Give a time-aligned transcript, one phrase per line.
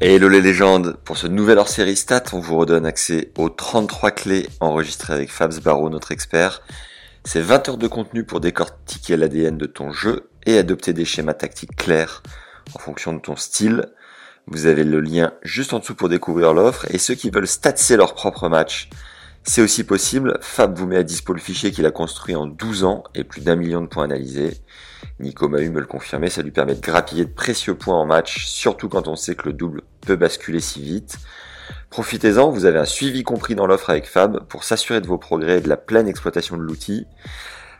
[0.00, 4.12] Et hello les légendes, pour ce nouvel hors-série stat, on vous redonne accès aux 33
[4.12, 6.62] clés enregistrées avec Fabs Barreau, notre expert.
[7.24, 11.34] C'est 20 heures de contenu pour décortiquer l'ADN de ton jeu et adopter des schémas
[11.34, 12.22] tactiques clairs
[12.76, 13.86] en fonction de ton style.
[14.46, 17.96] Vous avez le lien juste en dessous pour découvrir l'offre et ceux qui veulent statser
[17.96, 18.90] leur propre match,
[19.48, 20.38] c'est aussi possible.
[20.42, 23.40] Fab vous met à dispo le fichier qu'il a construit en 12 ans et plus
[23.40, 24.58] d'un million de points analysés.
[25.20, 28.46] Nico Mahu me le confirmait, ça lui permet de grappiller de précieux points en match,
[28.46, 31.16] surtout quand on sait que le double peut basculer si vite.
[31.88, 35.58] Profitez-en, vous avez un suivi compris dans l'offre avec Fab pour s'assurer de vos progrès
[35.58, 37.06] et de la pleine exploitation de l'outil.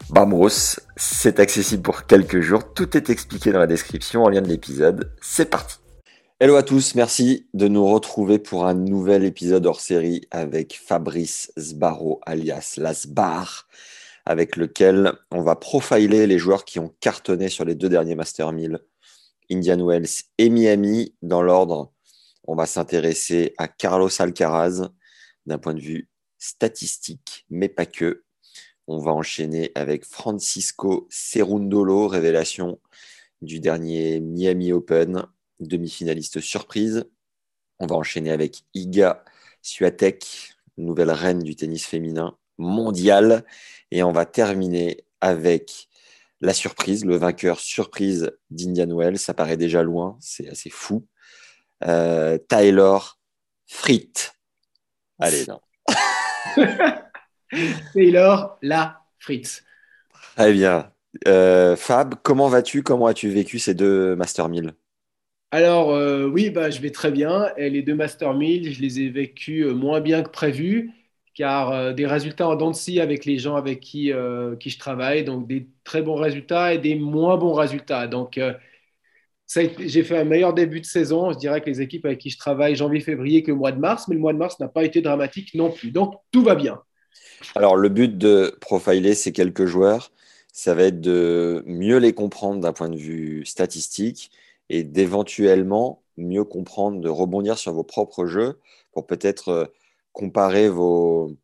[0.08, 4.48] Vamos, c'est accessible pour quelques jours, tout est expliqué dans la description en lien de
[4.48, 5.12] l'épisode.
[5.20, 5.76] C'est parti
[6.40, 11.52] Hello à tous, merci de nous retrouver pour un nouvel épisode hors série avec Fabrice
[11.56, 13.66] Sbarro alias Lasbar
[14.24, 18.52] avec lequel on va profiler les joueurs qui ont cartonné sur les deux derniers Master
[18.52, 18.78] 1000,
[19.50, 20.06] Indian Wells
[20.38, 21.12] et Miami.
[21.22, 21.92] Dans l'ordre,
[22.44, 24.90] on va s'intéresser à Carlos Alcaraz
[25.44, 28.22] d'un point de vue statistique, mais pas que.
[28.86, 32.78] On va enchaîner avec Francisco Cerundolo, révélation
[33.42, 35.26] du dernier Miami Open,
[35.60, 37.04] demi-finaliste surprise.
[37.78, 39.24] On va enchaîner avec Iga
[39.62, 43.44] Swiatek, nouvelle reine du tennis féminin mondial.
[43.90, 45.88] Et on va terminer avec
[46.40, 49.18] la surprise, le vainqueur surprise d'Indian Wells.
[49.18, 51.06] Ça paraît déjà loin, c'est assez fou.
[51.84, 53.18] Euh, Taylor
[53.66, 54.32] Fritz.
[55.18, 55.60] Allez, non.
[57.94, 59.64] Taylor la Fritz.
[60.36, 60.92] Très bien.
[61.26, 62.82] Euh, Fab, comment vas-tu?
[62.82, 64.74] Comment as-tu vécu ces deux Master 1000
[65.50, 67.50] alors euh, oui, bah, je vais très bien.
[67.56, 70.92] Et les deux Master 1000, je les ai vécus moins bien que prévu
[71.38, 75.22] car euh, des résultats en dents avec les gens avec qui, euh, qui je travaille,
[75.22, 78.08] donc des très bons résultats et des moins bons résultats.
[78.08, 78.54] Donc, euh,
[79.46, 82.38] j'ai fait un meilleur début de saison, je dirais que les équipes avec qui je
[82.38, 85.00] travaille janvier-février que le mois de mars, mais le mois de mars n'a pas été
[85.00, 85.92] dramatique non plus.
[85.92, 86.80] Donc, tout va bien.
[87.54, 90.10] Alors, le but de profiler ces quelques joueurs,
[90.52, 94.32] ça va être de mieux les comprendre d'un point de vue statistique
[94.70, 98.58] et d'éventuellement mieux comprendre, de rebondir sur vos propres jeux
[98.92, 99.72] pour peut-être
[100.12, 101.36] comparer vos,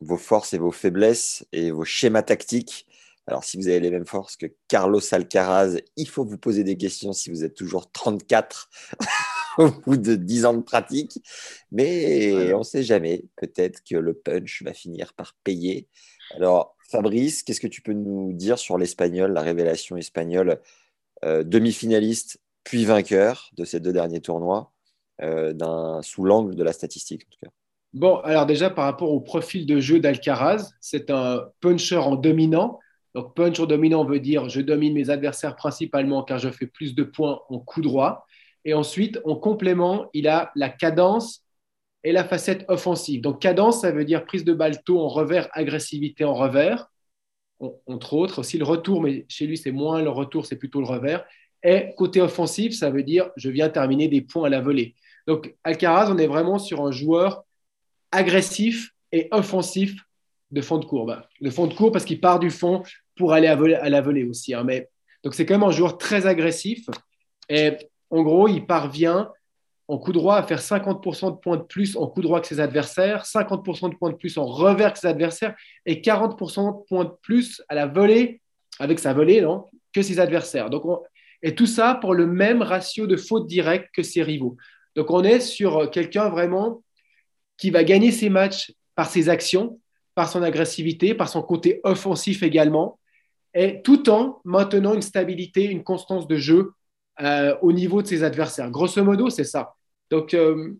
[0.00, 2.86] vos forces et vos faiblesses et vos schémas tactiques.
[3.26, 6.76] Alors, si vous avez les mêmes forces que Carlos Alcaraz, il faut vous poser des
[6.76, 8.70] questions si vous êtes toujours 34
[9.58, 11.22] au bout de 10 ans de pratique.
[11.70, 13.24] Mais on ne sait jamais.
[13.36, 15.88] Peut-être que le punch va finir par payer.
[16.36, 20.62] Alors, Fabrice, qu'est-ce que tu peux nous dire sur l'espagnol, la révélation espagnole,
[21.24, 24.72] euh, demi-finaliste puis vainqueur de ces deux derniers tournois,
[25.22, 27.50] euh, sous l'angle de la statistique en tout cas
[27.94, 32.78] Bon, alors déjà par rapport au profil de jeu d'Alcaraz, c'est un puncher en dominant.
[33.14, 36.94] Donc punch en dominant veut dire je domine mes adversaires principalement car je fais plus
[36.94, 38.26] de points en coup droit.
[38.64, 41.44] Et ensuite, en complément, il a la cadence
[42.04, 43.22] et la facette offensive.
[43.22, 46.90] Donc cadence, ça veut dire prise de balle tôt en revers, agressivité en revers,
[47.86, 48.40] entre autres.
[48.40, 51.24] Aussi le retour, mais chez lui c'est moins le retour, c'est plutôt le revers.
[51.62, 54.94] Et côté offensif, ça veut dire je viens terminer des points à la volée.
[55.26, 57.44] Donc Alcaraz, on est vraiment sur un joueur
[58.12, 59.96] agressif et offensif
[60.50, 61.20] de fond de courbe.
[61.40, 62.82] De fond de courbe parce qu'il part du fond
[63.16, 64.54] pour aller à, la volée aussi.
[64.54, 64.64] Hein.
[64.64, 64.88] Mais,
[65.22, 66.86] donc c'est quand même un joueur très agressif.
[67.48, 67.72] Et
[68.10, 69.30] en gros, il parvient
[69.88, 72.60] en coup droit à faire 50% de points de plus en coup droit que ses
[72.60, 75.54] adversaires, 50% de points de plus en revers que ses adversaires
[75.86, 78.40] et 40% de points de plus à la volée,
[78.78, 79.46] avec sa volée,
[79.92, 80.68] que ses adversaires.
[80.68, 80.84] Donc
[81.42, 84.56] et tout ça pour le même ratio de fautes directes que ses rivaux.
[84.96, 86.82] Donc on est sur quelqu'un vraiment
[87.56, 89.80] qui va gagner ses matchs par ses actions,
[90.14, 92.98] par son agressivité, par son côté offensif également,
[93.54, 96.72] et tout en maintenant une stabilité, une constance de jeu
[97.20, 98.70] euh, au niveau de ses adversaires.
[98.70, 99.74] Grosso modo, c'est ça.
[100.10, 100.74] Donc, euh,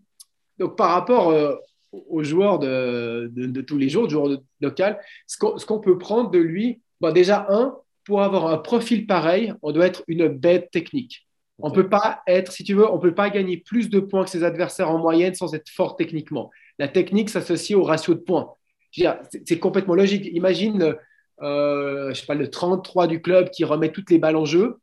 [0.59, 1.55] donc, par rapport euh,
[1.93, 4.83] aux joueurs de, tous les jours, joueurs locaux,
[5.27, 7.77] ce qu'on peut prendre de lui, bon, déjà, un,
[8.09, 11.29] pour avoir un profil pareil, on doit être une bête technique.
[11.59, 14.25] On ne peut pas être, si tu veux, on peut pas gagner plus de points
[14.25, 16.51] que ses adversaires en moyenne sans être fort techniquement.
[16.79, 18.55] La technique s'associe au ratio de points.
[19.45, 20.27] C'est complètement logique.
[20.33, 20.97] Imagine,
[21.43, 24.79] euh, je sais pas, le 33 du club qui remet toutes les balles en jeu.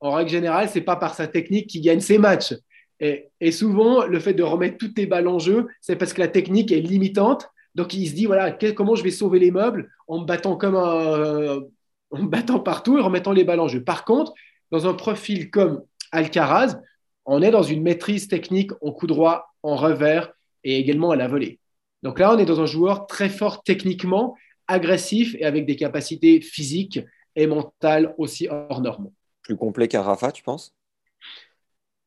[0.00, 2.54] En règle générale, c'est pas par sa technique qu'il gagne ses matchs.
[2.98, 6.26] Et, souvent, le fait de remettre toutes les balles en jeu, c'est parce que la
[6.26, 7.48] technique est limitante.
[7.76, 10.74] Donc, il se dit, voilà, comment je vais sauver les meubles en me battant comme
[10.74, 11.60] un,
[12.10, 13.82] en battant partout et remettant les balles en jeu.
[13.82, 14.32] Par contre,
[14.70, 15.82] dans un profil comme
[16.12, 16.80] Alcaraz,
[17.24, 20.32] on est dans une maîtrise technique en coup droit, en revers,
[20.64, 21.58] et également à la volée.
[22.02, 24.34] Donc là, on est dans un joueur très fort techniquement,
[24.66, 27.00] agressif et avec des capacités physiques
[27.36, 29.10] et mentales aussi hors normes.
[29.42, 30.74] Plus complet qu'un Rafa, tu penses?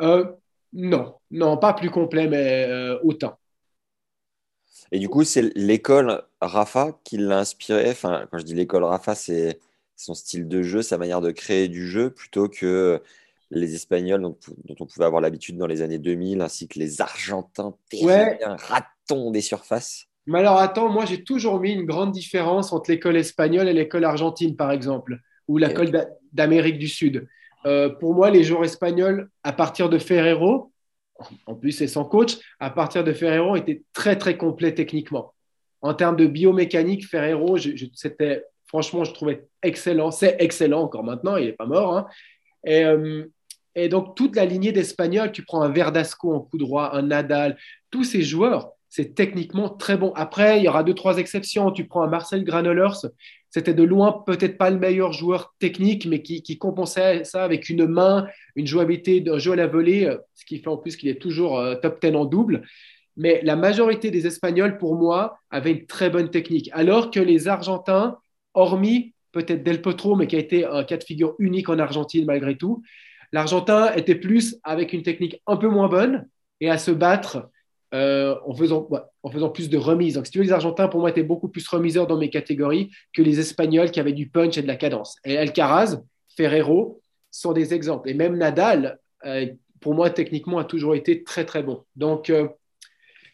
[0.01, 0.25] Euh,
[0.73, 3.37] Non, non, pas plus complet, mais euh, autant.
[4.91, 7.89] Et du coup, c'est l'école Rafa qui l'a inspiré.
[7.89, 9.59] Enfin, quand je dis l'école Rafa, c'est
[10.01, 13.01] son style de jeu, sa manière de créer du jeu, plutôt que
[13.51, 14.37] les Espagnols dont,
[14.79, 19.41] on pouvait avoir l'habitude dans les années 2000, ainsi que les Argentins terriens, ratons des
[19.41, 20.07] surfaces.
[20.25, 24.05] Mais alors attends, moi j'ai toujours mis une grande différence entre l'école espagnole et l'école
[24.05, 25.91] argentine, par exemple, ou l'école
[26.31, 27.27] d'Amérique du Sud.
[27.65, 30.71] Euh, pour moi, les joueurs espagnols, à partir de Ferrero,
[31.45, 35.33] en plus c'est son coach, à partir de Ferrero, étaient très très complets techniquement.
[35.81, 37.57] En termes de biomécanique, Ferrero,
[37.93, 40.11] c'était franchement, je trouvais excellent.
[40.11, 41.97] C'est excellent encore maintenant, il n'est pas mort.
[41.97, 42.07] Hein.
[42.65, 43.25] Et, euh,
[43.75, 47.57] et, donc, toute la lignée d'Espagnols, tu prends un Verdasco en coup droit, un Nadal,
[47.89, 50.13] tous ces joueurs, c'est techniquement très bon.
[50.15, 51.71] Après, il y aura deux, trois exceptions.
[51.71, 53.07] Tu prends un Marcel Granolers,
[53.49, 57.87] c'était de loin peut-être pas le meilleur joueur technique, mais qui, compensait ça avec une
[57.87, 58.25] main,
[58.55, 61.59] une jouabilité d'un jeu à la volée, ce qui fait en plus qu'il est toujours
[61.59, 62.63] euh, top 10 en double.
[63.17, 66.69] Mais la majorité des Espagnols, pour moi, avaient une très bonne technique.
[66.71, 68.17] Alors que les Argentins,
[68.53, 72.25] hormis peut-être Del Potro, mais qui a été un cas de figure unique en Argentine
[72.25, 72.83] malgré tout,
[73.31, 76.27] l'Argentin était plus avec une technique un peu moins bonne
[76.59, 77.49] et à se battre
[77.93, 78.87] euh, en, faisant,
[79.23, 80.15] en faisant plus de remises.
[80.15, 82.89] Donc, si tu veux, les Argentins, pour moi, étaient beaucoup plus remiseurs dans mes catégories
[83.13, 85.17] que les Espagnols qui avaient du punch et de la cadence.
[85.25, 86.01] Et Alcaraz,
[86.35, 87.01] Ferrero
[87.31, 88.09] sont des exemples.
[88.09, 89.47] Et même Nadal, euh,
[89.79, 91.83] pour moi, techniquement, a toujours été très, très bon.
[91.95, 92.47] Donc, euh,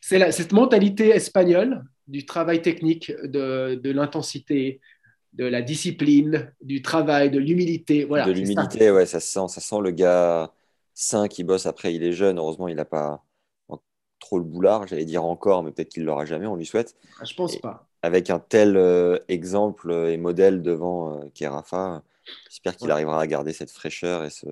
[0.02, 4.80] c'est cette mentalité espagnole du travail technique, de, de l'intensité,
[5.33, 8.06] de la discipline, du travail, de l'humilité.
[8.06, 10.51] Voilà, de l'humilité, ouais, ça sent, ça sent le gars
[10.94, 11.65] sain qui bosse.
[11.65, 12.38] Après, il est jeune.
[12.38, 13.24] Heureusement, il n'a pas
[14.19, 16.95] trop le boulard, j'allais dire encore, mais peut-être qu'il l'aura jamais, on lui souhaite.
[17.19, 17.88] Ah, je pense pas.
[18.01, 22.03] Avec un tel euh, exemple et modèle devant euh, Rafa,
[22.50, 24.47] j'espère qu'il arrivera à garder cette fraîcheur et ce,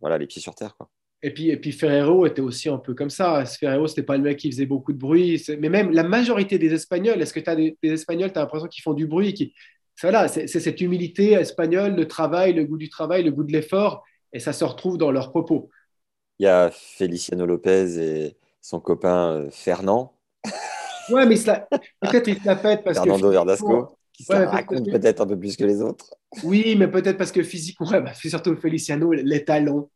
[0.00, 0.76] voilà, les pieds sur terre.
[0.76, 0.88] Quoi.
[1.22, 3.44] Et puis, et puis Ferrero était aussi un peu comme ça.
[3.46, 5.42] Ferrero, c'était pas le mec qui faisait beaucoup de bruit.
[5.58, 8.68] Mais même la majorité des Espagnols, est-ce que tu as des, Espagnols, tu as l'impression
[8.68, 9.54] qu'ils font du bruit qui...
[10.02, 14.04] Voilà, c'est cette humilité espagnole, le travail, le goût du travail, le goût de l'effort,
[14.32, 15.70] et ça se retrouve dans leurs propos.
[16.38, 20.14] Il y a Feliciano Lopez et, son copain euh, Fernand.
[21.10, 25.26] Ouais, mais peut-être il se la pète parce Fernando Verdasco, qui se raconte peut-être un
[25.26, 26.14] peu plus que les autres.
[26.42, 29.90] Oui, mais peut-être parce que physiquement, ouais, bah, surtout Feliciano, les talons.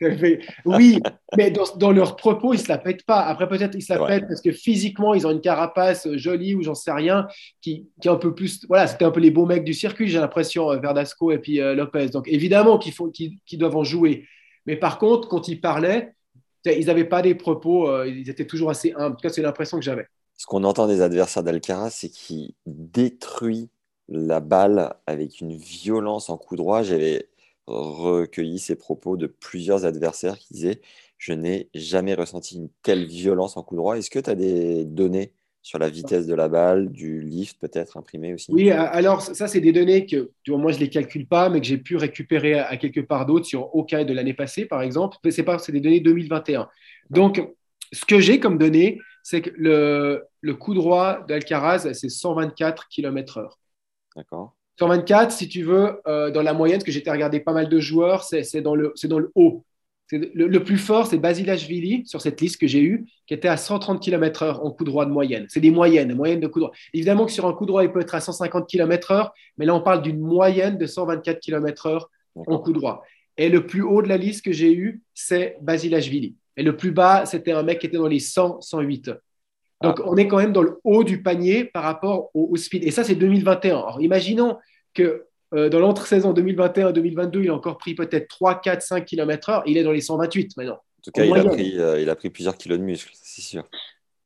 [0.64, 0.98] Oui,
[1.36, 3.20] mais dans, leur propos, ils ne se la pètent pas.
[3.20, 6.62] Après, peut-être ils se la pètent parce que physiquement, ils ont une carapace jolie ou
[6.62, 7.28] j'en sais rien,
[7.60, 8.64] qui, qui est un peu plus.
[8.68, 11.60] Voilà, c'était un peu les beaux mecs du circuit, j'ai l'impression, euh, Verdasco et puis
[11.60, 12.08] euh, Lopez.
[12.08, 14.26] Donc, évidemment qu'ils doivent en jouer.
[14.66, 16.14] Mais par contre, quand ils parlaient,
[16.64, 19.12] ils n'avaient pas des propos, euh, ils étaient toujours assez humbles.
[19.12, 20.06] En tout cas, c'est l'impression que j'avais.
[20.36, 23.68] Ce qu'on entend des adversaires d'Alcaraz, c'est qu'il détruit
[24.08, 26.82] la balle avec une violence en coup droit.
[26.82, 27.28] J'avais
[27.70, 30.80] recueilli ces propos de plusieurs adversaires qui disaient
[31.18, 33.96] Je n'ai jamais ressenti une telle violence en coup droit.
[33.96, 35.32] Est-ce que tu as des données
[35.62, 38.50] sur la vitesse de la balle, du lift peut-être imprimé aussi?
[38.52, 41.60] Oui, alors ça, c'est des données que tu moi, je ne les calcule pas, mais
[41.60, 45.16] que j'ai pu récupérer à, quelque part d'autre sur OK de l'année passée, par exemple.
[45.30, 46.68] C'est pas, c'est des données 2021.
[47.10, 47.46] Donc,
[47.92, 53.50] ce que j'ai comme données, c'est que le, le coup droit d'Alcaraz, c'est 124 km/h.
[54.16, 54.56] D'accord.
[54.80, 57.80] 124, si tu veux, euh, dans la moyenne, parce que j'étais regardé pas mal de
[57.80, 59.62] joueurs, c'est dans, le, dans le haut.
[60.10, 63.58] Le, le, plus fort, c'est Basilashvili sur cette liste que j'ai eue, qui était à
[63.58, 65.46] 130 km/h en coup droit de moyenne.
[65.50, 66.72] C'est des moyennes, moyennes de coup droit.
[66.94, 69.82] Évidemment que sur un coup droit, il peut être à 150 km/h, mais là, on
[69.82, 73.04] parle d'une moyenne de 124 km/h en coup droit.
[73.36, 76.36] Et le plus haut de la liste que j'ai eu, c'est Basilashvili.
[76.56, 79.10] Et le plus bas, c'était un mec qui était dans les 100, 108.
[79.82, 80.04] Donc, ah.
[80.06, 82.84] on est quand même dans le haut du panier par rapport au, au speed.
[82.84, 83.78] Et ça, c'est 2021.
[83.78, 84.58] Alors, imaginons
[84.94, 89.62] que euh, dans l'entre-saison 2021-2022, il a encore pris peut-être 3, 4, 5 km/h.
[89.66, 90.74] Il est dans les 128 maintenant.
[90.74, 93.40] En tout cas, il a, pris, euh, il a, pris, plusieurs kilos de muscle, c'est
[93.40, 93.66] sûr.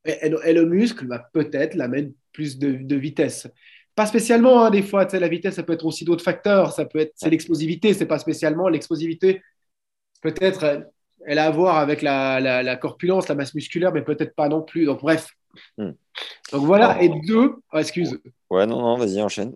[0.05, 3.47] Et, le muscle va peut-être l'amener plus de, vitesse.
[3.95, 6.73] Pas spécialement, hein, des fois, la vitesse, ça peut être aussi d'autres facteurs.
[6.73, 9.41] Ça peut être, c'est l'explosivité, c'est pas spécialement l'explosivité.
[10.21, 10.85] Peut-être,
[11.25, 14.63] elle a à voir avec la, la, corpulence, la masse musculaire, mais peut-être pas non
[14.63, 14.85] plus.
[14.85, 15.29] Donc, bref.
[15.79, 15.93] Hmm.
[16.53, 17.03] Donc voilà.
[17.03, 18.19] Et deux, oh, excuse.
[18.51, 19.55] Ouais, non, non, vas-y, enchaîne.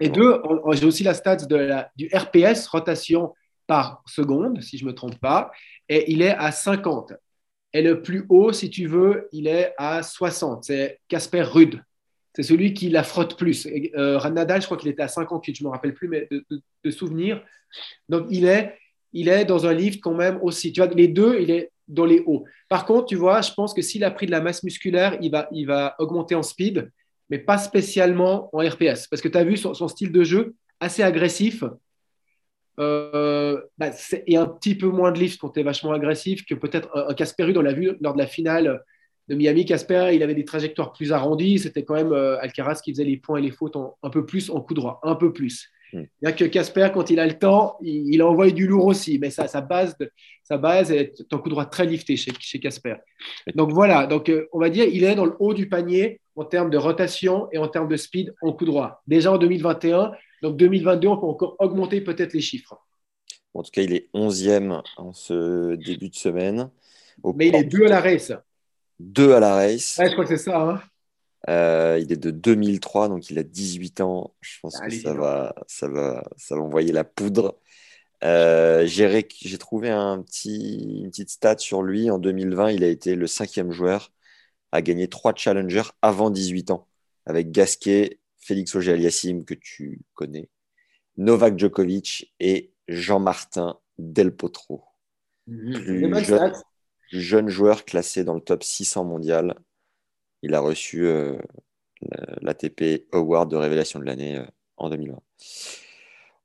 [0.00, 0.40] Et deux,
[0.72, 3.32] j'ai aussi la stats de la, du RPS, rotation
[3.66, 5.50] par seconde, si je ne me trompe pas,
[5.88, 7.14] et il est à 50.
[7.72, 10.64] Et le plus haut, si tu veux, il est à 60.
[10.64, 11.80] C'est Casper Rudd.
[12.34, 13.66] C'est celui qui la frotte plus.
[13.94, 16.44] Euh, Nadal, je crois qu'il était à 58, je ne me rappelle plus mais de,
[16.84, 17.42] de, souvenirs.
[18.08, 18.74] Donc, il est,
[19.12, 20.72] il est dans un lift quand même aussi.
[20.72, 22.44] Tu vois, les deux, il est dans les hauts.
[22.68, 25.30] Par contre, tu vois, je pense que s'il a pris de la masse musculaire, il
[25.30, 26.90] va, il va augmenter en speed
[27.32, 29.08] mais pas spécialement en RPS.
[29.08, 31.64] Parce que tu as vu son, style de jeu assez agressif.
[32.78, 33.90] euh, bah,
[34.26, 37.14] et un petit peu moins de lift quand tu es vachement agressif que peut-être un
[37.14, 38.82] Casper Ruud, on l'a vu lors de la finale
[39.28, 39.64] de Miami.
[39.64, 41.58] Casper, il avait des trajectoires plus arrondies.
[41.58, 44.50] C'était quand même euh, Alcaraz qui faisait les points et les fautes un peu plus
[44.50, 45.70] en coup droit, un peu plus.
[46.24, 49.30] A que Casper, quand il a le temps, il, il envoie du lourd aussi, mais
[49.30, 50.10] ça, sa, base, de,
[50.42, 52.96] sa base est un coup droit très lifté chez Casper.
[53.54, 56.44] Donc voilà, donc, euh, on va dire il est dans le haut du panier en
[56.44, 59.02] termes de rotation et en termes de speed en coup droit.
[59.06, 62.76] Déjà en 2021, donc 2022, on peut encore augmenter peut-être les chiffres.
[63.54, 66.70] En tout cas, il est 11e en ce début de semaine.
[67.34, 68.32] Mais il est deux à la race.
[68.98, 70.00] Deux à la race.
[70.02, 70.60] je crois que c'est ça.
[70.60, 70.82] Hein.
[71.48, 74.34] Euh, il est de 2003, donc il a 18 ans.
[74.40, 77.58] Je pense que ça va, ça, va, ça va envoyer la poudre.
[78.24, 82.10] Euh, j'ai trouvé un petit, une petite stat sur lui.
[82.10, 84.12] En 2020, il a été le cinquième joueur
[84.70, 86.88] à gagner trois challengers avant 18 ans,
[87.26, 90.48] avec Gasquet, Félix Auger-Aliassime, que tu connais,
[91.16, 94.84] Novak Djokovic et Jean-Martin Del Potro.
[95.48, 95.72] Mmh.
[95.74, 96.52] Plus, jeune,
[97.10, 99.56] jeune, joueur classé dans le top 600 mondial
[100.42, 101.36] il a reçu euh,
[102.40, 104.44] l'ATP Award de révélation de l'année euh,
[104.76, 105.18] en 2020.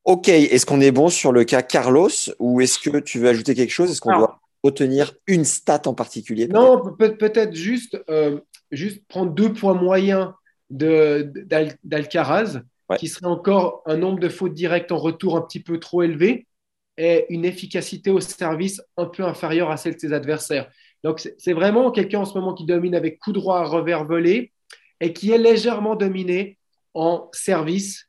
[0.05, 3.55] Ok, est-ce qu'on est bon sur le cas Carlos ou est-ce que tu veux ajouter
[3.55, 3.91] quelque chose?
[3.91, 7.53] Est-ce qu'on doit retenir une stat en particulier Non, peut-être?
[7.53, 8.39] juste, euh,
[8.71, 10.31] juste prendre deux points moyens
[10.69, 12.61] d'Alcaraz,
[12.97, 16.47] qui serait encore un nombre de fautes directes en retour un petit peu trop élevé
[16.97, 20.69] et une efficacité au service un peu inférieure à celle de ses adversaires.
[21.03, 24.51] Donc, c'est vraiment quelqu'un en ce moment qui domine avec coup droit, revers volé
[24.99, 26.57] et qui est légèrement dominé
[26.93, 28.07] en service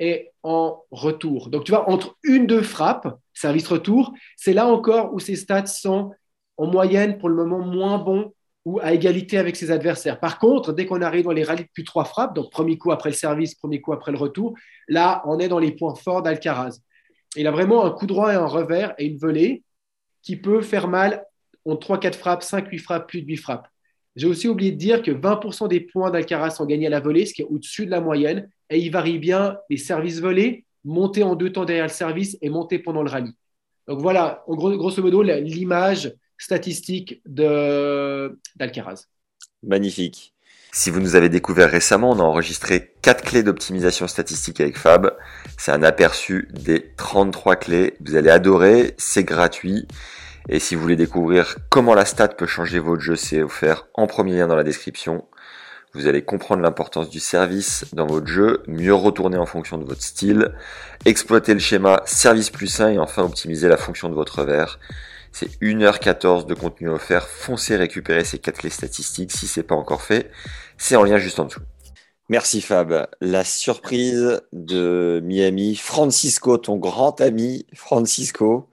[0.00, 1.48] et en retour.
[1.48, 6.12] Donc, tu vois, entre une, deux frappes, service-retour, c'est là encore où ses stats sont
[6.56, 8.32] en moyenne pour le moment moins bons
[8.64, 10.18] ou à égalité avec ses adversaires.
[10.20, 12.92] Par contre, dès qu'on arrive dans les rallyes de plus trois frappes, donc premier coup
[12.92, 14.54] après le service, premier coup après le retour,
[14.88, 16.80] là, on est dans les points forts d'Alcaraz.
[17.36, 19.64] Il a vraiment un coup droit et un revers et une volée
[20.22, 21.24] qui peut faire mal
[21.64, 23.68] ont 3-4 frappes, 5-8 frappes, plus de 8 frappes.
[24.16, 27.26] J'ai aussi oublié de dire que 20% des points d'Alcaraz sont gagnés à la volée,
[27.26, 31.22] ce qui est au-dessus de la moyenne, et il varie bien les services volés, monter
[31.22, 33.32] en deux temps derrière le service et monter pendant le rallye.
[33.88, 39.06] Donc voilà, en gros, grosso modo, l'image statistique d'Alcaraz.
[39.62, 40.32] Magnifique.
[40.72, 45.16] Si vous nous avez découvert récemment, on a enregistré 4 clés d'optimisation statistique avec Fab.
[45.56, 47.94] C'est un aperçu des 33 clés.
[48.00, 49.86] Vous allez adorer, c'est gratuit.
[50.48, 54.06] Et si vous voulez découvrir comment la stat peut changer votre jeu, c'est offert en
[54.06, 55.24] premier lien dans la description.
[55.94, 60.02] Vous allez comprendre l'importance du service dans votre jeu, mieux retourner en fonction de votre
[60.02, 60.52] style,
[61.04, 64.80] exploiter le schéma service plus 1 et enfin optimiser la fonction de votre verre.
[65.30, 67.26] C'est 1h14 de contenu offert.
[67.26, 70.30] Foncez récupérer ces 4 clés statistiques si c'est pas encore fait.
[70.78, 71.62] C'est en lien juste en dessous.
[72.28, 73.08] Merci Fab.
[73.20, 78.68] La surprise de Miami, Francisco, ton grand ami Francisco.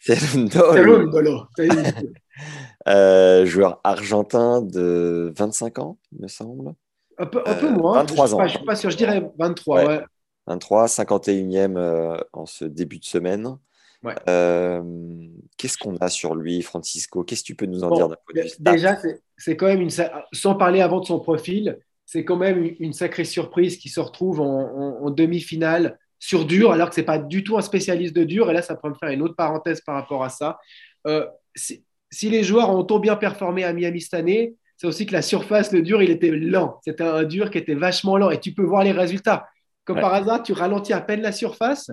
[0.00, 1.46] Cerundolo.
[2.88, 6.72] euh, joueur argentin de 25 ans, il me semble.
[7.18, 7.98] Un peu, un peu euh, moins.
[8.00, 8.38] 23 ans.
[8.38, 9.84] je ne suis pas sûr, je dirais 23.
[9.84, 10.00] Ouais.
[10.46, 13.56] 23, 51e euh, en ce début de semaine.
[14.28, 14.82] Euh,
[15.58, 17.22] qu'est-ce qu'on a sur lui, Francisco?
[17.22, 18.98] Qu'est-ce que tu peux nous en dire d'un point de vue Déjà,
[19.36, 19.90] c'est quand même une.
[20.32, 24.40] Sans parler avant de son profil, c'est quand même une sacrée surprise qui se retrouve
[24.40, 28.22] en, en demi-finale sur dur, alors que ce n'est pas du tout un spécialiste de
[28.22, 28.48] dur.
[28.50, 30.58] Et là, ça peut me faire une autre parenthèse par rapport à ça.
[31.06, 31.82] Euh, si,
[32.22, 35.72] les joueurs ont tant bien performé à Miami cette année, c'est aussi que la surface,
[35.72, 36.78] le dur, il était lent.
[36.84, 38.30] C'était un dur qui était vachement lent.
[38.30, 39.48] Et tu peux voir les résultats.
[39.84, 41.90] Comme par hasard, tu ralentis à peine la surface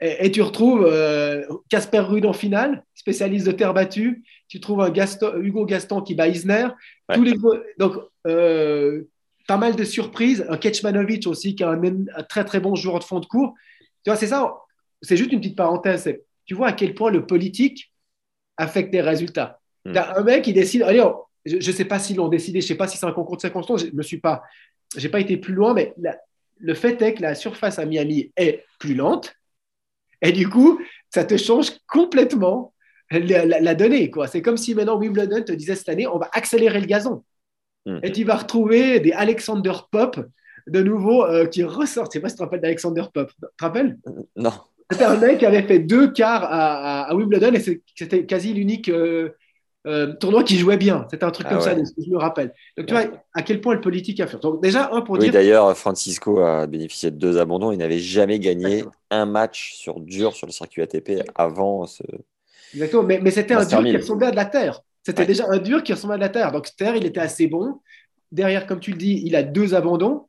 [0.00, 4.24] et, tu retrouves euh, Casper Ruud en finale, spécialiste de terre battue.
[4.48, 4.92] Tu trouves un
[5.42, 6.68] Hugo Gaston qui bat Isner.
[7.12, 7.34] Tous les,
[7.78, 7.96] donc,
[8.26, 9.02] euh,
[9.50, 10.46] pas mal de surprises.
[10.48, 11.80] Un Kecmanovic aussi, qui est un,
[12.28, 13.54] très très bon joueur de fond de cours.
[14.04, 14.54] Tu vois, c'est ça.
[15.02, 16.08] C'est juste une petite parenthèse.
[16.44, 17.92] Tu vois à quel point le politique
[18.56, 19.58] affecte les résultats.
[19.84, 19.96] Hmm.
[19.96, 20.82] un mec qui décide.
[20.82, 21.04] Allez,
[21.44, 22.60] je ne sais pas s'ils l'ont décidé.
[22.60, 23.86] Je ne sais pas si c'est un concours de circonstances.
[23.86, 24.44] Je ne suis pas.
[24.96, 25.94] J'ai pas été plus loin, mais
[26.60, 29.34] le fait est que la surface à Miami est plus lente.
[30.22, 30.80] Et du coup,
[31.12, 32.72] ça te change complètement
[33.10, 34.12] la, la donnée.
[34.30, 37.24] C'est comme si maintenant Wimbledon te disait cette année, on va accélérer le gazon.
[37.86, 37.98] Mm.
[38.02, 40.20] Et tu vas retrouver des Alexander Pop
[40.66, 42.12] de nouveau euh, qui ressortent.
[42.12, 43.30] Je sais pas si tu te rappelles d'Alexander Pop.
[43.30, 43.98] Tu te rappelles?
[44.36, 44.52] Non.
[44.90, 47.60] C'était un mec qui avait fait deux quarts à, Wimbledon et
[47.94, 49.30] c'était quasi l'unique euh,
[49.86, 51.06] euh, tournoi qui jouait bien.
[51.10, 52.52] C'était un truc ah comme ça, je me rappelle.
[52.76, 54.42] Donc tu vois à quel point le politique a fait.
[54.42, 57.70] Donc déjà, un pour oui, d'ailleurs, Francisco a bénéficié de deux abandons.
[57.70, 62.02] Il n'avait jamais gagné un match sur dur sur le circuit ATP avant ce.
[62.74, 64.82] Exactement, mais, mais c'était un dur qui ressemblait à de la terre.
[65.02, 66.52] C'était déjà un dur qui ressemblait à la terre.
[66.52, 67.80] Donc, terre, il était assez bon.
[68.30, 70.26] Derrière, comme tu le dis, il a deux abandons.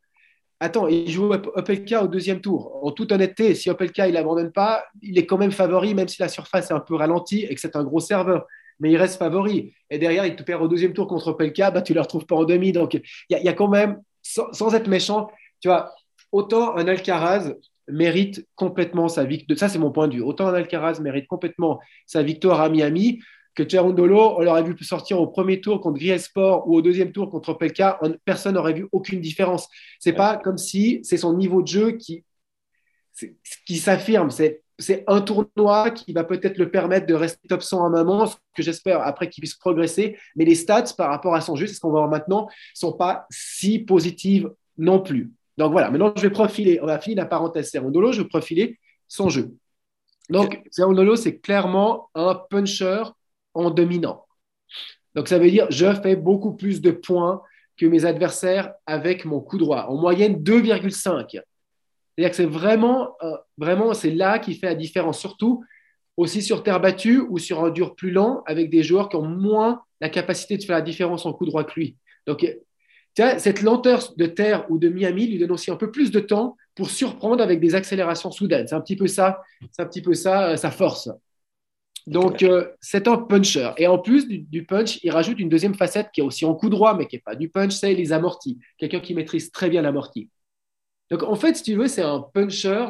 [0.60, 2.80] attends, il joue Opelka au deuxième tour.
[2.84, 6.22] En toute honnêteté, si Opelka il abandonne pas, il est quand même favori, même si
[6.22, 8.46] la surface est un peu ralentie et que c'est un gros serveur.
[8.80, 9.74] Mais il reste favori.
[9.90, 12.26] Et derrière, il te perd au deuxième tour contre Opelka, bah, tu ne le retrouves
[12.26, 12.72] pas en demi.
[12.72, 15.94] Donc, il y, a quand même, sans, être méchant, tu vois,
[16.32, 17.54] autant un Alcaraz
[17.88, 19.60] mérite complètement sa victoire.
[19.60, 20.22] Ça, c'est mon point de vue.
[20.22, 23.20] Autant un Alcaraz mérite complètement sa victoire à Miami
[23.56, 27.30] que Cerundolo, on l'aurait vu sortir au premier tour contre Sport ou au deuxième tour
[27.30, 29.68] contre Opelka, personne n'aurait vu aucune différence.
[30.00, 32.24] C'est pas comme si c'est son niveau de jeu qui,
[33.66, 34.32] qui s'affirme.
[34.32, 38.04] C'est, c'est un tournoi qui va peut-être le permettre de rester top 100 à un
[38.04, 40.18] moment, ce que j'espère après qu'il puisse progresser.
[40.36, 42.94] Mais les stats par rapport à son jeu, c'est ce qu'on va voir maintenant, sont
[42.94, 45.32] pas si positives non plus.
[45.58, 48.80] Donc voilà, maintenant je vais profiler, on va finir la parenthèse Cerundolo, je vais profiler
[49.08, 49.54] son jeu.
[50.30, 53.04] Donc Cerundolo, c'est clairement un puncher
[53.54, 54.26] en dominant.
[55.16, 57.42] Donc ça veut dire je fais beaucoup plus de points
[57.78, 59.88] que mes adversaires avec mon coup droit.
[59.90, 61.42] En moyenne 2,5.
[62.16, 65.64] C'est-à-dire que c'est vraiment, euh, vraiment c'est là qui fait la différence, surtout
[66.18, 69.26] aussi sur terre battue ou sur un dur plus lent avec des joueurs qui ont
[69.26, 71.98] moins la capacité de faire la différence en coup droit que lui.
[72.28, 72.46] Donc
[73.16, 76.56] cette lenteur de terre ou de Miami lui donne aussi un peu plus de temps
[76.76, 78.68] pour surprendre avec des accélérations soudaines.
[78.68, 79.42] C'est un petit peu ça,
[79.72, 81.10] c'est un petit peu ça euh, sa force.
[82.08, 83.72] Donc, euh, c'est un puncher.
[83.78, 86.70] Et en plus du, punch, il rajoute une deuxième facette qui est aussi en coup
[86.70, 88.60] droit, mais qui n'est pas du punch, c'est les amortis.
[88.78, 90.30] Quelqu'un qui maîtrise très bien l'amorti.
[91.10, 92.88] Donc, en fait, si tu veux, c'est un puncher,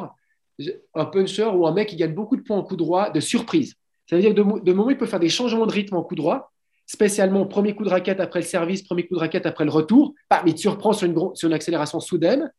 [0.94, 3.74] un puncher ou un mec qui gagne beaucoup de points en coup droit de surprise.
[4.08, 6.02] Ça veut dire que de, de moment, il peut faire des changements de rythme en
[6.02, 6.52] coup droit,
[6.86, 10.14] spécialement premier coup de raquette après le service, premier coup de raquette après le retour,
[10.30, 12.52] mais il te surprend sur une, sur une accélération soudaine,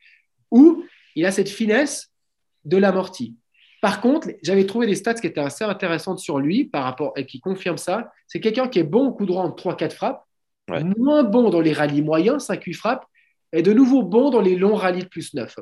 [0.51, 0.83] ou
[1.15, 2.11] il a cette finesse
[2.65, 3.35] de l'amorti.
[3.83, 7.25] Par contre, j'avais trouvé des stats qui étaient assez intéressantes sur lui par rapport et
[7.25, 8.13] qui confirment ça.
[8.27, 10.25] C'est quelqu'un qui est bon au coup droit en 3-4 frappes,
[10.69, 13.05] moins bon dans les rallyes moyens, 5-8 frappes,
[13.51, 15.59] et de nouveau bon dans les longs rallyes de plus 9.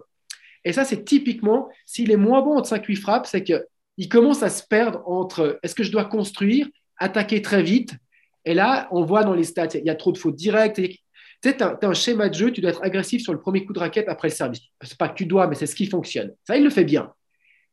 [0.66, 4.50] Et ça, c'est typiquement, s'il est moins bon en 5-8 frappes, c'est qu'il commence à
[4.50, 6.68] se perdre entre est-ce que je dois construire,
[7.00, 7.96] attaquer très vite?
[8.46, 10.76] Et là, on voit dans les stats, il y a trop de fautes directes.
[10.76, 11.00] Tu
[11.44, 13.74] sais, tu as, un schéma de jeu, tu dois être agressif sur le premier coup
[13.74, 14.62] de raquette après le service.
[14.84, 16.36] C'est pas que tu dois, mais c'est ce qui fonctionne.
[16.46, 17.12] Ça, il le fait bien.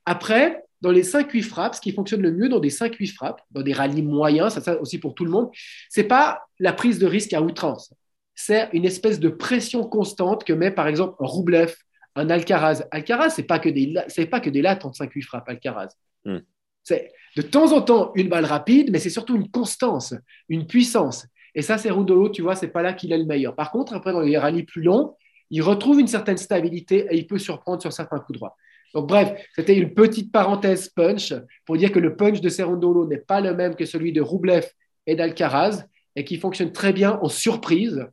[0.08, 3.60] Après, dans les 5-8 frappes, ce qui fonctionne le mieux dans des 5-8 frappes, dans
[3.60, 5.50] des rallyes moyens, ça, ça aussi pour tout le monde,
[5.90, 7.92] c'est pas la prise de risque à outrance.
[8.34, 11.76] C'est une espèce de pression constante que met par exemple un Roublev,
[12.14, 12.84] un Alcaraz.
[12.90, 15.90] Alcaraz, c'est pas que des c'est pas que des lattes en 5-8 frappes Alcaraz.
[16.24, 16.38] Hmm.
[16.84, 20.14] C'est de temps en temps une balle rapide, mais c'est surtout une constance,
[20.48, 21.26] une puissance.
[21.54, 23.54] Et ça, c'est Rudolo, tu vois, c'est pas là qu'il est le meilleur.
[23.54, 25.16] Par contre, après dans les rallyes plus longs,
[25.50, 28.56] il retrouve une certaine stabilité et il peut surprendre sur certains coups droits.
[28.94, 31.34] Donc, bref, c'était une petite parenthèse punch
[31.66, 34.66] pour dire que le punch de Cerundolo n'est pas le même que celui de Roublev
[35.06, 35.84] et d'Alcaraz
[36.16, 38.06] et qui fonctionne très bien en surprise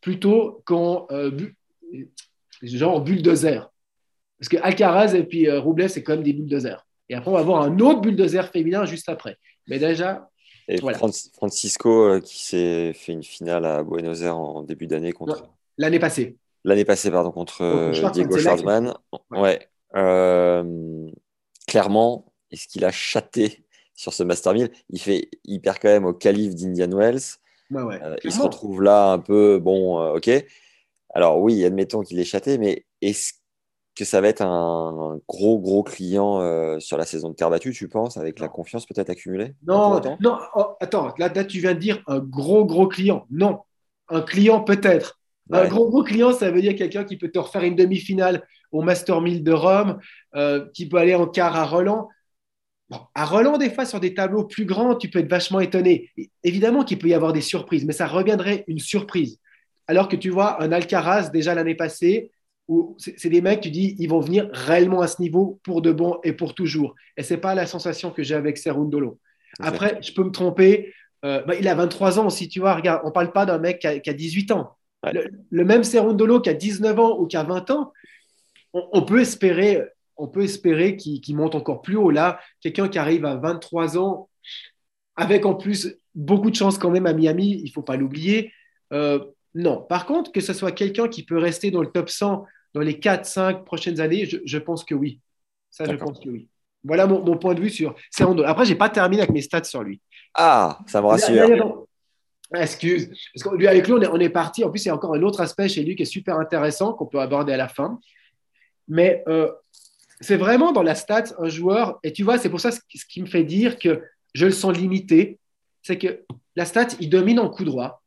[0.00, 1.30] plutôt qu'en euh,
[2.62, 3.70] genre bulldozer.
[4.38, 6.86] Parce que Alcaraz et puis euh, Roublev, c'est quand même des bulldozers.
[7.08, 9.36] Et après, on va avoir un autre bulldozer féminin juste après.
[9.66, 10.30] Mais déjà.
[10.68, 10.78] Et
[11.34, 15.50] Francisco euh, qui s'est fait une finale à Buenos Aires en début d'année contre.
[15.76, 16.36] L'année passée.
[16.64, 18.94] L'année passée, pardon, contre Diego Schwartzman.
[19.32, 19.68] ouais.
[21.66, 26.12] Clairement, est-ce qu'il a chaté sur ce Master 1000 Il fait hyper quand même au
[26.12, 27.20] calife d'Indian Wells.
[27.72, 30.30] Euh, il se retrouve là un peu, bon, euh, ok.
[31.14, 33.34] Alors oui, admettons qu'il est chaté, mais est-ce
[33.94, 37.88] que ça va être un, gros, gros client sur la saison de terre battue, tu
[37.88, 39.54] penses, avec la confiance peut-être accumulée?
[39.66, 43.26] Non, non, oh, attends, là, là, tu viens de dire un gros, gros client.
[43.30, 43.60] Non,
[44.08, 45.19] un client peut-être.
[45.52, 48.82] Un gros, gros client, ça veut dire quelqu'un qui peut te refaire une demi-finale au
[48.82, 49.98] Master 1000 de Rome,
[50.36, 52.08] euh, qui peut aller en quart à Roland.
[53.14, 56.10] à Roland, des fois, sur des tableaux plus grands, tu peux être vachement étonné.
[56.44, 59.38] Évidemment qu'il peut y avoir des surprises, mais ça reviendrait une surprise.
[59.86, 62.30] Alors que tu vois un Alcaraz déjà l'année passée,
[62.68, 65.90] où c'est des mecs, tu dis, ils vont venir réellement à ce niveau pour de
[65.90, 66.94] bon et pour toujours.
[67.16, 69.18] Et c'est pas la sensation que j'ai avec Serundolo.
[69.58, 70.94] Après, je peux me tromper.
[71.24, 73.80] Euh, bah, il a 23 ans, si tu vois, regarde, on parle pas d'un mec
[73.80, 74.76] qui a, 18 ans.
[75.02, 77.92] Le, même Serundolo qui a 19 ans ou qui a 20 ans,
[78.72, 79.82] on, peut espérer,
[80.16, 82.10] on peut espérer qu'il monte encore plus haut.
[82.10, 84.28] Là, quelqu'un qui arrive à 23 ans,
[85.16, 88.52] avec en plus beaucoup de chance quand même à Miami, il ne faut pas l'oublier.
[88.92, 89.18] Euh,
[89.54, 89.82] non.
[89.82, 92.94] Par contre, que ce soit quelqu'un qui peut rester dans le top 100 dans les
[92.94, 95.20] 4-5 prochaines années, je, pense que oui.
[95.70, 96.48] Ça, je pense que oui.
[96.84, 98.48] Voilà mon, point de vue sur Serundolo.
[98.48, 100.00] Après, je n'ai pas terminé avec mes stats sur lui.
[100.34, 101.86] Ah, ça me rassure.
[102.54, 103.10] Excuse.
[103.34, 104.64] Parce que lui, avec lui, on est, on est parti.
[104.64, 106.92] En plus, il y a encore un autre aspect chez lui qui est super intéressant
[106.92, 108.00] qu'on peut aborder à la fin.
[108.88, 109.50] Mais euh,
[110.20, 113.22] c'est vraiment dans la stat un joueur, et tu vois, c'est pour ça ce qui
[113.22, 114.02] me fait dire que
[114.34, 115.38] je le sens limité,
[115.82, 116.24] c'est que
[116.56, 118.02] la stat, il domine en coup droit,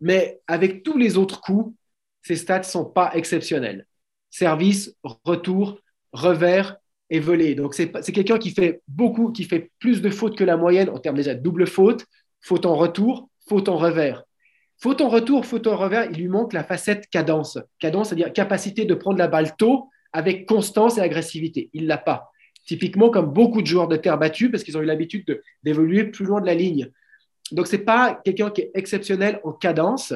[0.00, 1.74] mais avec tous les autres coups,
[2.22, 3.86] ses stats sont pas exceptionnels.
[4.30, 5.78] service, retour,
[6.12, 6.76] revers
[7.10, 7.54] et volée.
[7.54, 10.98] Donc, c'est quelqu'un qui fait beaucoup, qui fait plus de fautes que la moyenne en
[10.98, 12.06] termes déjà de double faute,
[12.40, 14.24] faute en retour, faute en revers.
[14.78, 17.58] Faute en retour, faute en revers, il lui manque la facette cadence.
[17.78, 21.68] Cadence, c'est-à-dire capacité de prendre la balle tôt avec constance et agressivité.
[21.74, 22.30] Il ne l'a pas.
[22.66, 26.24] Typiquement, comme beaucoup de joueurs de terre battue, parce qu'ils ont eu l'habitude d'évoluer plus
[26.24, 26.90] loin de la ligne.
[27.50, 30.14] Donc, ce n'est pas quelqu'un qui est exceptionnel en cadence.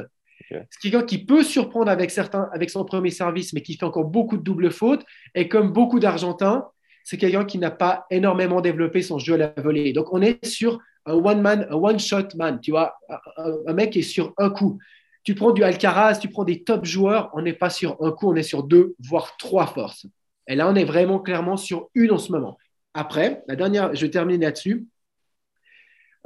[0.49, 4.07] C'est quelqu'un qui peut surprendre avec, certains, avec son premier service, mais qui fait encore
[4.07, 5.05] beaucoup de doubles fautes.
[5.35, 6.65] Et comme beaucoup d'Argentins,
[7.05, 9.93] c'est quelqu'un qui n'a pas énormément développé son jeu à la volée.
[9.93, 12.97] Donc, on est sur un one-man, un one-shot man, tu vois,
[13.37, 14.79] un, mec qui est sur un coup.
[15.23, 18.31] Tu prends du Alcaraz, tu prends des top joueurs, on n'est pas sur un coup,
[18.31, 20.07] on est sur deux, voire trois forces.
[20.49, 22.57] Et là, on est vraiment clairement sur une en ce moment.
[22.95, 24.87] Après, la dernière, je termine là-dessus.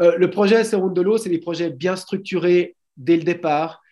[0.00, 3.82] Euh, le projet Serundolo, c'est des projets bien structurés dès le départ.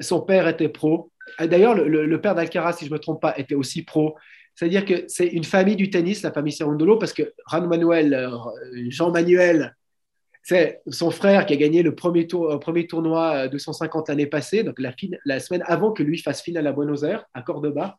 [0.00, 1.10] Son père était pro.
[1.38, 4.16] D'ailleurs, le, père d'Alcaraz, si je ne me trompe pas, était aussi pro.
[4.54, 8.30] C'est-à-dire que c'est une famille du tennis, la famille Serundolo, parce que Ran Manuel, euh,
[8.88, 9.74] Jean-Manuel,
[10.42, 14.78] c'est son frère qui a gagné le premier, tour, premier tournoi 250 l'année passée, donc
[14.80, 14.92] la,
[15.24, 17.98] la, semaine avant que lui fasse finale à Buenos Aires, à Cordoba.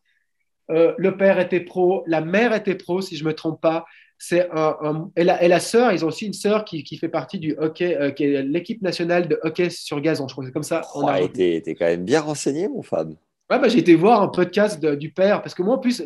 [0.69, 3.85] Euh, le père était pro, la mère était pro, si je ne me trompe pas.
[4.17, 7.09] C'est un, et, la, et, la, sœur, ils ont aussi une sœur qui, qui fait
[7.09, 10.27] partie du hockey, euh, qui est l'équipe nationale de hockey sur gazon.
[10.27, 10.81] Je crois que c'est comme ça.
[10.95, 11.27] On a...
[11.27, 13.09] T'es quand même bien renseigné, mon Fab.
[13.49, 16.01] Ouais, bah, j'ai été voir un podcast du père, parce que moi, en plus,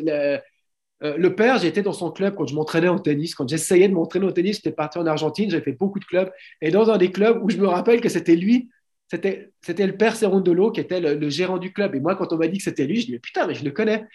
[1.04, 3.34] euh, le père, j'étais dans son club quand je m'entraînais en tennis.
[3.34, 6.30] Quand j'essayais de m'entraîner au tennis, j'étais parti en Argentine, j'ai fait beaucoup de clubs.
[6.60, 8.68] Et dans un des clubs où je me rappelle que c'était lui,
[9.10, 11.94] c'était, c'était le père Serondolo qui était le, gérant du club.
[11.94, 13.70] Et moi, quand on m'a dit que c'était lui, je dis putain, mais je le
[13.70, 14.06] connais.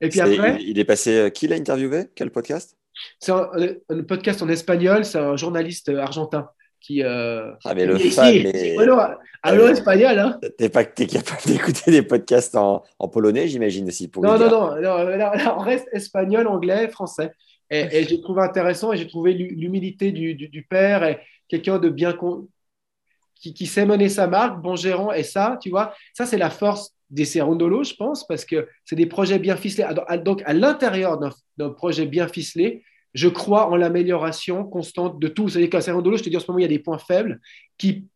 [0.00, 0.58] Et puis après.
[0.62, 1.16] Il, est passé.
[1.16, 2.06] Euh, qui l'a interviewé?
[2.14, 2.76] Quel podcast?
[3.18, 6.48] C'est un, podcast en espagnol, c'est un journaliste argentin
[6.80, 7.02] qui.
[7.02, 8.76] Euh, ah, mais le fan, mais...
[9.42, 14.08] Allo, espagnol, hein T'es pas es capable d'écouter des podcasts en, en polonais, j'imagine aussi.
[14.08, 17.32] Pour non, non, non, non, on reste espagnol, anglais, français.
[17.70, 22.14] Et, j'ai trouvé intéressant et j'ai trouvé l'humilité du, du, père et quelqu'un de bien.
[23.36, 25.12] Qui, qui, sait mener sa marque, bon gérant.
[25.12, 28.96] Et ça, tu vois, ça, c'est la force des Serondolo, je pense, parce que c'est
[28.96, 29.86] des projets bien ficelés.
[30.22, 31.18] Donc, à l'intérieur
[31.56, 35.48] d'un projet bien ficelé, je crois en l'amélioration constante de tout.
[35.48, 37.40] C'est-à-dire qu'à Serrandolo, je te dis en ce moment, il y a des points faibles
[37.78, 38.06] qui,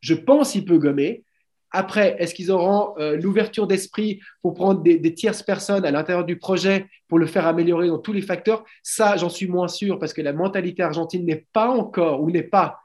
[0.00, 1.24] je pense, il peut gommer.
[1.70, 6.38] Après, est-ce qu'ils auront euh, l'ouverture d'esprit pour prendre des, tierces personnes à l'intérieur du
[6.38, 8.64] projet pour le faire améliorer dans tous les facteurs?
[8.82, 12.42] Ça, j'en suis moins sûr parce que la mentalité argentine n'est pas encore ou n'est
[12.42, 12.80] pas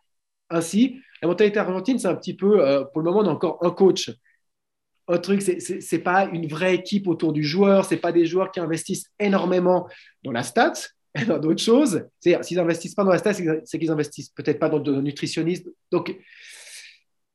[0.50, 1.02] ainsi.
[1.22, 3.72] La mentalité argentine, c'est un petit peu, euh, pour le moment, on a encore un
[3.72, 4.10] coach.
[5.10, 8.60] Un truc, c'est pas une vraie équipe autour du joueur, c'est pas des joueurs qui
[8.60, 9.88] investissent énormément
[10.24, 10.74] dans la stats,
[11.27, 12.03] dans d'autres choses.
[12.19, 15.67] C'est s'ils investissent pas dans la stat, c'est qu'ils investissent peut-être pas dans le nutritionniste.
[15.91, 16.15] Donc,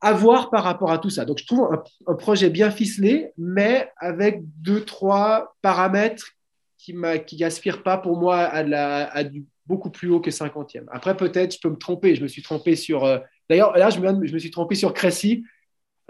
[0.01, 1.25] à voir par rapport à tout ça.
[1.25, 1.69] Donc, je trouve
[2.07, 6.33] un, projet bien ficelé, mais avec deux, trois paramètres
[6.77, 6.95] qui
[7.39, 10.87] n'aspirent pas pour moi à, la, à, du beaucoup plus haut que 50e.
[10.91, 12.17] Après, peut-être, je peux me tromper.
[12.17, 13.05] Je me suis trompé sur.
[13.05, 13.19] Euh,
[13.49, 15.45] d'ailleurs, là, je me, je me, suis trompé sur Cressy.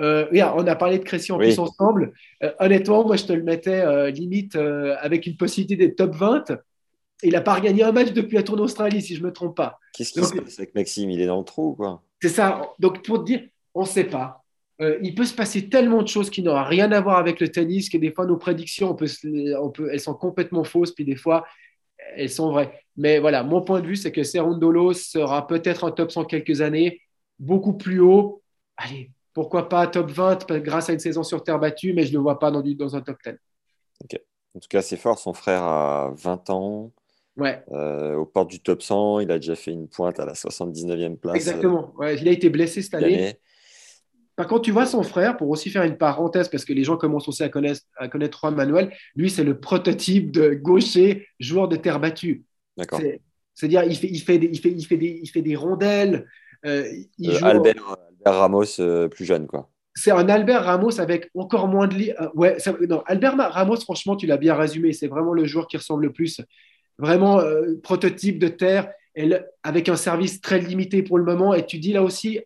[0.00, 2.14] Euh, on a parlé de Cressy en plus ensemble.
[2.42, 6.44] Euh, honnêtement, moi, je te le mettais limite avec une possibilité des top 20
[7.22, 9.56] il n'a pas regagné un match depuis la tournée Australie, si je ne me trompe
[9.56, 9.78] pas.
[9.92, 11.10] Qu'est-ce qui se passe avec Maxime?
[11.10, 12.02] Il est dans le trou, quoi?
[12.20, 12.72] C'est ça.
[12.78, 13.42] Donc, pour te dire,
[13.74, 14.44] on ne sait pas.
[14.80, 17.48] Euh, il peut se passer tellement de choses qui n'ont rien à voir avec le
[17.48, 19.06] tennis que des fois, nos prédictions, on peut,
[19.60, 21.44] on peut, elles sont complètement fausses, puis des fois,
[22.16, 22.72] elles sont vraies.
[22.96, 26.60] Mais voilà, mon point de vue, c'est que Serundolo sera peut-être en top 100 quelques
[26.60, 27.00] années,
[27.38, 28.42] beaucoup plus haut.
[28.76, 32.16] Allez, pourquoi pas top 20 grâce à une saison sur terre battue, mais je ne
[32.16, 33.34] le vois pas dans, dans un top 10.
[34.04, 34.20] Ok.
[34.54, 35.18] En tout cas, c'est fort.
[35.18, 36.92] Son frère a 20 ans.
[37.36, 37.62] Ouais.
[37.72, 41.16] Euh, aux portes du top 100, il a déjà fait une pointe à la 79e
[41.16, 41.34] place.
[41.34, 41.94] Exactement.
[41.96, 43.34] Ouais, il a été blessé cette année.
[44.36, 46.96] Par contre, tu vois son frère, pour aussi faire une parenthèse, parce que les gens
[46.96, 51.68] commencent aussi à connaître, à connaître Juan Manuel, lui, c'est le prototype de gaucher joueur
[51.68, 52.44] de terre battue.
[52.76, 53.00] D'accord.
[53.54, 56.26] C'est-à-dire, il fait, il, fait des, il, fait, il, fait des, il fait des rondelles.
[56.64, 57.74] Euh, il euh, Albert,
[58.24, 59.68] Albert, Ramos plus jeune, quoi.
[59.94, 62.14] C'est un Albert Ramos avec encore moins de.
[62.34, 62.56] ouais,
[62.88, 64.94] non, Albert Ramos, franchement, tu l'as bien résumé.
[64.94, 66.40] C'est vraiment le joueur qui ressemble le plus
[67.02, 68.88] vraiment euh, prototype de terre,
[69.62, 71.52] avec un service très limité pour le moment.
[71.52, 72.40] Et tu dis là aussi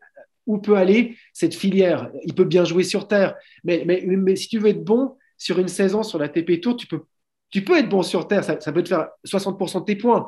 [0.47, 2.11] où peut aller cette filière?
[2.25, 5.59] Il peut bien jouer sur terre, mais, mais, mais, si tu veux être bon sur
[5.59, 7.03] une saison sur la TP Tour, tu peux,
[7.51, 10.27] tu peux être bon sur terre, ça, peut te faire 60% de tes points.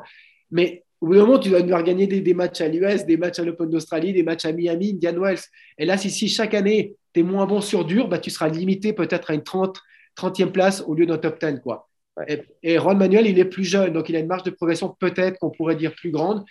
[0.51, 3.39] Mais au bout d'un moment, tu dois devoir gagner des, matchs à l'US, des matchs
[3.39, 5.39] à l'Open d'Australie, des matchs à Miami, Indian Wells.
[5.77, 8.49] Et là, si, si chaque année, tu es moins bon sur dur, bah, tu seras
[8.49, 9.79] limité peut-être à une 30,
[10.17, 11.61] 30e place au lieu d'un top 10.
[11.63, 11.88] Quoi.
[12.27, 15.39] Et, Ron Manuel, il est plus jeune, donc il a une marge de progression peut-être
[15.39, 16.43] qu'on pourrait dire plus grande.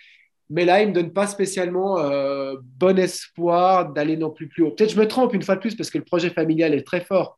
[0.49, 4.63] Mais là, il ne me donne pas spécialement euh, bon espoir d'aller non plus plus
[4.63, 4.71] haut.
[4.71, 7.01] Peut-être je me trompe une fois de plus parce que le projet familial est très
[7.01, 7.37] fort.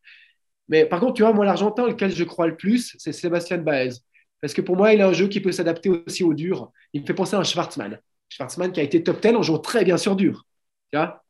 [0.69, 3.95] Mais par contre, tu vois, moi, l'Argentin auquel je crois le plus, c'est Sébastien Baez.
[4.39, 6.71] Parce que pour moi, il a un jeu qui peut s'adapter aussi au dur.
[6.93, 7.99] Il me fait penser à un Schwartzmann.
[8.29, 10.45] Schwartzmann qui a été top 10 en jouant très bien sur dur.
[10.91, 11.21] Tu vois?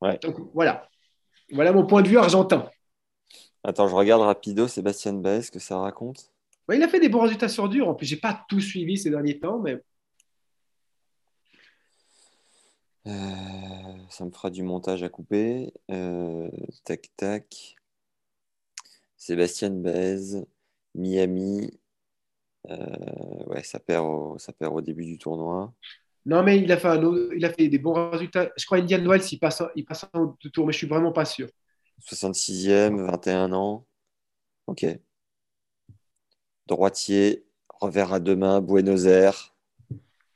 [0.00, 0.18] Ouais.
[0.22, 0.88] Donc voilà.
[1.52, 2.68] Voilà mon point de vue argentin.
[3.62, 6.32] Attends, je regarde rapido Sébastien Baez, que ça raconte.
[6.74, 7.88] Il a fait des bons résultats sur dur.
[7.88, 9.82] En plus, j'ai pas tout suivi ces derniers temps, mais
[13.06, 13.10] Euh,
[14.10, 15.72] ça me fera du montage à couper.
[15.90, 16.50] Euh,
[16.84, 17.76] tac, tac.
[19.16, 20.44] Sébastien Baez,
[20.94, 21.70] Miami.
[22.68, 25.72] Euh, ouais, ça perd, au, ça perd au début du tournoi.
[26.26, 28.50] non, mais il a fait, un autre- il a fait des bons résultats.
[28.58, 31.12] Je crois Indian Wells, il passe, il passe en deux tours, mais je suis vraiment
[31.12, 31.48] pas sûr.
[32.00, 33.86] 66e, 21 ans.
[34.66, 34.84] Ok.
[36.68, 39.54] Droitier, revers à deux mains, Buenos Aires.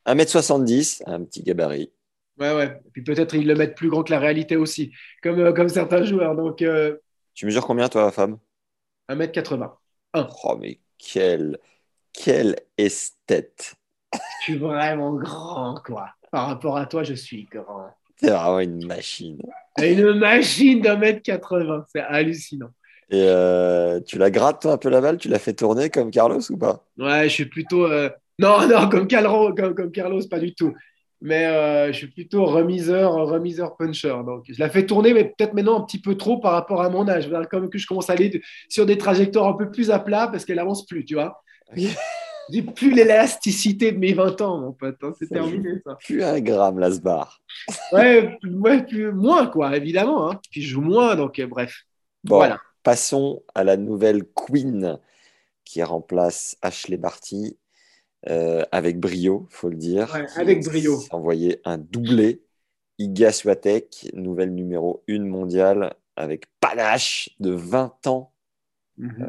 [0.07, 1.93] 1m70, un petit gabarit.
[2.39, 2.81] Ouais, ouais.
[2.87, 4.93] Et puis peut-être ils le mettent plus grand que la réalité aussi,
[5.23, 6.35] comme, euh, comme certains joueurs.
[6.35, 6.97] Donc, euh,
[7.35, 8.39] Tu mesures combien, toi, femme?
[9.09, 9.71] 1m80.
[10.15, 11.59] Oh, mais quel,
[12.13, 13.75] quel esthète.
[14.15, 16.09] Je suis vraiment grand, quoi.
[16.31, 17.91] Par rapport à toi, je suis grand.
[18.17, 19.41] C'est vraiment une machine.
[19.79, 22.71] Une machine d'un mètre 80, c'est hallucinant.
[23.13, 25.19] Et euh, tu la grattes, toi, un peu la balle?
[25.19, 26.85] Tu la fais tourner comme Carlos ou pas?
[26.99, 27.85] Ouais, je suis plutôt.
[27.85, 30.73] euh, Non, non, comme, Calro, comme, comme Carlos, pas du tout.
[31.21, 34.17] Mais euh, je suis plutôt remiseur, remiseur puncher.
[34.27, 36.89] Donc, je la fais tourner, mais peut-être maintenant un petit peu trop par rapport à
[36.91, 37.29] mon âge.
[37.29, 40.45] Même que je commence à aller sur des trajectoires un peu plus à plat parce
[40.45, 41.41] qu'elle avance plus, tu vois.
[42.51, 44.97] J'ai plus l'élasticité de mes 20 ans, mon pote.
[45.03, 45.97] hein, C'est terminé, ça.
[46.05, 46.79] Plus un gramme.
[47.93, 50.31] Ouais, plus- ouais, plus- moins, quoi, évidemment.
[50.31, 50.41] Hein.
[50.51, 51.83] Puis je joue moins, donc bref.
[52.25, 52.61] Bon, Voilà.
[52.83, 54.99] Passons à la nouvelle Queen
[55.65, 57.59] qui remplace Ashley Barty
[58.29, 60.13] euh, avec brio, faut le dire.
[60.15, 61.01] Ouais, avec brio.
[61.11, 62.43] envoyé un doublé.
[62.99, 68.33] Iga Swiatek, nouvelle numéro 1 mondiale avec panache de 20 ans.
[68.99, 69.27] Mhm.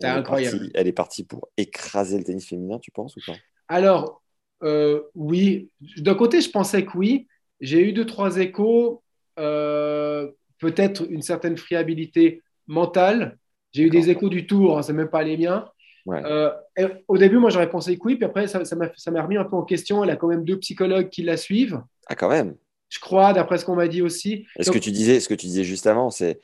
[0.00, 0.58] Elle est incroyable.
[0.58, 3.36] partie- elle est partie pour écraser le tennis féminin, tu penses ou pas?
[3.68, 4.22] Alors,
[4.62, 5.68] euh, oui,
[5.98, 7.26] d'un côté, je pensais que oui.
[7.60, 9.02] J'ai eu deux, trois échos,
[9.38, 13.38] euh, peut-être une certaine friabilité mentale.
[13.72, 15.68] J'ai eu des échos du tour, hein, c'est même pas les miens.
[16.06, 16.22] Ouais.
[16.24, 19.36] Euh, et au début, moi, j'aurais pensé que oui, puis après, ça m'a ça remis
[19.36, 20.04] un peu en question.
[20.04, 22.54] Elle a quand même deux psychologues qui la suivent, Ah, quand même.
[22.90, 24.46] je crois, d'après ce qu'on m'a dit aussi.
[24.58, 26.40] Et ce Donc- que tu disais, ce que tu disais juste avant, c'est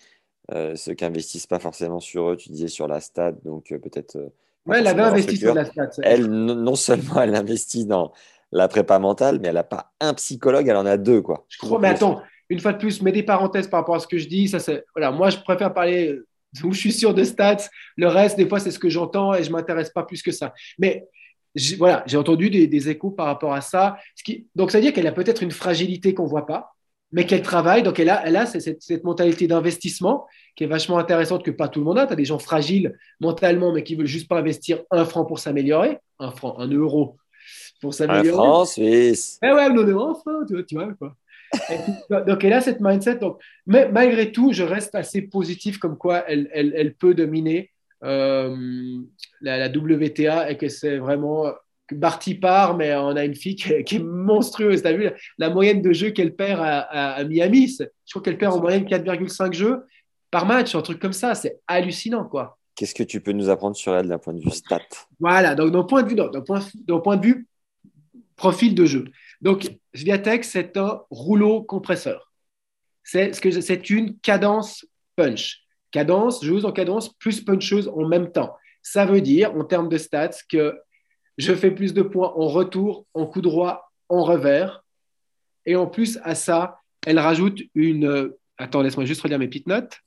[0.53, 2.37] euh, ceux qui investissent pas forcément sur eux.
[2.37, 4.17] Tu disais sur la stat, donc euh, peut-être.
[4.17, 4.29] euh,
[4.67, 5.91] Ouais, elle avait investi sur la stat.
[6.03, 8.13] Elle, non non seulement elle investit dans
[8.53, 11.45] la prépa mentale, mais elle n'a pas un psychologue, elle en a deux, quoi.
[11.49, 14.07] Je crois, mais attends, une fois de plus, mets des parenthèses par rapport à ce
[14.09, 14.49] que je dis.
[14.49, 14.59] Ça,
[14.95, 16.19] voilà, moi, je préfère parler
[16.65, 17.69] où je suis sûr de stats.
[17.97, 20.53] Le reste, des fois, c'est ce que j'entends et je m'intéresse pas plus que ça.
[20.79, 21.07] Mais
[21.79, 23.97] voilà, j'ai entendu des, des échos par rapport à ça.
[24.17, 26.75] Ce qui, donc, ça veut dire qu'elle a peut-être une fragilité qu'on voit pas,
[27.13, 27.83] mais qu'elle travaille.
[27.85, 31.81] Donc, elle a, elle a cette, mentalité d'investissement qui est vachement intéressante que pas tout
[31.81, 32.07] le monde a.
[32.07, 35.39] Tu as des gens fragiles mentalement, mais qui veulent juste pas investir un franc pour
[35.39, 37.17] s'améliorer, un franc, un euro
[37.81, 38.31] pour Un s'améliorer.
[38.31, 39.39] franc suisse.
[39.43, 41.17] Eh ouais, non, non, enfin, tu vois, tu vois quoi.
[41.53, 41.77] Puis,
[42.27, 43.17] donc, elle a cette mindset.
[43.17, 47.71] Donc, mais malgré tout, je reste assez positif comme quoi elle, elle, elle peut dominer
[48.05, 48.57] euh,
[49.41, 51.47] la, la WTA et que c'est vraiment.
[51.93, 54.81] Barty part, mais on a une fille qui est, qui est monstrueuse.
[54.83, 57.67] Tu as vu la, la moyenne de jeux qu'elle perd à, à- à Miami?
[57.67, 59.83] Je crois qu'elle perd en moyenne 4,5 jeux
[60.31, 61.35] par match, un truc comme ça.
[61.35, 62.59] C'est hallucinant, quoi.
[62.77, 64.83] Qu'est-ce que tu peux nous apprendre sur elle d'un point de vue stat
[65.19, 67.49] Voilà, donc d'un point de vue, d'un point, d'un point de vue
[68.37, 69.07] profil de jeu.
[69.41, 72.33] Donc, Sviatek, c'est un rouleau compresseur.
[73.03, 75.63] C'est ce une cadence punch.
[75.91, 78.57] Cadence, joueuse en cadence, plus puncheuse en même temps.
[78.83, 80.79] Ça veut dire, en termes de stats, que
[81.37, 84.85] je fais plus de points en retour, en coup droit, en revers.
[85.67, 88.33] Et en plus, à ça, elle rajoute une.
[88.59, 89.99] Attends, laisse-moi juste relire mes petites notes.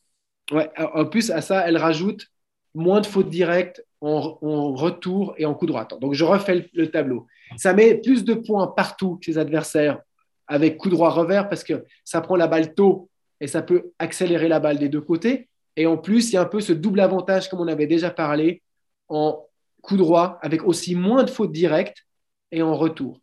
[0.52, 2.28] Ouais, en plus, à ça, elle rajoute
[2.74, 5.87] moins de fautes directes en, retour et en coup droit.
[6.01, 7.27] Donc, je refais le, le tableau.
[7.57, 9.99] Ça met plus de points partout chez les adversaires
[10.47, 14.47] avec coup droit revers parce que ça prend la balle tôt et ça peut accélérer
[14.47, 15.47] la balle des deux côtés.
[15.75, 18.11] Et en plus, il y a un peu ce double avantage, comme on avait déjà
[18.11, 18.61] parlé,
[19.09, 19.45] en
[19.81, 22.05] coup droit avec aussi moins de fautes directes
[22.51, 23.19] et en retour.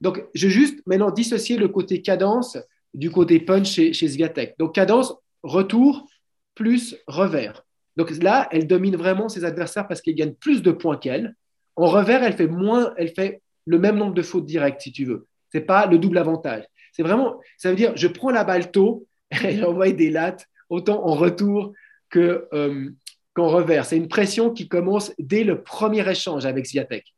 [0.00, 2.58] Donc, je vais juste maintenant dissocier le côté cadence
[2.92, 4.54] du côté punch chez, chez Sviatek.
[4.58, 6.06] Donc, cadence, retour
[6.54, 7.64] plus revers.
[7.96, 11.34] Donc là, elle domine vraiment ses adversaires parce qu'elle gagne plus de points qu'elle.
[11.76, 15.04] En revers, elle fait moins, elle fait le même nombre de fautes directes, si tu
[15.04, 15.26] veux.
[15.50, 16.64] C'est pas le double avantage.
[16.92, 19.06] C'est vraiment, ça veut dire, je prends la balle tôt
[19.44, 21.72] et j'envoie des lattes autant en retour
[22.16, 22.90] euh,
[23.34, 23.84] qu'en revers.
[23.84, 27.14] C'est une pression qui commence dès le premier échange avec Sviatek.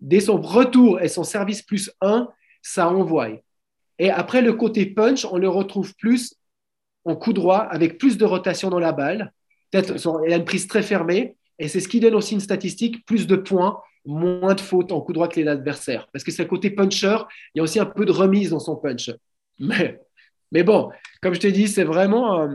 [0.00, 2.28] Dès son retour et son service plus 1,
[2.62, 3.28] ça envoie.
[3.98, 6.34] Et après, le côté punch, on le retrouve plus
[7.04, 9.32] en coup droit avec plus de rotation dans la balle
[9.70, 11.36] Peut-être, a une prise très fermée.
[11.58, 15.00] Et c'est ce qui donne aussi une statistique plus de points, moins de fautes en
[15.00, 16.08] coup droit que les adversaires.
[16.12, 17.18] Parce que c'est le côté puncher.
[17.54, 19.10] Il y a aussi un peu de remise dans son punch.
[19.58, 20.90] Mais, bon,
[21.22, 22.48] comme je t'ai dit, c'est vraiment,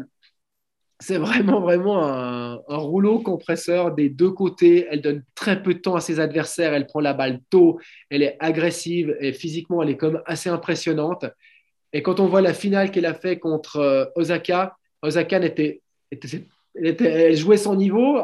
[1.00, 4.88] c'est vraiment, vraiment un, rouleau compresseur des deux côtés.
[4.90, 6.74] Elle donne très peu de temps à ses adversaires.
[6.74, 7.80] Elle prend la balle tôt.
[8.10, 11.26] Elle est agressive et physiquement, elle est comme assez impressionnante.
[11.94, 15.82] Et quand on voit la finale qu'elle a fait contre euh, Osaka, Osaka était,
[16.84, 18.20] elle, jouait son niveau,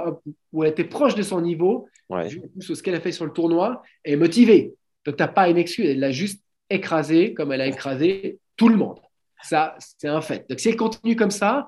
[0.51, 2.27] ou elle était proche de son niveau, ouais.
[2.59, 4.73] ce qu'elle a fait sur le tournoi, et motivée.
[5.05, 5.89] Donc, tu n'as pas une excuse.
[5.89, 8.99] Elle l'a juste écrasé comme elle a écrasé tout le monde.
[9.43, 10.45] Ça, c'est un fait.
[10.49, 11.67] Donc, si elle continue comme ça,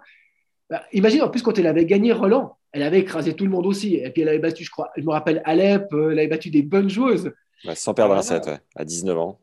[0.69, 3.65] bah, imagine en plus quand elle avait gagné Roland, elle avait écrasé tout le monde
[3.65, 3.95] aussi.
[3.95, 6.49] Et puis elle avait battu, je crois, je me rappelle Alep, euh, elle avait battu
[6.49, 7.31] des bonnes joueuses.
[7.75, 9.39] sans perdre un set, à 19 ans.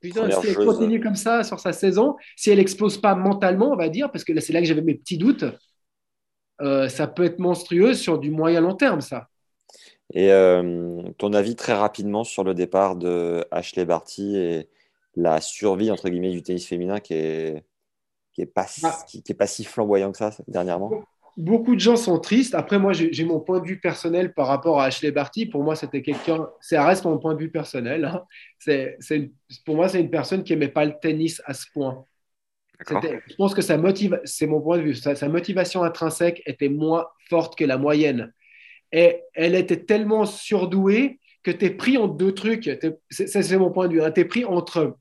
[0.00, 3.76] Putain, si elle continue comme ça sur sa saison, si elle explose pas mentalement, on
[3.76, 5.44] va dire, parce que là, c'est là que j'avais mes petits doutes,
[6.60, 9.28] euh, ça peut être monstrueux sur du moyen long terme, ça.
[10.12, 14.68] Et euh, ton avis très rapidement sur le départ de Ashley Barty et
[15.16, 17.64] la survie entre guillemets du tennis féminin qui est
[18.32, 18.96] qui est pas ah.
[19.08, 20.90] qui, est pas si flamboyant que ça dernièrement?
[21.38, 22.54] Beaucoup de gens sont tristes.
[22.54, 25.44] Après, moi, j'ai mon point de vue personnel par rapport à Ashley Barty.
[25.44, 26.48] Pour moi, c'était quelqu'un.
[26.60, 28.06] Ça reste mon point de vue personnel.
[28.06, 28.24] Hein.
[28.58, 28.96] C'est,
[29.66, 32.06] pour moi, c'est une personne qui aimait pas le tennis à ce point.
[33.28, 34.94] Je pense que sa motive, c'est mon point de vue.
[34.94, 38.32] Sa, motivation intrinsèque était moins forte que la moyenne.
[38.92, 42.70] Et elle était tellement surdouée que tu es pris entre deux trucs.
[43.10, 44.02] C'est mon point de vue.
[44.02, 44.10] Hein.
[44.10, 44.96] Tu es pris entre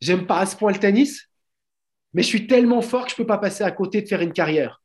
[0.00, 1.28] j'aime pas à ce point le tennis,
[2.14, 4.32] mais je suis tellement fort que je peux pas passer à côté de faire une
[4.32, 4.82] carrière.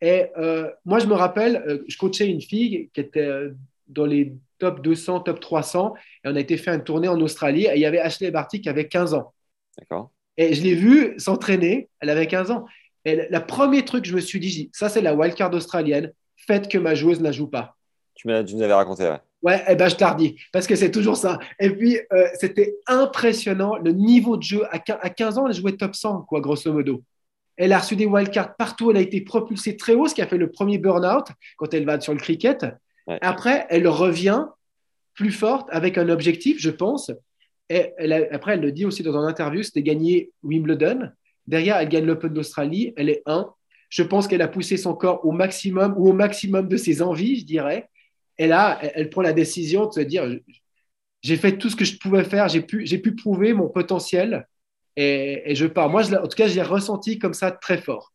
[0.00, 3.54] Et euh, moi, je me rappelle, euh, je coachais une fille qui était euh,
[3.88, 5.94] dans les top 200, top 300,
[6.24, 8.60] et on a été fait une tournée en Australie, et il y avait Ashley Barty
[8.60, 9.32] qui avait 15 ans.
[9.78, 10.10] D'accord.
[10.36, 12.64] Et je l'ai vue s'entraîner, elle avait 15 ans.
[13.04, 16.68] Et le premier truc que je me suis dit, ça c'est la wildcard australienne, faites
[16.68, 17.76] que ma joueuse ne joue pas.
[18.14, 19.18] Tu, tu nous avais raconté, ouais.
[19.42, 21.38] Ouais, eh ben, je t'ai redis, parce que c'est toujours ça.
[21.58, 24.62] Et puis, euh, c'était impressionnant, le niveau de jeu.
[24.70, 27.02] À 15 ans, elle jouait top 100, quoi, grosso modo.
[27.56, 30.28] Elle a reçu des wildcards partout, elle a été propulsée très haut, ce qui a
[30.28, 32.64] fait le premier burn-out quand elle va sur le cricket.
[33.20, 34.46] Après, elle revient
[35.14, 37.10] plus forte avec un objectif, je pense.
[37.72, 37.94] Et
[38.30, 41.08] après, elle le dit aussi dans une interview, c'était gagner Wimbledon.
[41.46, 43.50] Derrière, elle gagne l'Open d'Australie, elle est 1.
[43.88, 47.40] Je pense qu'elle a poussé son corps au maximum ou au maximum de ses envies,
[47.40, 47.88] je dirais.
[48.36, 50.30] Et là, elle, prend la décision de se dire
[51.22, 54.46] j'ai fait tout ce que je pouvais faire, j'ai pu, pu prouver mon potentiel
[54.96, 55.88] et, je pars.
[55.88, 58.12] Moi, en tout cas, j'ai ressenti comme ça très fort.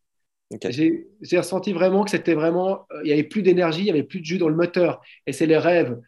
[0.70, 1.04] J'ai
[1.36, 4.20] ressenti vraiment que c'était vraiment, euh, il n'y avait plus d'énergie, il n'y avait plus
[4.20, 5.00] de jus dans le moteur.
[5.26, 5.98] Et c'est les rêves.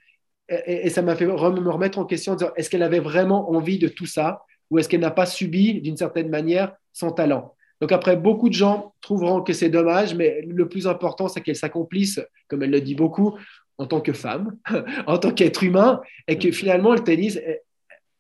[0.51, 4.07] Et, ça m'a fait me remettre en question, est-ce qu'elle avait vraiment envie de tout
[4.07, 7.55] ça ou est-ce qu'elle n'a pas subi d'une certaine manière son talent?
[7.81, 11.57] Donc après, beaucoup de gens trouveront que c'est dommage, mais le plus important, c'est qu'elle
[11.57, 13.39] s'accomplisse, comme elle le dit beaucoup,
[13.79, 14.57] en tant que femme,
[15.07, 17.39] en tant qu'être humain, et que finalement, le tennis,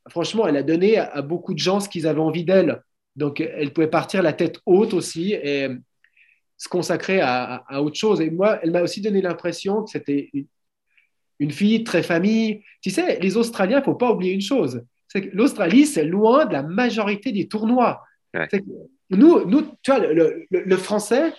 [0.08, 2.82] franchement, elle a donné à, beaucoup de gens ce qu'ils avaient envie d'elle.
[3.16, 5.68] Donc, elle pouvait partir la tête haute aussi et
[6.56, 8.20] se consacrer à, autre chose.
[8.20, 10.30] Et moi, elle m'a aussi donné l'impression que c'était
[11.40, 12.62] une, fille très famille.
[12.80, 14.82] Tu sais, les Australiens, il ne faut pas oublier une chose.
[15.08, 18.02] C'est que l'Australie, c'est loin de la majorité des tournois.
[19.10, 21.32] Nous, nous, tu vois, le Français,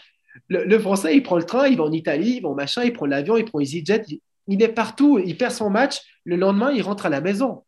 [0.49, 2.93] le, Français, il prend le train, il va en Italie, il va en machin, il
[2.93, 6.71] prend l'avion, il prend EasyJet, il, il est partout, il perd son match, le lendemain,
[6.71, 7.63] il rentre à la maison.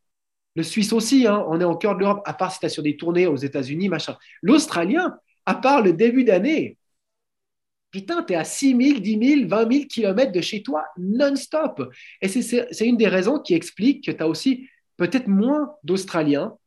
[0.55, 2.83] Le Suisse aussi, hein, on est en cœur de l'Europe, à part si tu sur
[2.83, 4.17] des tournées aux États-Unis, machin.
[4.41, 6.77] L'Australien, à part le début d'année,
[7.93, 11.93] putain, tu es à 6 000, 10 000, 20 000 kilomètres de chez toi, non-stop.
[12.21, 16.57] Et c'est une des raisons qui explique que tu as aussi peut-être moins d'Australiens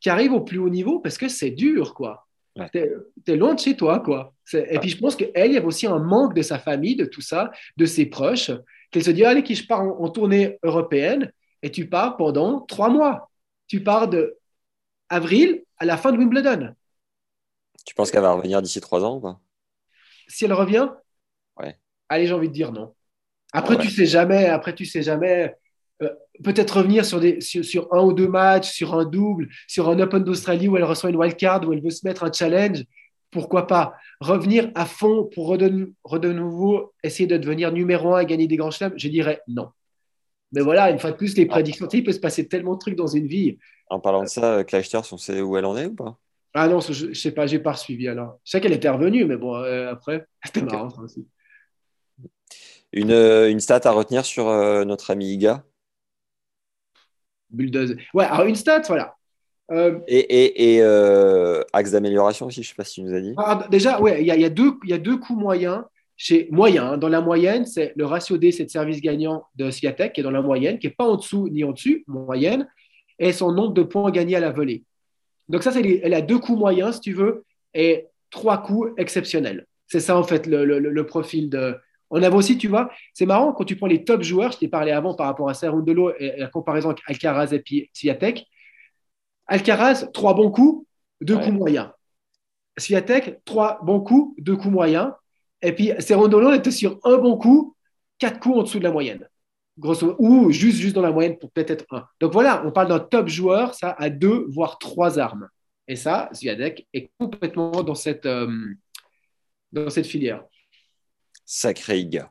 [0.00, 2.26] qui arrivent au plus haut niveau parce que c'est dur, quoi.
[2.72, 2.78] Tu
[3.26, 4.34] es, loin de chez toi, quoi.
[4.52, 7.04] Et puis, je pense qu'elle, il y avait aussi un manque de sa famille, de
[7.04, 8.50] tout ça, de ses proches,
[8.90, 11.30] qu'elle se dit, allez, qui je pars en, tournée européenne,
[11.62, 13.30] et tu pars pendant trois mois.
[13.68, 14.38] Tu pars de
[15.08, 16.74] avril à la fin de Wimbledon.
[17.84, 19.40] Tu penses qu'elle va revenir d'ici trois ans ou pas?
[20.32, 20.88] Si elle revient
[21.60, 21.76] Ouais.
[22.08, 22.94] Allez, j'ai envie de dire non.
[23.52, 24.46] Après, tu sais jamais.
[24.46, 25.54] Après, tu sais jamais.
[26.02, 26.08] Euh,
[26.42, 30.24] peut-être revenir sur, des, sur, un ou deux matchs, sur un double, sur un Open
[30.24, 32.82] d'Australie où elle reçoit une wildcard, où elle veut se mettre un challenge,
[33.30, 38.46] pourquoi pas Revenir à fond pour de, nouveau essayer de devenir numéro un et gagner
[38.46, 39.68] des grands chelems, je dirais non.
[40.52, 42.96] Mais voilà, une fois de plus, les prédictions, il peut se passer tellement de trucs
[42.96, 43.58] dans une vie.
[43.90, 46.18] En parlant de ça, Clijsters, on sait où elle en est ou pas?
[46.54, 48.38] Ah non, je ne sais pas, j'ai pas suivi alors.
[48.44, 51.26] Je sais qu'elle était revenue, mais bon, euh, après, c'était marrant aussi.
[52.92, 55.64] Une, euh, une, stat à retenir sur euh, notre ami Iga?
[57.50, 57.96] Bulldozer.
[58.12, 59.16] Ouais, alors une stat, voilà.
[59.70, 60.82] Euh, et, et,
[61.72, 63.32] axe d'amélioration aussi, je ne sais pas si tu nous as dit.
[63.38, 65.84] Ah, déjà, ouais, il y, a, deux, y a deux coups moyens.
[66.18, 66.92] chez moyen.
[66.92, 66.98] Hein.
[66.98, 70.24] Dans la moyenne, c'est le ratio D, c'est de service gagnant de Sviatek, qui est
[70.24, 72.68] dans la moyenne, qui n'est pas en dessous ni en dessus, moyenne,
[73.18, 74.84] et son nombre de points gagnés à la volée.
[75.52, 77.44] Donc ça, c'est elle a deux coups moyens, si tu veux,
[77.74, 79.66] et trois coups exceptionnels.
[79.86, 81.76] C'est ça, en fait, le, profil de...
[82.10, 84.68] On avait aussi, tu vois, c'est marrant, quand tu prends les top joueurs, je t'ai
[84.68, 88.46] parlé avant par rapport à Cerundolo et la comparaison avec Alcaraz et puis Sviatek.
[89.46, 90.86] Alcaraz, trois bons coups,
[91.20, 91.90] deux coups moyens.
[92.78, 95.12] Sviatek, trois bons coups, deux coups moyens.
[95.60, 97.76] Et puis Cerundolo était sur un bon coup,
[98.18, 99.28] quatre coups en dessous de la moyenne.
[99.78, 102.06] Grosso ou juste, juste dans la moyenne pour peut-être un.
[102.20, 105.48] Donc voilà, on parle d'un top joueur, ça a deux, voire trois armes.
[105.88, 108.74] Et ça, Sviatek est complètement dans cette, euh,
[109.72, 110.44] dans cette filière.
[111.44, 112.30] Sacré gars.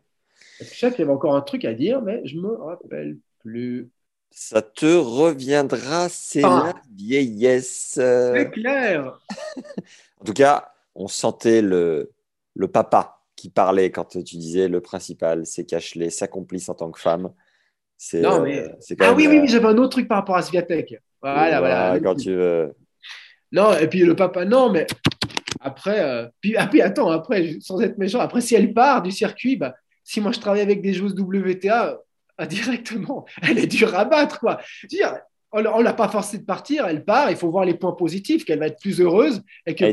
[0.60, 3.90] Je sais qu'il y avait encore un truc à dire, mais je me rappelle plus.
[4.30, 6.74] Ça te reviendra, c'est ah.
[6.74, 7.94] la vieillesse.
[7.96, 9.20] C'est clair.
[10.20, 12.12] en tout cas, on sentait le,
[12.54, 17.00] le papa qui parlait quand tu disais le principal, c'est qu'Ashley s'accomplisse en tant que
[17.00, 17.32] femme.
[17.98, 18.60] C'est, non, mais...
[18.60, 21.02] Euh, ah oui, oui, oui, j'avais un autre truc par rapport à Sviatek.
[21.24, 22.00] Voilà, voilà.
[22.00, 22.72] Quand tu veux.
[23.52, 24.86] Non, et puis le papa, non, mais
[25.60, 29.10] après, euh, puis, ah, puis, attends, après, sans être méchant, après, si elle part du
[29.10, 29.74] circuit, bah,
[30.04, 32.00] si moi je travaille avec des joueuses WTA,
[32.38, 34.62] ah, directement, elle est dure à battre, quoi.
[34.88, 35.18] Dire,
[35.52, 38.46] on ne l'a pas forcée de partir, elle part, il faut voir les points positifs,
[38.46, 39.86] qu'elle va être plus heureuse et que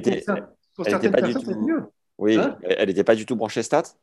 [0.76, 1.84] pour, certaines personnes, c'est mieux.
[2.18, 3.94] Oui, hein elle n'était pas du tout branchée stats?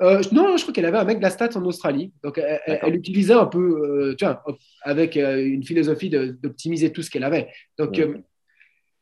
[0.00, 2.12] Euh, non, je crois qu'elle avait un mec de la stats en Australie.
[2.22, 4.44] Donc, elle, utilisait un peu, euh, tu vois,
[4.82, 7.48] avec une philosophie d'optimiser tout ce qu'elle avait.
[7.78, 8.00] Donc,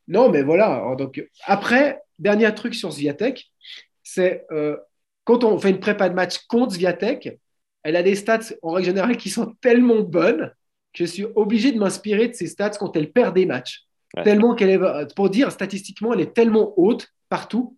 [0.07, 0.95] non, mais voilà.
[0.97, 3.51] Donc, après, dernier truc sur Zviatek,
[4.03, 4.77] c'est euh,
[5.25, 7.37] quand on fait une prépa de match contre Zviatek,
[7.83, 10.51] elle a des stats en règle générale qui sont tellement bonnes
[10.93, 13.83] que je suis obligé de m'inspirer de ces stats quand elle perd des matchs.
[14.23, 17.77] Tellement qu'elle est, pour dire statistiquement, elle est tellement haute partout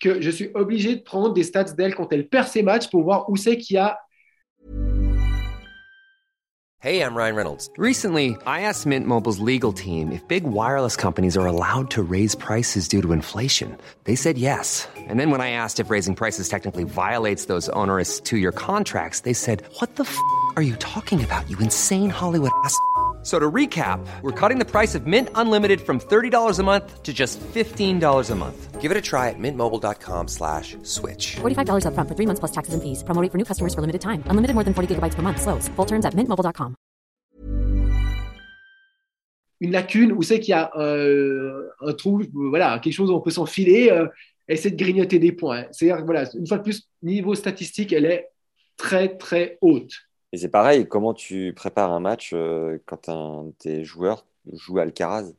[0.00, 3.02] que je suis obligé de prendre des stats d'elle quand elle perd ses matchs pour
[3.02, 3.98] voir où c'est qu'il y a
[6.78, 7.70] Hey, I'm Ryan Reynolds.
[7.78, 12.36] Recently, I asked Mint Mobile's legal team if big wireless companies are allowed to raise
[12.36, 13.76] prices due to inflation.
[14.04, 14.86] They said yes.
[15.08, 19.32] And then when I asked if raising prices technically violates those onerous two-year contracts, they
[19.32, 20.16] said, "What the f***
[20.54, 21.48] are you talking about?
[21.50, 22.78] You insane Hollywood ass."
[23.26, 27.12] So to recap, we're cutting the price of Mint Unlimited from $30 a month to
[27.12, 28.80] just $15 a month.
[28.80, 31.34] Give it a try at mintmobile.com slash switch.
[31.34, 33.02] $45 up front for three months plus taxes and fees.
[33.02, 34.22] Promoting for new customers for limited time.
[34.26, 35.42] Unlimited more than 40 gigabytes per month.
[35.42, 35.66] Slows.
[35.74, 36.76] Full terms at mintmobile.com.
[39.60, 43.22] Une lacune où c'est qu'il y a euh, un trou, voilà, quelque chose où on
[43.22, 44.06] peut s'enfiler, euh,
[44.46, 45.64] essayer de grignoter des points.
[45.72, 48.28] C'est-à-dire, voilà, une fois de plus, niveau statistique, elle est
[48.76, 50.05] très, très haute.
[50.32, 54.78] Et c'est pareil, comment tu prépares un match euh, quand un de tes joueurs joue
[54.78, 55.32] Alcaraz?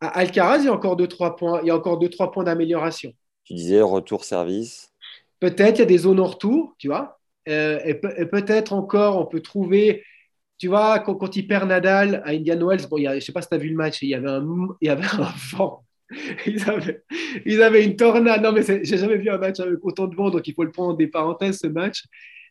[0.00, 2.44] À Alcaraz, il y a encore 2-3 points, il y a encore deux, trois points
[2.44, 3.12] d'amélioration.
[3.44, 4.92] Tu disais retour-service
[5.40, 7.18] Peut-être, il y a des zones en retour, tu vois.
[7.48, 10.02] Euh, et, peut-être encore, on peut trouver,
[10.56, 13.20] tu vois, quand, il perd Nadal à Indian Wells, bon, il y a, je ne
[13.20, 14.46] sais pas si tu as vu le match, il y avait un,
[14.80, 15.84] il y avait un vent.
[16.46, 17.02] Ils avaient,
[17.44, 18.42] ils avaient, une tornade.
[18.42, 20.70] Non, mais j'ai jamais vu un match avec autant de vent, donc il faut le
[20.70, 22.04] prendre des parenthèses, ce match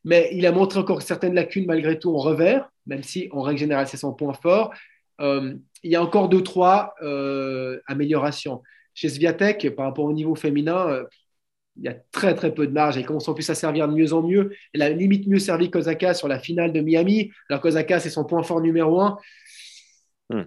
[0.03, 3.59] mais il a montré encore certaines lacunes malgré tout en revers, même si en règle
[3.59, 4.73] générale c'est son point fort.
[5.21, 8.61] Euh, il y a encore deux, trois euh, améliorations.
[8.93, 11.03] Chez Sviatek, par rapport au niveau féminin, euh,
[11.77, 12.97] il y a très très peu de marge.
[12.97, 14.51] Elle commence en plus à servir de mieux en mieux.
[14.73, 17.31] Elle a limite mieux servi Kozaka sur la finale de Miami.
[17.49, 19.17] Alors Kozaka, c'est son point fort numéro un.
[20.29, 20.43] Hmm.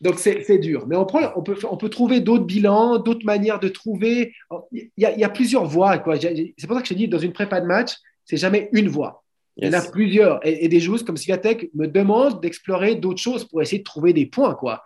[0.00, 0.86] Donc c'est dur.
[0.86, 1.06] Mais on,
[1.36, 4.32] on, peut, on peut trouver d'autres bilans, d'autres manières de trouver.
[4.72, 6.02] Il y a, il y a plusieurs voies.
[6.20, 7.96] C'est pour ça que je dis, dans une prépa de match,
[8.30, 9.24] c'est jamais une voie.
[9.56, 10.38] Il y en a plusieurs.
[10.46, 14.26] Et, des joueuses comme Sviatek me demandent d'explorer d'autres choses pour essayer de trouver des
[14.26, 14.54] points.
[14.54, 14.84] quoi.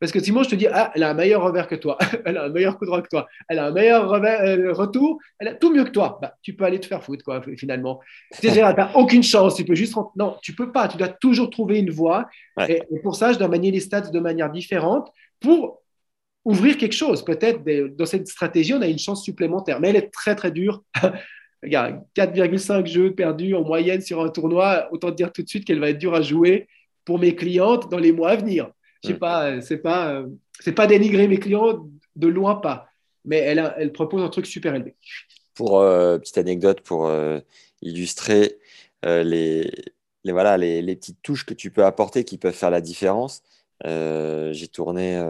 [0.00, 2.38] Parce que sinon, je te dis, ah, elle a un meilleur revers que toi, elle
[2.38, 5.54] a un meilleur coup droit que toi, elle a un meilleur euh, retour, elle a
[5.54, 6.18] tout mieux que toi.
[6.22, 8.00] Bah, tu peux aller te faire foutre, quoi, finalement.
[8.40, 9.94] Tu n'as aucune chance, tu peux juste.
[10.16, 12.26] Non, tu peux pas, tu dois toujours trouver une voie.
[12.68, 15.82] Et, pour ça, je dois manier les stats de manière différente pour
[16.46, 17.22] ouvrir quelque chose.
[17.22, 17.62] Peut-être
[17.94, 20.82] dans cette stratégie, on a une chance supplémentaire, mais elle est très, très dure
[21.62, 24.88] Regarde, 4,5 jeux perdus en moyenne sur un tournoi.
[24.92, 26.68] Autant dire tout de suite qu'elle va être dure à jouer
[27.04, 28.70] pour mes clientes dans les mois à venir.
[29.02, 30.24] Je sais pas, c'est pas,
[30.60, 32.88] c'est pas dénigrer mes clients de loin pas,
[33.24, 34.94] mais elle, elle propose un truc super élevé.
[35.54, 37.40] Pour euh, petite anecdote pour euh,
[37.80, 38.58] illustrer
[39.04, 39.70] euh, les,
[40.24, 43.42] les, voilà les, les, petites touches que tu peux apporter qui peuvent faire la différence.
[43.84, 45.22] J'ai tourné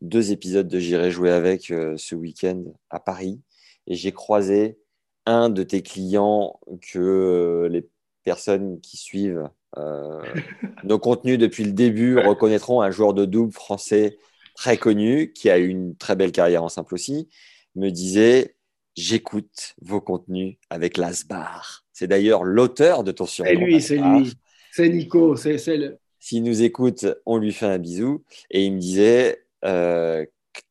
[0.00, 3.40] deux épisodes de J'irai jouer avec ce week-end à Paris
[3.86, 4.78] et j'ai croisé
[5.26, 7.88] un de tes clients que euh, les
[8.24, 9.48] personnes qui suivent
[9.78, 10.22] euh,
[10.84, 14.18] nos contenus depuis le début reconnaîtront un joueur de double français
[14.54, 17.28] très connu qui a eu une très belle carrière en simple aussi,
[17.74, 18.56] me disait
[18.96, 21.84] J'écoute vos contenus avec Lasbar.
[21.92, 23.50] C'est d'ailleurs l'auteur de ton surnom.
[23.50, 24.32] C'est lui, c'est lui.
[24.70, 25.34] C'est Nico.
[25.34, 25.98] C'est le.
[26.20, 28.22] S'il nous écoute, on lui fait un bisou.
[28.50, 30.24] Et il me disait euh,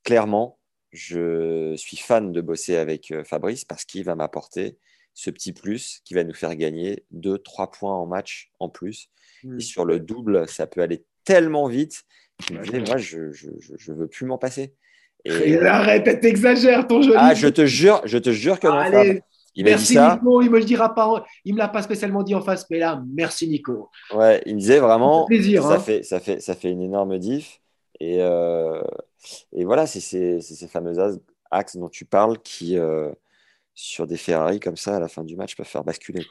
[0.03, 0.57] clairement,
[0.93, 4.77] je suis fan de bosser avec euh, Fabrice parce qu'il va m'apporter
[5.15, 9.09] ce petit plus qui va nous faire gagner 2-3 points en match en plus.
[9.43, 9.59] Hmm.
[9.59, 12.03] Et sur le double, ça peut aller tellement vite.
[12.45, 14.75] qu'il me moi, je ne veux plus m'en passer.
[15.25, 15.57] Et...
[15.65, 17.17] Arrête, t'exagères ton joli.
[17.17, 19.19] Ah, je te jure, je te jure que non.
[19.55, 20.15] Il merci ça.
[20.15, 22.79] Nico, il me le dira pas, il me l'a pas spécialement dit en face, mais
[22.79, 23.89] là, merci Nico.
[24.11, 25.79] Ouais, il me disait vraiment, plaisir, ça, hein.
[25.79, 27.61] fait, ça, fait, ça fait une énorme diff.
[27.99, 28.81] Et, euh,
[29.51, 30.95] et voilà, c'est ces, fameux
[31.51, 33.11] axes dont tu parles qui, euh,
[33.73, 36.25] sur des Ferrari comme ça, à la fin du match, peuvent faire basculer.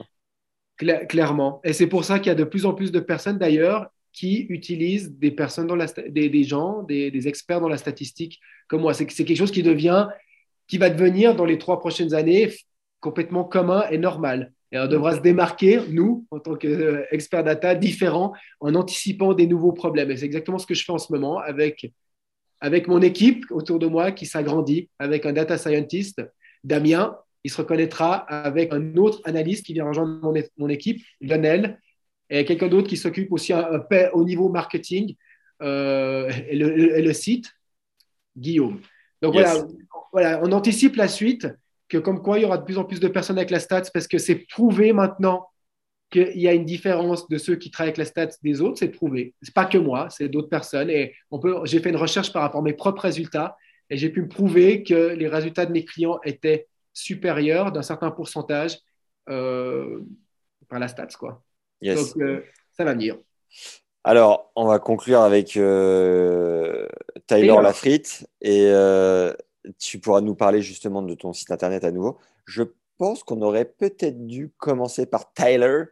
[1.08, 1.60] Clairement.
[1.64, 4.46] Et c'est pour ça qu'il y a de plus en plus de personnes d'ailleurs qui
[4.48, 8.92] utilisent des personnes dans la des, gens, des, experts dans la statistique comme moi.
[8.94, 10.08] C'est quelque chose qui devient,
[10.66, 12.52] qui va devenir dans les trois prochaines années
[13.00, 14.52] complètement commun et normal.
[14.70, 19.72] Et on devra se démarquer, nous, en tant qu'experts data, différents, en anticipant des nouveaux
[19.72, 20.10] problèmes.
[20.10, 21.92] Et c'est exactement ce que je fais en ce moment avec,
[22.62, 26.22] avec mon équipe autour de moi qui s'agrandit, avec un data scientist,
[26.62, 31.80] Damien, il se reconnaîtra avec un autre analyste qui vient rejoindre mon, mon équipe, Lionel,
[32.30, 35.16] et quelqu'un d'autre qui s'occupe aussi un, un peu au niveau marketing
[35.60, 37.50] euh, et, le, et le site,
[38.36, 38.80] Guillaume.
[39.20, 39.42] Donc Yes.
[39.42, 39.66] voilà,
[40.12, 41.48] voilà, on anticipe la suite,
[41.88, 43.90] que comme quoi il y aura de plus en plus de personnes avec la stats
[43.92, 45.48] parce que c'est prouvé maintenant
[46.12, 48.88] qu'il y a une différence de ceux qui travaillent avec la stats des autres, c'est
[48.88, 49.34] prouvé.
[49.42, 50.90] C'est pas que moi, c'est d'autres personnes.
[50.90, 53.56] Et on peut, j'ai fait une recherche par rapport à mes propres résultats
[53.90, 58.10] et j'ai pu me prouver que les résultats de mes clients étaient supérieurs d'un certain
[58.10, 58.78] pourcentage
[59.28, 60.00] euh,
[60.68, 61.42] par la stats, quoi.
[61.80, 62.14] Yes.
[62.14, 62.42] Donc, euh,
[62.76, 63.16] ça va venir.
[64.04, 66.86] Alors, on va conclure avec euh,
[67.26, 67.62] Tyler Taylor.
[67.62, 69.32] Lafrite et euh,
[69.78, 72.18] tu pourras nous parler justement de ton site internet à nouveau.
[72.46, 72.64] Je
[72.98, 75.84] pense qu'on aurait peut-être dû commencer par Tyler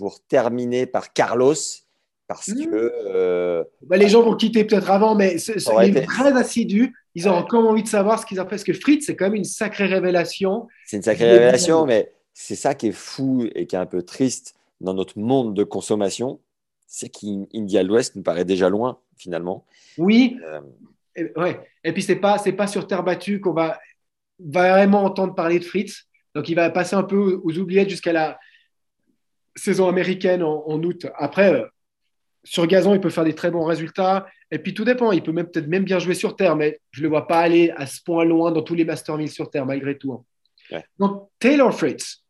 [0.00, 1.54] pour terminer par Carlos
[2.26, 2.64] parce Mmh.
[2.70, 6.32] que euh, Bah, les gens vont quitter peut-être avant, mais ce, ce- sont été- très
[6.38, 6.94] assidus.
[7.14, 8.50] Ils ont encore envie de savoir ce qu'ils ont fait.
[8.50, 10.68] Parce que Fritz, c'est quand même une sacrée révélation.
[10.86, 14.02] c'est une sacrée révélation, mais c'est ça qui est fou et qui est un peu
[14.02, 16.40] triste dans notre monde de consommation,
[16.86, 19.66] c'est qu'India l'Ouest nous paraît déjà loin finalement.
[19.98, 20.60] Oui, Euh,
[21.16, 21.60] et, ouais.
[21.84, 23.78] et puis c'est pas, c'est pas sur terre battue qu'on va
[24.38, 26.04] vraiment entendre parler de Fritz.
[26.34, 28.38] Donc il va passer un peu aux oubliettes jusqu'à la
[29.60, 31.06] saison américaine en, en août.
[31.16, 31.66] Après, euh,
[32.44, 34.26] sur gazon, il peut faire des très bons résultats.
[34.50, 35.12] Et puis tout dépend.
[35.12, 37.70] Il peut même peut-être même bien jouer sur terre, mais je le vois pas aller
[37.76, 40.12] à ce point loin dans tous les Master 1000 sur terre malgré tout.
[40.12, 40.24] hein.
[40.72, 40.84] Ouais.
[40.98, 42.24] Donc Taylor Fritz.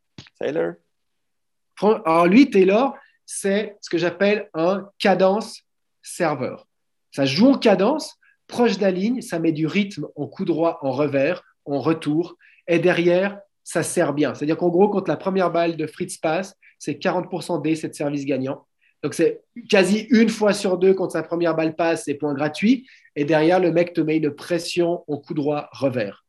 [1.76, 2.94] Fran- Alors lui, Taylor,
[3.26, 5.62] c'est ce que j'appelle un cadence
[6.02, 6.66] serveur.
[7.12, 8.16] Ça joue en cadence,
[8.46, 12.36] proche de la ligne, ça met du rythme en coup droit, en revers, en retour,
[12.66, 14.34] et derrière, ça sert bien.
[14.34, 18.24] C'est-à-dire qu'en gros, quand la première balle de Fritz passe, c'est 40% des de service
[18.24, 18.66] gagnant.
[19.04, 22.86] Donc c'est quasi une fois sur deux quand sa première balle passe, c'est point gratuit,
[23.16, 26.24] et derrière, le mec te met une pression en coup droit, revers.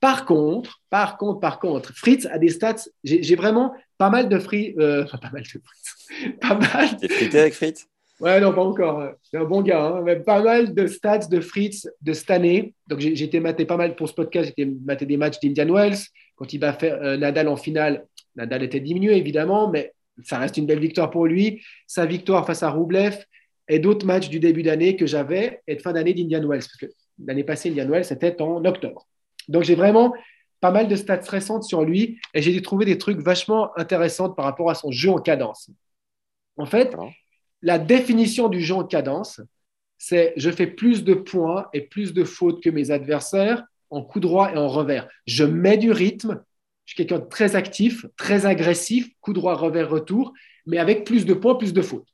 [0.00, 2.84] Par contre, par contre, par contre, Fritz a des stats.
[3.04, 4.74] J'ai vraiment pas mal de Fritz.
[4.78, 6.36] euh, enfin, pas mal de Fritz.
[6.40, 6.96] pas mal.
[6.98, 7.86] T'es avec Fritz?
[8.20, 9.02] Ouais, non, pas encore.
[9.22, 9.82] C'est un bon gars.
[9.82, 10.02] hein.
[10.04, 12.74] Mais pas mal de stats de Fritz de cette année.
[12.86, 14.46] Donc, j'ai j'ai été maté pas mal pour ce podcast.
[14.56, 15.96] J'ai été maté des matchs d'Indian Wells.
[16.36, 18.06] Quand il va faire euh, Nadal en finale,
[18.36, 21.62] Nadal était diminué, évidemment, mais ça reste une belle victoire pour lui.
[21.86, 23.24] Sa victoire face à Roublev
[23.68, 26.60] et d'autres matchs du début d'année que j'avais et de fin d'année d'Indian Wells.
[26.60, 26.86] Parce que
[27.24, 29.06] l'année passée, Indian Wells, c'était en octobre.
[29.48, 30.14] Donc, j'ai vraiment
[30.60, 34.46] pas mal de stats récentes sur lui et j'ai trouvé des trucs vachement intéressants par
[34.46, 35.70] rapport à son jeu en cadence.
[36.56, 36.96] En fait,
[37.60, 39.40] la définition du jeu en cadence,
[39.98, 44.20] c'est je fais plus de points et plus de fautes que mes adversaires en coup
[44.20, 45.08] droit et en revers.
[45.26, 46.42] Je mets du rythme,
[46.84, 50.32] je suis quelqu'un de très actif, très agressif, coup droit, revers, retour,
[50.66, 52.08] mais avec plus de points, plus de fautes.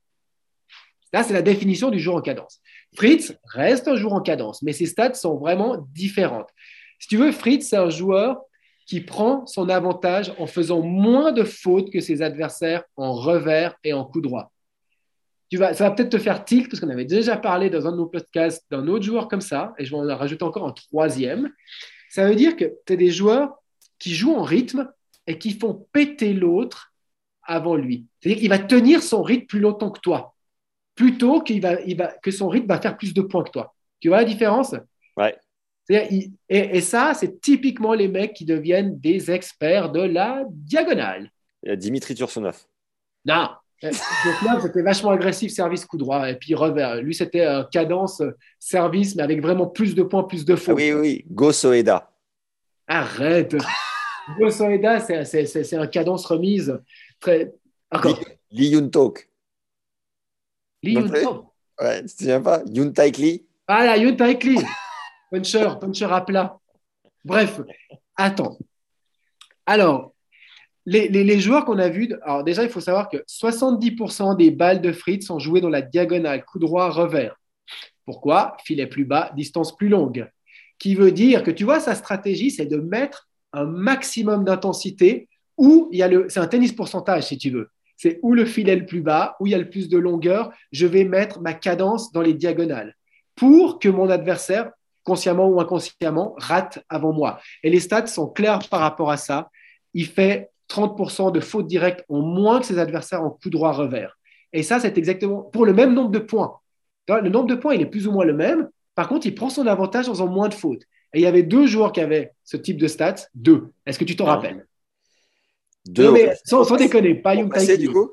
[1.12, 2.60] Là, c'est la définition du jour en cadence.
[2.94, 6.48] Fritz reste un joueur en cadence, mais ses stats sont vraiment différentes.
[6.98, 8.40] Si tu veux, Fritz, c'est un joueur
[8.86, 13.92] qui prend son avantage en faisant moins de fautes que ses adversaires en revers et
[13.92, 14.52] en coup droit.
[15.48, 17.92] Tu vas, ça va peut-être te faire tilt, parce qu'on avait déjà parlé dans un
[17.92, 20.72] de nos podcasts d'un autre joueur comme ça, et je vais en rajouter encore un
[20.72, 21.50] troisième.
[22.08, 23.59] Ça veut dire que tu as des joueurs
[24.00, 24.90] qui jouent en rythme
[25.28, 26.92] et qui font péter l'autre
[27.44, 28.06] avant lui.
[28.20, 30.34] C'est-à-dire qu'il va tenir son rythme plus longtemps que toi,
[30.96, 33.72] plutôt qu'il va, il va, que son rythme va faire plus de points que toi.
[34.00, 34.74] Tu vois la différence?
[35.16, 35.36] Ouais.
[35.88, 41.30] Il- et, et ça, c'est typiquement les mecs qui deviennent des experts de la diagonale.
[41.62, 42.64] Il y a Dimitri Tursunov.
[43.24, 43.48] Non.
[43.82, 43.90] Euh,
[44.44, 46.96] là, c'était vachement agressif, service coup droit, et puis revers.
[47.02, 50.56] Lui, c'était un cadence euh, service, mais avec vraiment plus de points, plus de Ah
[50.56, 50.76] fautes.
[50.76, 52.10] oui, oui, Go Soeda.
[52.86, 53.56] Arrête.
[54.50, 56.80] Soeda, c'est un cadence remise.
[57.20, 57.52] Très...
[58.50, 59.30] Lee Yun Talk.
[60.82, 61.46] Lee Yun Talk.
[61.80, 62.62] Ouais, tu te souviens pas?
[62.66, 63.46] Yun Taik Lee.
[63.66, 64.58] Ah là, Yun Taik Lee.
[65.30, 66.58] puncher, puncher à plat.
[67.24, 67.60] Bref,
[68.16, 68.58] attends.
[69.66, 70.14] Alors,
[70.86, 74.50] les, les, les joueurs qu'on a vus, alors déjà, il faut savoir que 70% des
[74.50, 77.36] balles de Fritz sont jouées dans la diagonale, coup droit, revers.
[78.04, 78.56] Pourquoi?
[78.64, 80.28] Filet plus bas, distance plus longue.
[80.78, 85.88] Qui veut dire que tu vois, sa stratégie, c'est de mettre un maximum d'intensité où
[85.92, 86.26] il y a le.
[86.28, 87.70] C'est un tennis pourcentage, si tu veux.
[87.96, 90.50] C'est où le filet le plus bas, où il y a le plus de longueur,
[90.72, 92.96] je vais mettre ma cadence dans les diagonales
[93.36, 94.70] pour que mon adversaire,
[95.04, 97.40] consciemment ou inconsciemment, rate avant moi.
[97.62, 99.50] Et les stats sont clairs par rapport à ça.
[99.92, 104.18] Il fait 30% de fautes directes en moins que ses adversaires en coup droit revers.
[104.52, 106.58] Et ça, c'est exactement pour le même nombre de points.
[107.08, 108.68] Le nombre de points, il est plus ou moins le même.
[108.94, 110.84] Par contre, il prend son avantage en faisant moins de fautes.
[111.12, 113.26] Et il y avait deux joueurs qui avaient ce type de stats.
[113.34, 113.72] Deux.
[113.86, 114.66] Est-ce que tu t'en rappelles?
[115.86, 116.04] Deux.
[116.04, 118.12] Non, mais sans, sans déconner, pas Au Young passé, Tai du coup?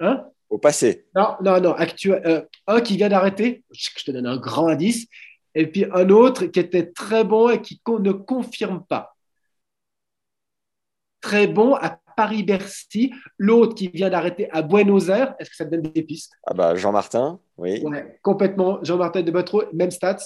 [0.00, 0.24] Hein?
[0.48, 1.06] Au passé.
[1.14, 1.72] Non, non, non.
[1.72, 5.06] Actuel, euh, un qui vient d'arrêter, je te donne un grand indice,
[5.54, 9.14] et puis un autre qui était très bon et qui ne confirme pas.
[11.20, 15.70] Très bon à Paris-Bercy, l'autre qui vient d'arrêter à Buenos Aires, est-ce que ça te
[15.70, 16.32] donne des pistes?
[16.46, 17.80] Ah bah Jean-Martin, oui.
[17.82, 18.82] Ouais, complètement.
[18.82, 20.24] Jean-Martin de Botreau, même stats.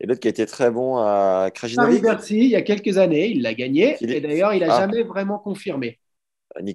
[0.00, 3.42] Et l'autre qui était très bon à Krajinovic, Paris-Bercy, il y a quelques années, il
[3.42, 4.80] l'a gagné, et d'ailleurs, il n'a Ah.
[4.80, 5.98] jamais vraiment confirmé.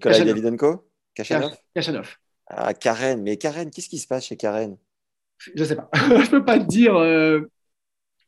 [0.02, 0.28] Kachanov.
[0.28, 0.86] Davidenko?
[1.14, 1.52] Kachanov?
[1.76, 2.16] Kachanov.
[2.48, 3.22] Ah, Karen.
[3.22, 4.78] Mais Karen, qu'est-ce qui se passe chez Karen?
[5.56, 5.90] Je sais pas.
[5.94, 6.96] je peux pas te dire.
[6.96, 7.42] euh,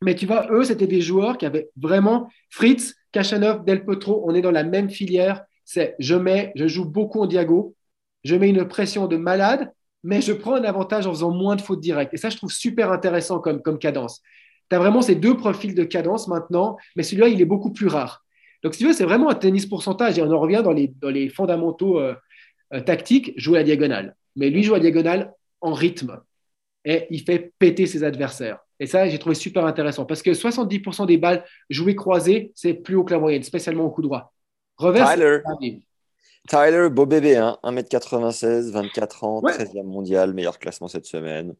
[0.02, 4.24] Mais tu vois, eux, c'était des joueurs qui avaient vraiment Fritz, Kachanov, Del Potro.
[4.28, 5.44] On est dans la même filière.
[5.66, 7.76] C'est je mets, je joue beaucoup en diago.
[8.24, 9.72] Je mets une pression de malade,
[10.04, 12.14] mais je prends un avantage en faisant moins de fautes directes.
[12.14, 14.22] Et ça, je trouve super intéressant comme, comme cadence.
[14.72, 17.88] Tu as vraiment ces deux profils de cadence maintenant, mais celui-là, il est beaucoup plus
[17.88, 18.24] rare.
[18.64, 20.18] Donc, si tu veux, c'est vraiment un tennis pourcentage.
[20.18, 22.16] Et on en revient dans les, dans les fondamentaux euh,
[22.74, 24.16] euh, tactiques, jouer à diagonale.
[24.38, 26.22] Mais lui joue à diagonale en rythme
[26.86, 28.60] et il fait péter ses adversaires.
[28.80, 32.96] Et ça, j'ai trouvé super intéressant parce que 70% des balles jouées croisées, c'est plus
[32.96, 34.34] haut que la moyenne, spécialement au coup droit.
[34.78, 35.06] Revers,
[36.48, 36.90] Tyler.
[36.90, 39.52] beau bébé, hein, 1m96, 24 ans, Ouais.
[39.52, 41.56] 13e mondial, meilleur classement cette semaine.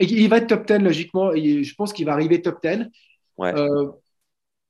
[0.00, 1.32] Et il va être top 10 logiquement.
[1.32, 2.86] Et je pense qu'il va arriver top 10.
[3.38, 3.54] Ouais.
[3.54, 3.90] Euh,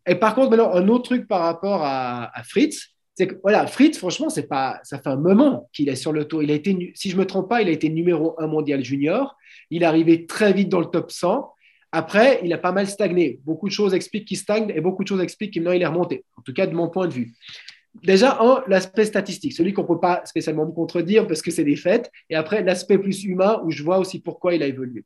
[0.07, 3.67] et par contre, maintenant, un autre truc par rapport à, à Fritz, c'est que voilà,
[3.67, 6.43] Fritz, franchement, c'est pas, ça fait un moment qu'il est sur le tour.
[6.43, 9.37] Il a été, si je me trompe pas, il a été numéro 1 mondial junior.
[9.71, 11.53] Il est arrivé très vite dans le top 100.
[11.93, 13.41] Après, il a pas mal stagné.
[13.45, 16.25] Beaucoup de choses expliquent qu'il stagne et beaucoup de choses expliquent qu'il est remonté.
[16.37, 17.33] En tout cas, de mon point de vue.
[18.03, 21.65] Déjà, un, l'aspect statistique, celui qu'on ne peut pas spécialement me contredire parce que c'est
[21.65, 22.11] des faits.
[22.31, 25.05] Et après, l'aspect plus humain où je vois aussi pourquoi il a évolué.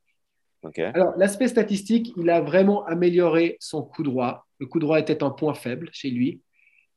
[0.94, 4.46] Alors, l'aspect statistique, il a vraiment amélioré son coup droit.
[4.58, 6.40] Le coup droit était un point faible chez lui.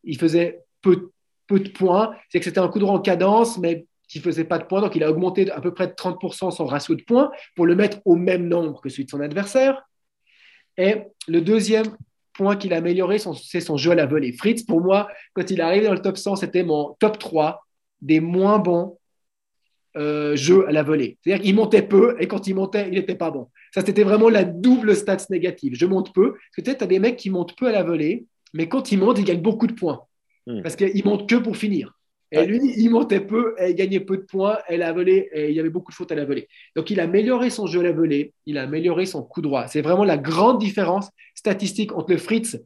[0.03, 1.11] Il faisait peu,
[1.47, 2.15] peu de points.
[2.29, 4.81] C'est que c'était un coup droit en cadence, mais qui ne faisait pas de points.
[4.81, 7.75] Donc, il a augmenté à peu près de 30% son ratio de points pour le
[7.75, 9.81] mettre au même nombre que celui de son adversaire.
[10.77, 11.97] Et le deuxième
[12.33, 14.31] point qu'il a amélioré, c'est son jeu à la volée.
[14.31, 17.65] Fritz, pour moi, quand il est arrivé dans le top 100, c'était mon top 3
[18.01, 18.99] des moins bons
[19.97, 21.17] euh, jeux à la volée.
[21.21, 23.47] C'est-à-dire qu'il montait peu et quand il montait, il n'était pas bon.
[23.73, 25.73] Ça, c'était vraiment la double stats négative.
[25.75, 26.31] Je monte peu.
[26.31, 28.97] Parce que tu as des mecs qui montent peu à la volée, mais quand ils
[28.97, 30.01] montent, ils gagnent beaucoup de points.
[30.45, 30.61] Hmm.
[30.61, 31.93] Parce qu'ils montent que pour finir.
[32.31, 34.57] Et lui, il montait peu et il gagnait peu de points.
[34.69, 36.47] Et la volée, et il y avait beaucoup de fautes à la volée.
[36.75, 38.33] Donc, il a amélioré son jeu à la volée.
[38.45, 39.67] Il a amélioré son coup droit.
[39.67, 42.57] C'est vraiment la grande différence statistique entre le Fritz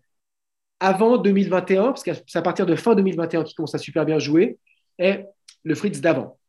[0.82, 4.18] avant 2021, parce que c'est à partir de fin 2021 qu'il commence à super bien
[4.18, 4.58] jouer,
[4.98, 5.20] et
[5.64, 6.40] le Fritz d'avant.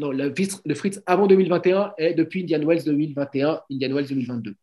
[0.00, 4.54] Non, le Fritz, le Fritz avant 2021 est depuis Indian Wells 2021, Indian Wells 2022.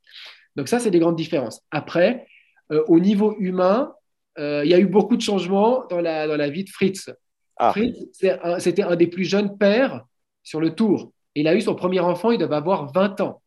[0.56, 1.62] Donc ça, c'est des grandes différences.
[1.72, 2.26] Après,
[2.72, 3.94] euh, au niveau humain,
[4.40, 7.10] euh, il y a eu beaucoup de changements dans la, dans la vie de Fritz.
[7.58, 7.72] Ah.
[7.72, 7.96] Fritz,
[8.44, 10.06] un- c'était un, des plus jeunes pères
[10.44, 11.12] sur le tour.
[11.36, 13.42] Il a eu son premier enfant, il devait avoir 20 ans.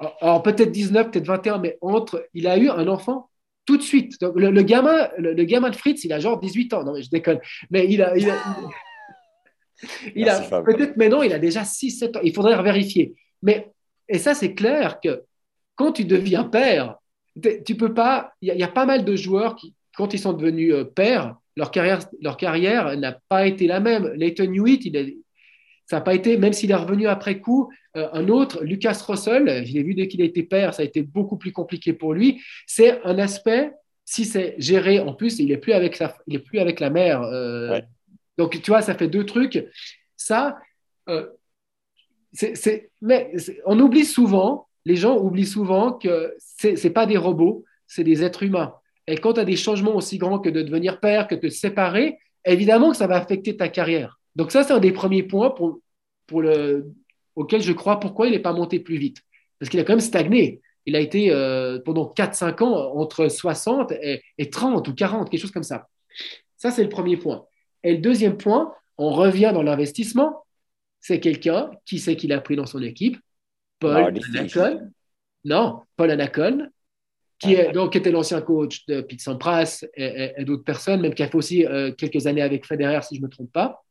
[0.00, 3.30] Alors, alors, peut-être 19, peut-être 21, mais entre, il a eu un enfant
[3.66, 4.20] tout de suite.
[4.20, 6.84] Donc, le, le gamin, le, le gamin de Fritz, il a genre 18 ans.
[6.84, 7.38] Non, mais je déconne.
[7.70, 8.36] Mais il a, il a,
[10.14, 12.20] il a- Merci, peut-être maintenant, il a déjà 6-7 ans.
[12.22, 13.14] Il faudrait vérifier.
[13.42, 13.70] Mais,
[14.08, 15.22] et ça, c'est clair que
[15.76, 16.96] quand tu deviens père,
[17.66, 18.32] tu peux pas.
[18.40, 20.72] Il y, a- il y a pas mal de joueurs qui, quand ils sont devenus
[20.72, 24.08] euh, pères, leur carrière, leur carrière n'a pas été la même.
[24.14, 25.16] Leighton Hewitt, il
[25.86, 29.64] ça n'a pas été, même s'il est revenu après coup, euh, un autre, Lucas Russell,
[29.66, 32.14] je l'ai vu dès qu'il a été père, ça a été beaucoup plus compliqué pour
[32.14, 32.40] lui.
[32.66, 33.70] C'est un aspect,
[34.06, 36.88] si c'est géré, en plus, il n'est plus, avec sa- il est plus avec la
[36.88, 37.20] mère.
[37.22, 37.84] euh, Ouais.
[38.38, 39.64] Donc, tu vois, ça fait deux trucs.
[40.16, 40.58] Ça,
[41.08, 41.28] euh,
[42.32, 43.32] c'est, mais
[43.64, 48.24] on oublie souvent, les gens oublient souvent que c'est n'est pas des robots, c'est des
[48.24, 48.74] êtres humains.
[49.06, 51.48] Et quand tu as des changements aussi grands que de devenir père, que de te
[51.48, 54.18] séparer, évidemment que ça va affecter ta carrière.
[54.34, 55.80] Donc ça, c'est un des premiers points pour,
[56.26, 56.92] pour le,
[57.36, 59.18] auquel je crois pourquoi il n'est pas monté plus vite.
[59.58, 60.60] Parce qu'il a quand même stagné.
[60.86, 65.50] Il a été euh, pendant 4-5 ans entre 60 et, 30 ou 40, quelque chose
[65.50, 65.88] comme ça.
[66.56, 67.46] Ça, c'est le premier point.
[67.84, 70.44] Et le deuxième point, on revient dans l'investissement.
[71.00, 73.18] C'est quelqu'un qui sait qu'il a pris dans son équipe,
[73.78, 74.90] Paul Anacon.
[75.44, 76.68] Non, Paul Anacon,
[77.38, 81.28] qui, est, donc, était l'ancien coach de Pete Sampras et, d'autres personnes, même qui a
[81.28, 83.84] fait aussi euh, quelques années avec Federer, si je ne me trompe pas.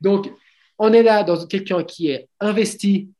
[0.00, 0.30] Donc,
[0.78, 3.10] on est là dans quelqu'un qui est investi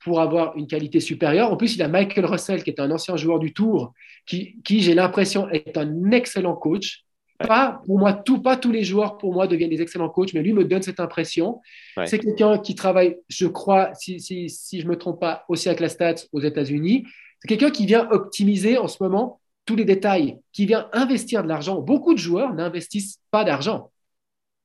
[0.00, 1.52] pour avoir une qualité supérieure.
[1.52, 3.92] En plus, il a Michael Russell, qui est un ancien joueur du Tour,
[4.26, 7.04] qui, j'ai l'impression est un excellent coach.
[7.38, 10.42] Pas pour moi, tout, pas tous les joueurs pour moi deviennent des excellents coachs, mais
[10.42, 11.60] lui me donne cette impression.
[12.04, 15.68] C'est quelqu'un qui travaille, je crois, si, si, si je ne me trompe pas, aussi
[15.68, 17.06] avec la Stats aux États-Unis.
[17.40, 21.48] C'est quelqu'un qui vient optimiser en ce moment tous les détails, qui vient investir de
[21.48, 21.80] l'argent.
[21.80, 23.92] Beaucoup de joueurs n'investissent pas d'argent.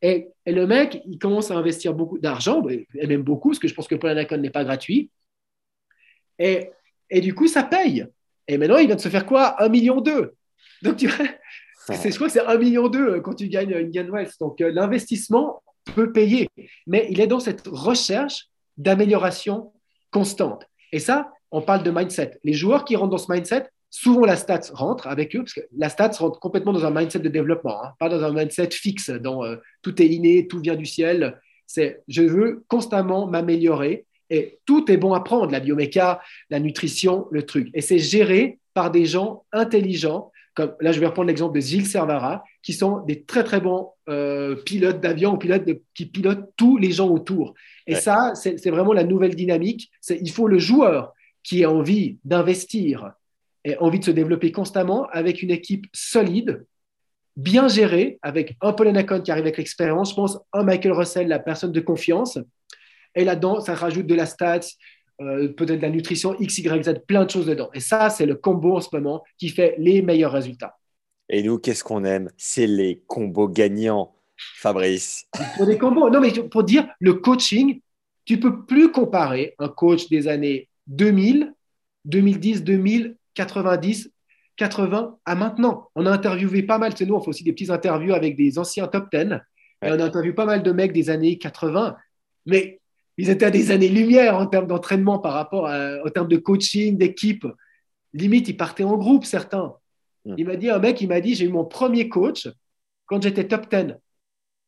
[0.02, 3.74] Et, le mec, il commence à investir beaucoup d'argent, et même beaucoup, parce que je
[3.74, 5.12] pense que Anacon n'est pas gratuit.
[6.40, 6.70] Et,
[7.10, 8.06] et, du coup, ça paye.
[8.48, 9.62] Et maintenant, il vient de se faire quoi?
[9.62, 10.34] Un million deux.
[10.82, 11.26] Donc, tu vois,
[11.90, 14.40] je crois que c'est un million deux euh, quand tu gagnes une gain West.
[14.40, 15.64] Donc, euh, l'investissement
[15.96, 16.50] peut payer.
[16.88, 19.74] Mais il est dans cette recherche d'amélioration
[20.12, 20.66] constante.
[20.92, 22.40] Et ça, on parle de mindset.
[22.44, 25.62] Les joueurs qui rentrent dans ce mindset, Souvent, la stats rentre avec eux, parce que
[25.78, 29.12] la stats rentre complètement dans un mindset de développement, hein, pas dans un mindset fixe,
[29.12, 31.40] dans euh, tout est inné, tout vient du ciel.
[31.68, 37.28] C'est je veux constamment m'améliorer et tout est bon à prendre, la bioméca, la nutrition,
[37.30, 37.70] le truc.
[37.76, 41.88] Et c'est géré par des gens intelligents, comme là je vais reprendre l'exemple de Gilles
[41.88, 46.78] Servara, qui sont des très très bons euh, pilotes d'avion ou pilotes qui pilotent tous
[46.78, 47.54] les gens autour.
[47.88, 49.92] Et ça, c'est vraiment la nouvelle dynamique.
[50.10, 53.14] Il faut le joueur qui a envie d'investir,
[53.66, 56.66] et envie de se développer constamment avec une équipe solide,
[57.36, 61.28] bien gérée, avec un Paul Anacon qui arrive avec l'expérience, je pense un Michael Russell,
[61.28, 62.38] la personne de confiance.
[63.16, 64.60] Et là-dedans, ça rajoute de la stats,
[65.22, 67.70] euh, peut-être de la nutrition, X, Y, Z, plein de choses dedans.
[67.74, 70.78] Et ça, c'est le combo en ce moment qui fait les meilleurs résultats.
[71.30, 72.30] Et nous, qu'est-ce qu'on aime?
[72.38, 75.28] C'est les combos gagnants, Fabrice.
[75.56, 77.80] Pour des combos, non, mais pour dire le coaching,
[78.26, 81.54] tu peux plus comparer un coach des années 2000,
[82.06, 84.12] 2010, 2000 90,
[84.58, 85.90] 80 à maintenant.
[85.96, 88.60] On a interviewé pas mal, c'est nous, on fait aussi des petits interviews avec des
[88.60, 89.40] anciens top 10.
[89.84, 91.98] Et on a interviewé pas mal de mecs des années 80,
[92.46, 92.80] mais
[93.18, 96.98] ils étaient à des années-lumière en termes d'entraînement par rapport à, en termes de coaching,
[96.98, 97.46] d'équipe.
[98.14, 99.74] Limite, ils partaient en groupe, certains.
[100.26, 100.36] Hmm.
[100.38, 102.48] Il m'a dit, un mec, il m'a dit, j'ai eu mon premier coach
[103.06, 103.96] quand j'étais top 10.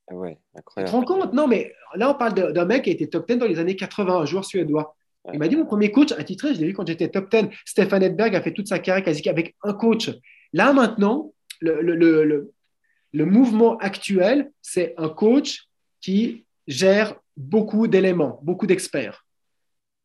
[0.07, 0.89] Ah ouais, incroyable.
[0.89, 1.33] Tu te rends compte?
[1.33, 3.75] Non, mais là, on parle d'un mec qui a été top 10 dans les années
[3.75, 4.95] 80, un joueur suédois.
[5.33, 7.47] Il m'a dit mon premier coach attitré, je l'ai vu quand j'étais top 10.
[7.65, 10.11] Stéphane Edberg a fait toute sa carrière quasi avec un coach.
[10.53, 12.51] Là maintenant, le, le,
[13.11, 15.67] le, mouvement actuel, c'est un coach
[16.01, 19.25] qui gère beaucoup d'éléments, beaucoup d'experts.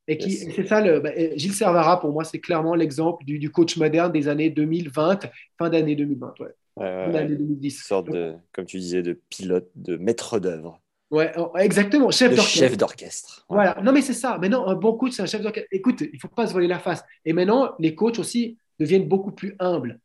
[0.09, 3.51] Et qui, c'est ça, le, bah, Gilles Servara, pour moi, c'est clairement l'exemple du, du,
[3.51, 5.21] coach moderne des années 2020,
[5.57, 6.49] fin d'année 2020, ouais.
[6.77, 7.77] fin d'année 2010.
[7.77, 10.81] Une sorte de, comme tu disais, de pilote, de maître d'œuvre.
[11.11, 12.59] Ouais, exactement, chef d'orchestre.
[12.59, 13.47] Chef d'orchestre.
[13.49, 14.39] Voilà, non mais c'est ça.
[14.39, 15.69] Maintenant, un bon coach, c'est un chef d'orchestre.
[15.73, 17.05] Écoute, il ne faut pas se voler la face.
[17.25, 20.01] Et maintenant, les coachs aussi deviennent beaucoup plus humbles.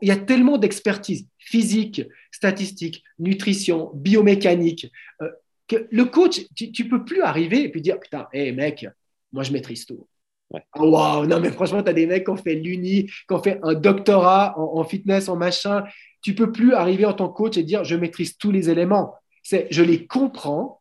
[0.00, 4.92] Il y a tellement d'expertise physique, statistique, nutrition, biomécanique,
[5.22, 5.30] euh,
[5.76, 8.86] que le coach, tu ne peux plus arriver et puis dire Putain, hé mec,
[9.32, 10.06] moi je maîtrise tout.
[10.50, 10.62] Ouais.
[10.78, 13.58] Oh, non, mais franchement, tu as des mecs qui ont fait l'uni, qui ont fait
[13.62, 15.84] un doctorat en, en, fitness, en machin.
[16.20, 19.14] Tu peux plus arriver en tant que coach et dire je maîtrise tous les éléments.
[19.42, 20.80] C'est je les comprends,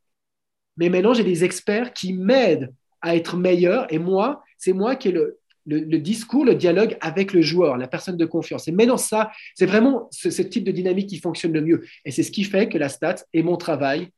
[0.77, 3.91] mais maintenant j'ai des experts qui m'aident à être meilleur.
[3.93, 7.87] Et moi, c'est moi qui ai le, le, discours, le dialogue avec le joueur, la
[7.87, 8.67] personne de confiance.
[8.67, 11.85] Et maintenant, ça, c'est vraiment ce, type de dynamique qui fonctionne le mieux.
[12.05, 14.09] Et c'est ce qui fait que la stat et mon travail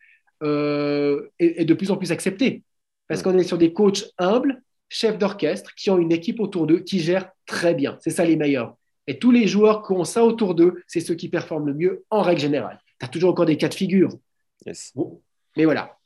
[0.43, 2.63] euh, est, de plus en plus accepté.
[3.07, 6.79] Parce qu'on est sur des coachs humbles, chefs d'orchestre, qui ont une équipe autour d'eux,
[6.79, 7.97] qui gèrent très bien.
[8.01, 8.75] C'est ça les meilleurs.
[9.07, 12.05] Et tous les joueurs qui ont ça autour d'eux, c'est ceux qui performent le mieux
[12.09, 12.79] en règle générale.
[12.99, 14.09] Tu as toujours encore des cas de figure.
[14.65, 15.97] Mais voilà.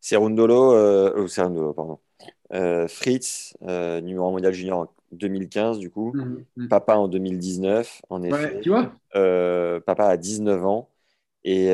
[0.00, 1.98] Serundolo, euh, oh, pardon.
[2.52, 6.12] Euh, Fritz, euh, numéro mondial junior en 2015, du coup.
[6.14, 6.68] Mhm, mhm.
[6.68, 8.60] Papa en 2019, en effet.
[8.60, 10.90] tu vois euh, Papa à 19 ans
[11.44, 11.68] et,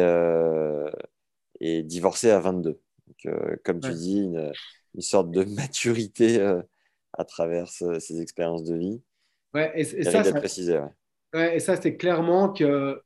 [1.61, 2.81] et divorcé à 22.
[3.07, 3.35] Donc,
[3.65, 4.53] comme tu dis, une,
[4.95, 6.41] une, sorte de maturité
[7.13, 9.03] à travers ces expériences de vie.
[9.55, 10.79] Ouais, et, ça, ça, précisé,
[11.35, 11.57] ouais.
[11.57, 13.01] et ça, c'est clairement que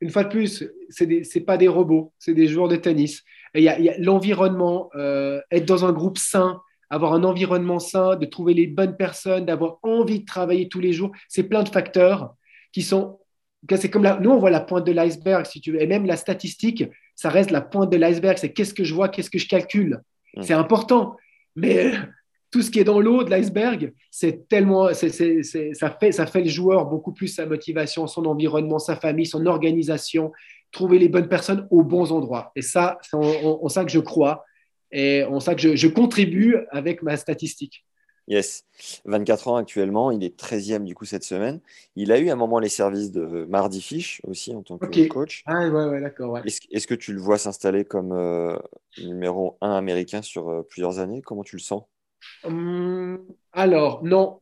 [0.00, 3.22] une fois de plus, ce n'est pas des robots, c'est des joueurs de tennis.
[3.54, 8.26] Il y a, l'environnement, euh, être dans un groupe sain, avoir un environnement sain, de
[8.26, 11.12] trouver les bonnes personnes, d'avoir envie de travailler tous les jours.
[11.28, 12.34] C'est plein de facteurs
[12.72, 13.18] qui sont
[13.76, 15.80] c'est comme là, nous, on voit la pointe de l'iceberg, si tu veux.
[15.80, 16.84] Et même la statistique,
[17.14, 18.36] ça reste la pointe de l'iceberg.
[18.38, 20.00] C'est qu'est-ce que je vois, qu'est-ce que je calcule.
[20.36, 20.42] Mm.
[20.42, 21.16] C'est important.
[21.56, 21.92] Mais
[22.50, 26.48] tout ce qui est dans l'eau de l'iceberg, c'est tellement, ça, fait, ça fait le
[26.48, 30.32] joueur beaucoup plus sa motivation, son environnement, sa famille, son organisation,
[30.70, 32.52] trouver les bonnes personnes aux bons endroits.
[32.56, 34.44] Et ça, c'est en, en- en ça que je crois
[34.92, 37.84] et en ça que je, je contribue avec ma statistique.
[38.26, 38.64] Yes.
[39.04, 41.60] 24 ans actuellement, il est 13e du coup cette semaine.
[41.94, 45.08] Il a eu un moment les services de Mardy Fish aussi en tant que Ok.
[45.08, 45.42] coach.
[45.46, 46.32] Ah ouais, ouais, d'accord.
[46.32, 46.40] Ouais.
[46.44, 48.56] Est-ce, est-ce que tu le vois s'installer comme euh,
[48.98, 51.20] numéro 1 américain sur euh, plusieurs années?
[51.22, 51.82] Comment tu le sens?
[52.44, 53.18] Hum,
[53.52, 54.38] alors, non,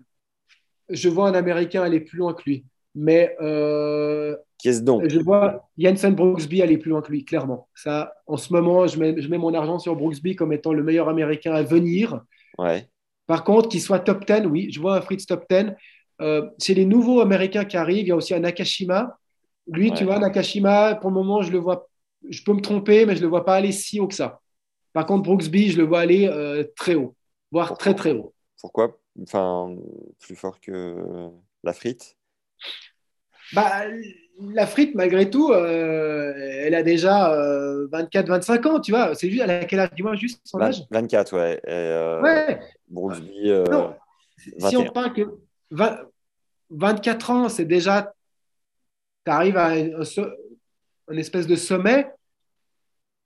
[0.89, 2.65] je vois un Américain aller plus loin que lui.
[2.95, 5.09] Mais euh, Qu'est-ce donc?
[5.09, 7.69] je vois Jensen Brooksby aller plus loin que lui, clairement.
[7.75, 10.83] Ça, en ce moment, je mets, je mets mon argent sur Brooksby comme étant le
[10.83, 12.21] meilleur Américain à venir.
[12.59, 12.89] Ouais.
[13.27, 15.75] Par contre, qu'il soit top 10, oui, je vois un Fritz top 10.
[16.21, 18.07] Euh, c'est les nouveaux Américains qui arrivent.
[18.07, 19.19] Il y a aussi un Nakashima.
[19.67, 21.89] Lui, tu vois, Nakashima, pour le moment, je le vois.
[22.29, 24.41] Je peux me tromper, mais je ne le vois pas aller si haut que ça.
[24.93, 27.15] Par contre, Brooksby, je le vois aller euh, très haut,
[27.51, 28.35] voire Pourquoi très, très haut.
[28.61, 28.99] Pourquoi?
[29.23, 29.75] Enfin,
[30.21, 31.31] plus fort que
[31.65, 32.17] la frite?
[33.53, 33.85] Bah,
[34.41, 37.35] la frite, malgré tout, euh, elle a déjà
[37.91, 39.15] 24-25 ans, tu vois.
[39.15, 39.91] C'est juste, elle a quel âge?
[39.95, 40.85] Dis-moi juste son âge.
[40.91, 41.61] 24, ouais.
[41.67, 42.61] Et, euh, Ouais,
[42.95, 43.95] euh, non.
[44.39, 44.79] Si 21.
[44.81, 45.23] on parle que
[45.71, 45.99] 20
[46.71, 48.15] 24 ans, c'est déjà.
[49.25, 52.11] Tu arrives à un, espèce de sommet.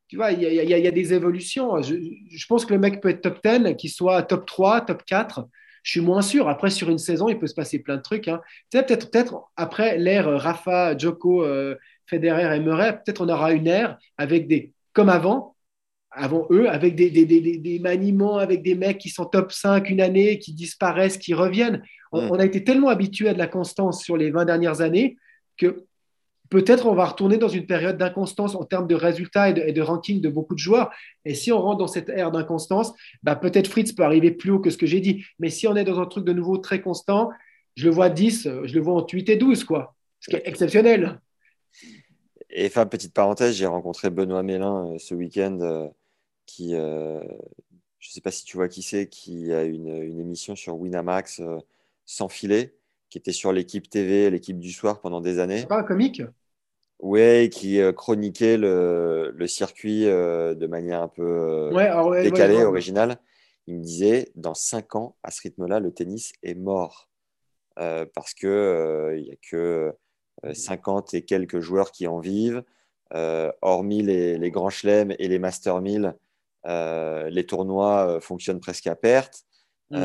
[0.08, 1.80] Tu vois, y y il y a des évolutions.
[1.82, 1.94] Je,
[2.30, 5.46] je pense que le mec peut être top 10, qu'il soit top 3, top 4.
[5.86, 6.48] Je suis moins sûr.
[6.48, 8.26] Après, sur une saison, il peut se passer plein de trucs.
[8.26, 8.40] hein.
[8.72, 11.76] Tu sais, peut-être peut après l'ère Rafa, Djoko, euh,
[12.06, 15.54] Federer et Murray, peut-être on aura une ère avec des, comme avant,
[16.10, 19.52] avant eux, avec des, des, des, des- des maniements, avec des mecs qui sont top
[19.52, 21.80] 5 une année, qui disparaissent, qui reviennent.
[22.10, 22.30] On, Mm.
[22.32, 25.16] on a été tellement habitué à de la constance sur les 20 dernières années
[25.56, 25.84] que
[26.50, 29.72] peut-être on va retourner dans une période d'inconstance en termes de résultats et de, et
[29.72, 30.90] de ranking de beaucoup de joueurs.
[31.24, 32.92] Et si on rentre dans cette ère d'inconstance,
[33.22, 35.24] bah, peut-être Fritz peut arriver plus haut que ce que j'ai dit.
[35.38, 37.30] Mais si on est dans un truc de nouveau très constant,
[37.74, 39.94] je le vois 10, euh, je le vois entre 8 et 12, quoi.
[40.20, 41.20] Ce qui est exceptionnel.
[42.50, 45.88] Et enfin, petite parenthèse, j'ai rencontré Benoît Mélin euh, ce week-end, euh,
[46.46, 47.20] qui, euh,
[47.98, 50.76] je ne sais pas si tu vois qui c'est, qui a une, une émission sur
[50.76, 51.42] Winamax
[52.06, 52.74] sans filet,
[53.10, 55.60] qui était sur l'équipe TV, l'équipe du soir pendant des années.
[55.60, 56.22] C'est pas un comique?
[57.00, 62.08] Ouais, qui euh, chroniquait le, le circuit euh, de manière un peu euh, Ouais, alors,
[62.08, 63.18] ouais, décalée, ouais, originale.
[63.66, 67.08] Il me disait, dans 5 ans, à ce rythme-là, le tennis est mort.
[67.78, 69.92] Euh, parce que euh, il n'y a que
[70.46, 72.62] euh, 50 et quelques joueurs qui en vivent.
[73.62, 76.14] Hormis les, les grands chelems et les Master 1000,
[76.66, 79.44] euh, les tournois fonctionnent presque à perte.
[79.90, 80.00] Mhm.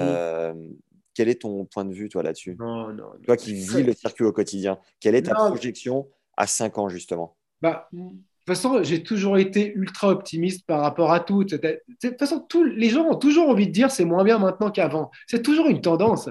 [1.14, 2.56] Quel est ton point de vue, toi, là-dessus?
[2.60, 3.12] Non, non, non.
[3.26, 5.48] Toi qui vis le circuit au quotidien, quelle est ta Non.
[5.50, 6.08] projection
[6.38, 7.36] à 5 ans, justement?
[7.62, 8.16] Bah, de toute
[8.48, 11.44] façon, j'ai toujours été ultra optimiste par rapport à tout.
[11.44, 11.58] De
[12.02, 15.12] toute façon, tous les gens ont toujours envie de dire c'est moins bien maintenant qu'avant.
[15.28, 16.30] C'est toujours une tendance.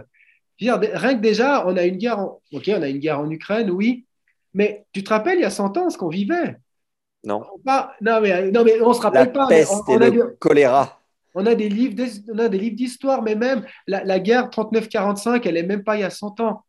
[0.59, 2.41] Dire, rien que déjà, on a une guerre en...
[2.53, 4.07] On a une guerre en Ukraine, oui.
[4.55, 6.57] Mais tu te rappelles, il y a 100 ans, ce qu'on vivait?
[7.23, 9.47] Non Pas- non, mais, non, mais on se La rappelle pas.
[9.49, 11.00] mais peste on, et a le du- choléra.
[11.35, 11.95] On a des livres
[12.75, 16.65] d'histoire, mais même la, guerre 39-45, elle est même pas il y a 100 ans.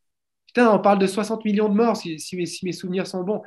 [0.48, 3.42] Putain, on parle de 60 millions de morts, si, mes, souvenirs sont bons.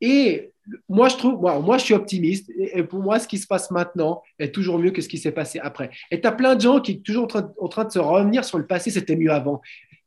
[0.00, 0.52] Et
[0.88, 2.48] moi, je trouve, moi, je suis optimiste.
[2.56, 5.32] Et, pour moi, ce qui se passe maintenant est toujours mieux que ce qui s'est
[5.32, 5.90] passé après.
[6.12, 8.58] Et tu as plein de gens qui sont toujours en train, de se revenir sur
[8.58, 9.60] le passé, c'était mieux avant.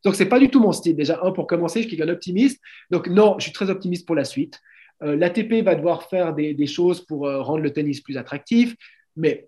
[0.04, 0.96] Donc, c'est pas du tout mon style.
[0.96, 2.60] Déjà, un, pour commencer, je suis un optimiste.
[2.90, 4.58] Donc, non, je suis très optimiste pour la suite.
[5.02, 8.74] Euh, L'ATP va devoir faire des, des choses pour euh, rendre le tennis plus attractif,
[9.16, 9.47] mais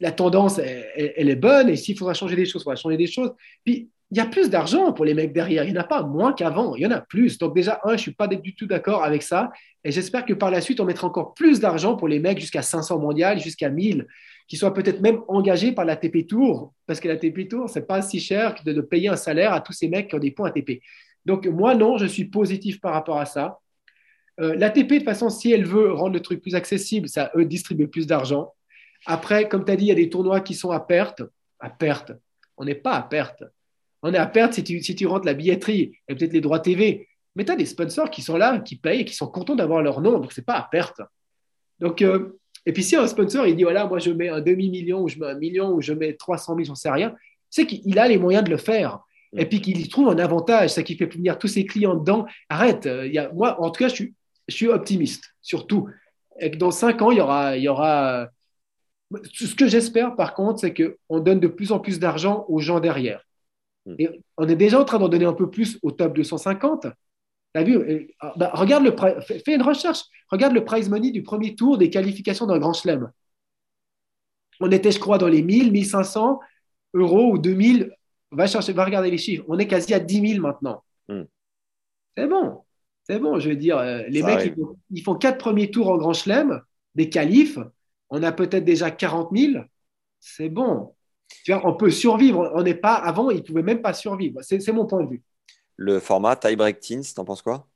[0.00, 1.68] la tendance, elle, est bonne.
[1.68, 3.32] Et s'il faudra changer des choses, il faudra changer des choses.
[3.64, 5.62] Puis, il y a plus d'argent pour les mecs derrière.
[5.64, 6.74] Il n'y en a pas moins qu'avant.
[6.74, 7.38] Il y en a plus.
[7.38, 9.52] Donc, déjà, un, je ne suis pas du tout d'accord avec ça.
[9.84, 12.62] Et j'espère que par la suite, on mettra encore plus d'argent pour les mecs jusqu'à
[12.62, 14.06] 500 mondiales, jusqu'à 1000,
[14.48, 16.72] qui soient peut-être même engagés par la TP Tour.
[16.86, 19.16] Parce que la TP Tour, ce n'est pas si cher que de, de payer un
[19.16, 20.80] salaire à tous ces mecs qui ont des points ATP.
[21.24, 23.60] Donc, moi, non, je suis positif par rapport à ça.
[24.40, 27.44] Euh, L'ATP, de toute façon, si elle veut rendre le truc plus accessible, ça eux
[27.44, 28.54] distribuer plus d'argent.
[29.06, 31.22] Après, comme tu as dit, il y a des tournois qui sont à perte.
[31.58, 32.12] À perte.
[32.56, 33.42] On n'est pas à perte.
[34.02, 37.08] On est à perte si tu, rentres la billetterie et peut-être les droits TV.
[37.36, 39.82] Mais tu as des sponsors qui sont là, qui payent et qui sont contents d'avoir
[39.82, 40.18] leur nom.
[40.18, 41.00] Donc, ce n'est pas à perte.
[41.78, 45.02] Donc, euh, et puis, si un sponsor, il dit voilà, moi, je mets un demi-million
[45.02, 47.14] ou je mets un million ou je mets 300 000, j'en sais rien,
[47.48, 49.00] c'est qu'il a les moyens de le faire.
[49.36, 52.26] Et puis qu'il y trouve un avantage, c'est qu'il fait venir tous ses clients dedans.
[52.48, 54.08] Arrête, euh, moi, en tout cas, je
[54.48, 55.88] suis, optimiste, surtout.
[56.56, 57.56] Dans cinq ans, il y aura.
[57.56, 58.28] Il y aura
[59.32, 62.80] ce que j'espère, par contre, c'est qu'on donne de plus en plus d'argent aux gens
[62.80, 63.24] derrière.
[63.86, 63.94] Mm.
[63.98, 66.86] Et on est déjà en train d'en donner un peu plus au top 250.
[67.52, 68.08] T'as vu?
[68.20, 70.04] Ah, bah, Regarde le fais une recherche.
[70.30, 73.10] Regarde le prize money du premier tour des qualifications d'un grand chelem.
[74.60, 76.38] On était, je crois, dans les 1000, 1500
[76.94, 77.92] euros ou 2000.
[78.30, 79.44] Va chercher, va regarder les chiffres.
[79.48, 80.84] On est quasi à 10 000 maintenant.
[81.08, 81.24] Hmm.
[82.16, 82.60] C'est bon.
[83.04, 83.40] C'est bon.
[83.40, 84.54] Je veux dire, euh, les mecs,
[84.90, 86.62] ils font, quatre premiers tours en grand chelem,
[86.94, 87.58] des qualifs.
[88.10, 89.64] On a peut-être déjà 40 000.
[90.18, 90.94] C'est bon.
[91.44, 92.50] Tu vois, on peut survivre.
[92.54, 94.40] On n'est pas avant, ils ne pouvaient même pas survivre.
[94.42, 95.22] C'est mon point de vue.
[95.76, 97.66] Le format tie break teens, t'en penses quoi?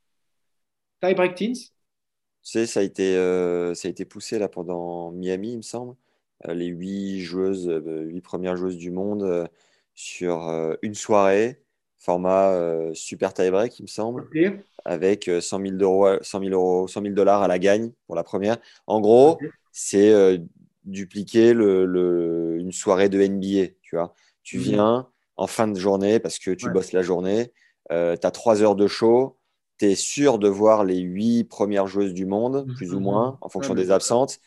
[1.01, 1.53] Tie break teens?
[2.45, 5.63] Tu sais, ça a été, euh, ça a été poussé là pendant Miami, il me
[5.63, 5.95] semble.
[6.47, 9.49] Euh, les huit joueuses, euh, huit premières joueuses du monde
[9.95, 11.63] sur une soirée,
[11.97, 12.53] format
[12.93, 14.29] super tie-break, il me semble,
[14.85, 18.59] avec 100 000, euros, 100 euros, 100 000 dollars à la gagne pour la première.
[18.89, 19.39] En gros,
[19.77, 20.41] c'est
[20.85, 23.75] dupliquer le, une soirée de NBA.
[23.83, 24.63] Tu vois, tu mhm.
[24.63, 27.53] viens en fin de journée parce que tu bosses la journée,
[27.91, 29.37] tu as trois heures de show,
[29.79, 32.75] tu es sûr de voir les huit premières joueuses du monde, mhm.
[32.75, 34.41] plus ou moins, en fonction des absentes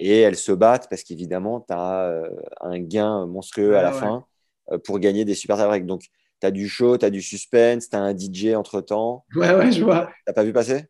[0.00, 2.30] et elles se battent parce qu'évidemment, tu as euh,
[2.62, 4.24] un gain monstrueux à la fin
[4.72, 5.86] euh, pour gagner des super breaks.
[5.86, 6.04] Donc,
[6.40, 9.26] tu as du show, tu as du suspense, tu as un DJ entre temps.
[9.36, 10.10] Ouais, ouais, je vois.
[10.24, 10.86] T'as pas vu passer?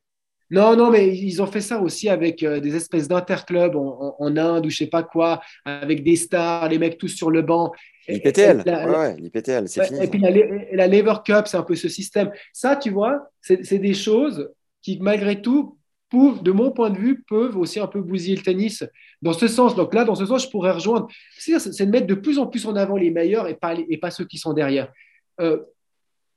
[0.50, 4.36] Non, non, mais ils ont fait ça aussi avec euh, des espèces d'interclubs en, en,
[4.36, 7.72] Inde ou je sais pas quoi, avec des stars, les mecs tous sur le banc.
[8.08, 10.02] L'IPTL, ouais, l'IPTL, c'est fini.
[10.02, 10.30] Et puis la,
[10.72, 12.32] la Lever Cup, c'est un peu ce système.
[12.52, 14.50] Ça, tu vois, c'est des choses
[14.82, 15.78] qui, malgré tout,
[16.12, 18.84] de mon point de vue, peuvent aussi un peu bousiller le tennis
[19.22, 19.76] dans ce sens.
[19.76, 21.08] Donc là, dans ce sens, je pourrais rejoindre.
[21.38, 24.10] C'est de mettre de plus en plus en avant les meilleurs et pas, et pas
[24.10, 24.92] ceux qui sont derrière.
[25.40, 25.58] Euh,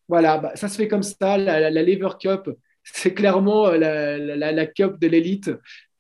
[0.07, 1.38] voilà, bah, ça se fait comme ça.
[1.38, 2.49] La, Lever Cup,
[2.84, 5.51] c'est clairement euh, la, la, Cup de l'élite.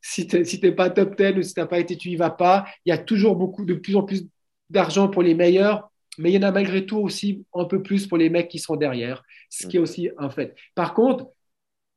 [0.01, 2.29] Si tu n'es pas top 10 ou si tu n'as pas été, tu n'y vas
[2.29, 2.65] pas.
[2.85, 4.25] Il y a toujours beaucoup, de plus en plus
[4.69, 8.07] d'argent pour les meilleurs, mais il y en a malgré tout aussi un peu plus
[8.07, 10.55] pour les mecs qui sont derrière, ce qui est aussi un fait.
[10.75, 11.27] Par contre,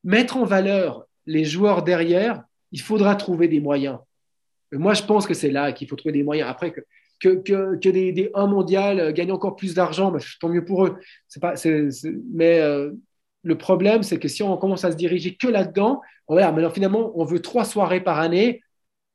[0.05, 3.99] mettre en valeur les joueurs derrière, il faudra trouver des moyens.
[4.73, 6.49] moi, je pense que c'est là qu'il faut trouver des moyens.
[6.49, 6.81] Après, que,
[7.21, 10.87] que, que, des, des 1 mondial euh, gagnent encore plus d'argent, bah, tant mieux pour
[10.87, 10.99] eux.
[11.41, 11.55] Pas,
[12.33, 12.93] mais euh,
[13.47, 17.13] le problème, c'est que si on commence à se diriger que là-dedans, voilà, maintenant finalement,
[17.15, 18.61] on veut trois soirées par année.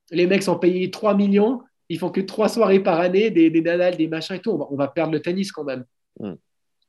[0.09, 3.61] Les mecs sont payés 3 millions, ils font que trois soirées par année, des, des
[3.61, 4.51] des machins et tout.
[4.69, 5.83] On va, perdre le tennis quand même.
[6.21, 6.33] Mm.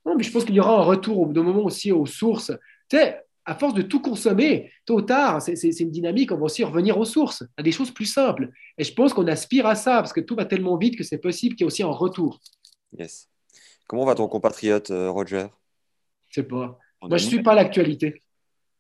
[0.07, 2.07] Non, mais je pense qu'il y aura un retour au bout d'un moment aussi aux
[2.07, 2.53] sources.
[2.89, 6.45] Tu sais, à force de tout consommer, tôt ou tard, c'est une dynamique, on va
[6.45, 8.51] aussi revenir aux sources, à des choses plus simples.
[8.79, 11.19] Et je pense qu'on aspire à ça, parce que tout va tellement vite que c'est
[11.19, 12.39] possible qu'il y ait aussi un retour.
[12.97, 13.29] Yes.
[13.89, 15.47] Comment va ton compatriote euh, Roger?
[16.29, 16.79] Je sais pas.
[17.03, 18.23] Moi, je ne suis pas l'actualité.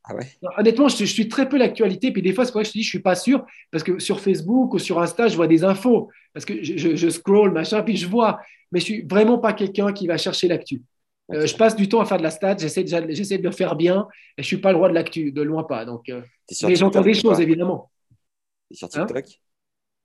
[0.04, 0.26] Ah ouais?
[0.58, 2.10] Honnêtement, je, suis très peu l'actualité.
[2.10, 3.84] Puis des fois, c'est vrai que je te dis, je ne suis pas sûr, parce
[3.84, 6.10] que sur Facebook ou sur Insta, je vois des infos.
[6.32, 8.40] Parce que je, je scroll, machin, puis je vois.
[8.72, 10.82] Mais je ne suis vraiment pas quelqu'un qui va chercher l'actu.
[11.30, 14.08] Euh, je passe du temps à faire de la stat, j'essaie de, le faire bien,
[14.36, 15.84] et je suis pas le roi de l'actu, de loin pas.
[15.84, 16.22] Donc, euh,
[16.64, 17.90] mais j'entends des choses, évidemment.
[18.68, 19.06] Tu es sur hein?
[19.06, 19.26] TikTok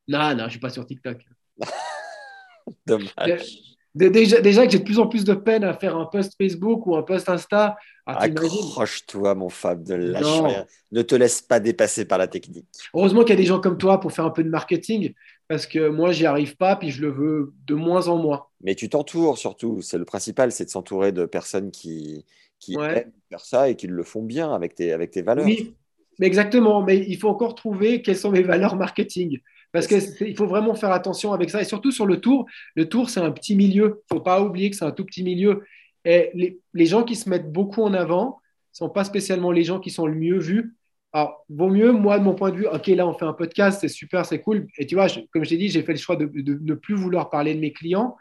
[0.08, 1.26] Non, non, je suis pas sur TikTok.
[2.86, 3.77] Dommage.
[3.98, 6.86] Déjà, déjà, que j'ai de plus en plus de peine à faire un post Facebook
[6.86, 7.78] ou un post Insta.
[8.06, 10.66] Ah, Accroche-toi, mon Fab, de lâche rien.
[10.92, 12.68] Ne te laisse pas dépasser par la technique.
[12.94, 15.14] Heureusement qu'il y a des gens comme toi pour faire un peu de marketing
[15.48, 18.46] parce que moi, j'y arrive pas, puis je le veux de moins en moins.
[18.62, 22.26] Mais tu t'entoures surtout, c'est le principal, c'est de s'entourer de personnes qui,
[22.60, 25.46] qui aiment faire ça et qui le font bien avec tes, avec tes valeurs.
[25.46, 25.76] Oui,
[26.20, 29.40] mais exactement, mais il faut encore trouver quelles sont mes valeurs marketing.
[29.72, 31.62] Parce qu'il faut vraiment faire attention avec ça.
[31.62, 32.46] Et surtout sur le tour,
[32.76, 34.02] le tour, c'est un petit milieu.
[34.12, 35.64] Il ne faut pas oublier que c'est un tout petit milieu.
[36.06, 38.40] Et les, les, gens qui se mettent beaucoup en avant
[38.74, 40.78] ne sont pas spécialement les gens qui sont le mieux vus.
[41.14, 43.80] Alors, vaut mieux, moi, de mon point de vue, OK, là, on fait un podcast,
[43.82, 44.68] c'est super, c'est cool.
[44.78, 47.30] Et tu vois, comme je t'ai dit, j'ai fait le choix de, ne plus vouloir
[47.30, 48.16] parler de mes clients.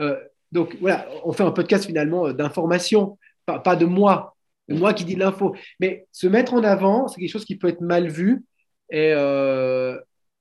[0.00, 0.16] Euh,
[0.52, 4.36] donc, voilà, on fait un podcast finalement euh, d'information, pas, de moi,
[4.68, 5.54] de moi qui dis l'info.
[5.80, 8.44] Mais se mettre en avant, c'est quelque chose qui peut être mal vu.
[8.90, 9.98] Et euh,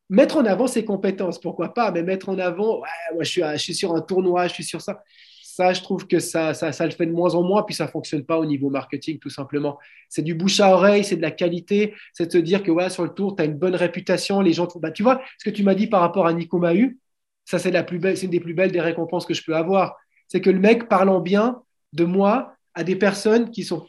[0.09, 3.41] mettre en avant ses compétences, pourquoi pas, mais mettre en avant, ouais, moi, je suis,
[3.41, 5.01] je suis sur un tournoi, je suis sur ça
[5.55, 7.85] ça, je trouve que ça, ça, ça, le fait de moins en moins, puis ça
[7.85, 9.79] ne fonctionne pas au niveau marketing, tout simplement.
[10.09, 12.89] C'est du bouche à oreille, c'est de la qualité, c'est de se dire que ouais,
[12.89, 14.67] sur le tour, tu as une bonne réputation, les gens.
[14.75, 16.99] Bah, tu vois, ce que tu m'as dit par rapport à Nico Mahu,
[17.45, 19.95] ça, c'est une des plus belles des récompenses que je peux avoir.
[20.27, 21.61] C'est que le mec, parlant bien
[21.93, 23.85] de moi à des personnes qui sont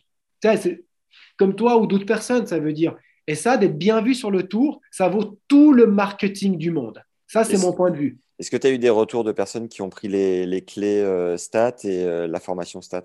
[1.36, 2.94] comme toi ou d'autres personnes, ça veut dire.
[3.26, 7.02] Et ça, d'être bien vu sur le tour, ça vaut tout le marketing du monde.
[7.26, 8.18] Ça, c'est mon point de vue.
[8.38, 11.36] Est-ce que tu as eu des retours de personnes qui ont pris les, clés euh,
[11.36, 13.02] stats et euh, la formation stats?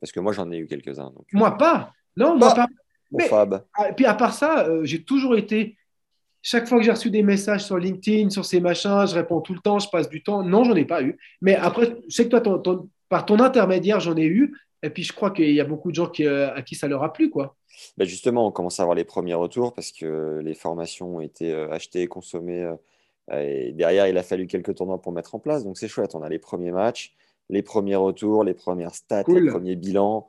[0.00, 1.12] Parce que moi, j'en ai eu quelques-uns.
[1.32, 1.92] Moi, euh, pas.
[2.16, 2.66] Non, moi, pas.
[3.10, 3.64] Bon, Fab.
[3.74, 5.76] Ah, et puis, à part ça, j'ai toujours été.
[6.40, 9.54] Chaque fois que j'ai reçu des messages sur LinkedIn, sur ces machins, je réponds tout
[9.54, 10.42] le temps, je passe du temps.
[10.42, 11.16] Non, j'en ai pas eu.
[11.40, 12.62] Mais après, je sais que toi,
[13.08, 14.56] par ton intermédiaire, j'en ai eu.
[14.82, 16.88] Et puis, je crois qu'il y a beaucoup de gens qui, euh, à qui ça
[16.88, 17.56] leur a plu, quoi.
[17.96, 21.52] Ben justement, on commence à avoir les premiers retours parce que les formations ont été
[21.52, 22.62] euh, achetées, consommées.
[22.62, 22.76] euh,
[23.32, 25.64] et derrière, il a fallu quelques tournois pour mettre en place.
[25.64, 26.14] Donc, c'est chouette.
[26.14, 27.14] On a les premiers matchs,
[27.48, 29.44] les premiers retours, les premières stats, Cool.
[29.44, 30.28] les premiers bilans.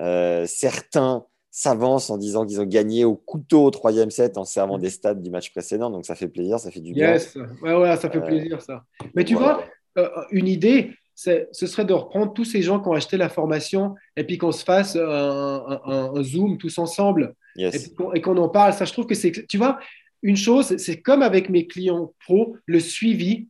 [0.00, 4.78] Euh, certains s'avancent en disant qu'ils ont gagné au couteau au troisième set en servant
[4.78, 5.90] des stats du match précédent.
[5.90, 7.12] Donc, ça fait plaisir, ça fait du bien.
[7.12, 8.84] Yes, ouais, ouais, ça fait Euh, plaisir, ça.
[9.14, 9.62] Mais tu vois,
[9.98, 13.94] euh, une idée, ce serait de reprendre tous ces gens qui ont acheté la formation
[14.16, 17.92] et puis qu'on se fasse un, un- un- un Zoom tous ensemble et Yes.
[17.94, 18.72] qu'on- en parle.
[18.72, 19.78] Ça, je trouve que c'est, tu vois,
[20.22, 23.48] une chose, c'est comme avec mes clients pro, le suivi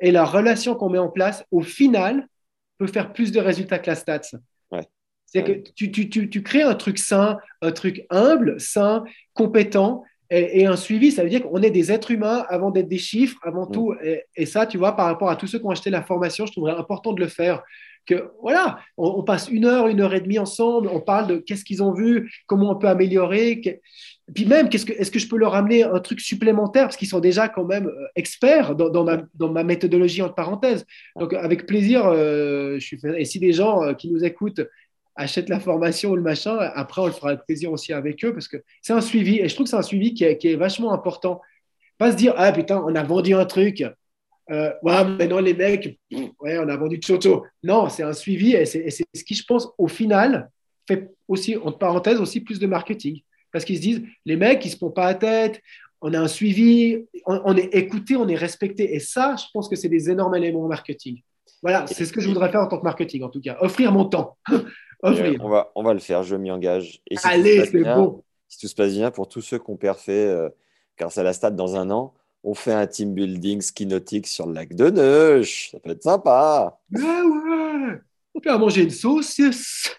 [0.00, 2.26] et la relation qu'on met en place, au final,
[2.78, 4.20] peut faire plus de résultats que la stats.
[4.70, 4.86] Ouais.
[5.26, 10.02] C'est que tu, tu, tu, tu crées un truc sain, un truc humble, sain, compétent,
[10.30, 12.98] et, et un suivi, ça veut dire qu'on est des êtres humains avant d'être des
[12.98, 13.72] chiffres, avant Mm.
[13.72, 13.94] tout.
[14.02, 16.46] Et, et ça, tu vois, par rapport à tous ceux qui ont acheté la formation,
[16.46, 17.62] je trouverais important de le faire.
[18.06, 21.36] Que voilà, on, on passe une heure, une heure et demie ensemble, on parle de
[21.36, 23.60] qu'est-ce qu'ils ont vu, comment on peut améliorer.
[23.60, 23.70] que-
[24.34, 26.84] puis même, que, est-ce que je peux leur amener un truc supplémentaire?
[26.84, 30.34] Parce qu'ils sont déjà quand même euh, experts dans, dans ma, dans ma méthodologie entre
[30.34, 30.86] parenthèses.
[31.18, 34.62] Donc avec plaisir, euh, je suis et si des gens euh, qui nous écoutent
[35.20, 38.32] achètent la formation ou le machin, après on le fera avec plaisir aussi avec eux
[38.32, 40.92] parce que c'est un suivi et je trouve que c'est un suivi qui est, vachement
[40.92, 41.40] important.
[41.98, 43.84] Pas se dire ah putain on a vendu un truc,
[44.50, 47.44] euh, ouais maintenant les mecs ouais on a vendu choto.
[47.62, 50.50] Non c'est un suivi et c'est et c'est ce qui je pense au final
[50.88, 53.20] fait aussi entre parenthèses aussi plus de marketing
[53.52, 55.60] parce qu'ils se disent les mecs ils se font pas la tête.
[56.02, 58.94] On a un suivi, on, on est écouté, on est respecté.
[58.94, 61.20] Et ça, je pense que c'est des énormes éléments marketing.
[61.62, 63.58] Voilà, c'est ce que je voudrais faire en tant que marketing, en tout cas.
[63.60, 64.38] Offrir mon temps.
[65.04, 67.00] Euh, on, va, on va le faire, je m'y engage.
[67.06, 68.22] Et si Allez, c'est bon.
[68.48, 70.48] si tout se passe bien, pour tous ceux qui ont perfait euh,
[70.98, 74.46] grâce à la stat dans un an, on fait un team building ski nautique sur
[74.46, 75.70] le lac de Neuch.
[75.72, 76.78] Ça peut être sympa.
[76.92, 77.98] Ouais, ouais.
[78.34, 79.90] On peut manger une saucisse,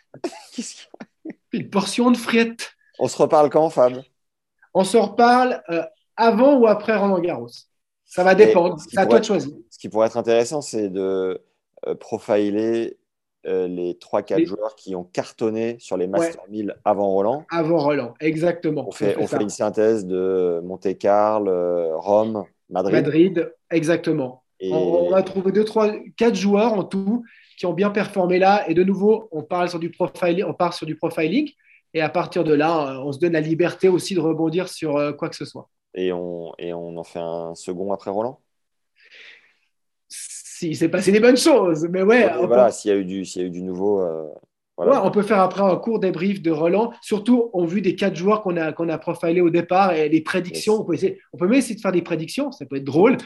[1.51, 2.73] une portion de frites.
[2.99, 4.01] On se reparle quand, Fab?
[4.73, 5.83] On se reparle euh,
[6.15, 7.49] avant ou après Roland Garros.
[8.05, 8.77] Ça va dépendre.
[8.89, 9.53] C'est à toi de choisir.
[9.69, 11.41] Ce qui pourrait être intéressant, c'est de
[11.87, 12.97] euh, profiler
[13.47, 17.45] euh, les 3-4 Les- joueurs qui ont cartonné sur les Master 1000 avant Roland.
[17.49, 18.87] Avant Roland, exactement.
[18.87, 19.37] On fait, on ça.
[19.37, 22.93] fait une synthèse de Monte-Carlo, euh, Rome, Madrid.
[22.93, 24.43] Madrid, exactement.
[24.59, 27.23] Et On, on a trouvé deux, trois, quatre joueurs en tout
[27.57, 28.63] qui ont bien performé là.
[28.69, 31.49] Et de nouveau, on parle sur du profiling, on part sur du profiling.
[31.93, 34.93] Et à partir de là, euh, on se donne la liberté aussi de rebondir sur
[35.17, 35.67] quoi que ce soit.
[35.95, 38.39] et on, et on en fait un second après Roland?
[40.61, 42.97] S'il s'est passé des bonnes choses, mais ouais, Et on, voilà, peut, s'il y a
[42.97, 43.99] eu du, s'il y a eu du nouveau.
[44.01, 44.31] euh, ouais,
[44.77, 45.03] voilà.
[45.03, 48.43] on peut faire après un court débrief de Roland, surtout en vue des quatre joueurs
[48.43, 50.73] qu'on a, qu'on a profilés au départ et les prédictions.
[50.73, 50.81] Yes.
[50.81, 53.17] On, peut essayer, on peut même essayer de faire des prédictions, ça peut être drôle.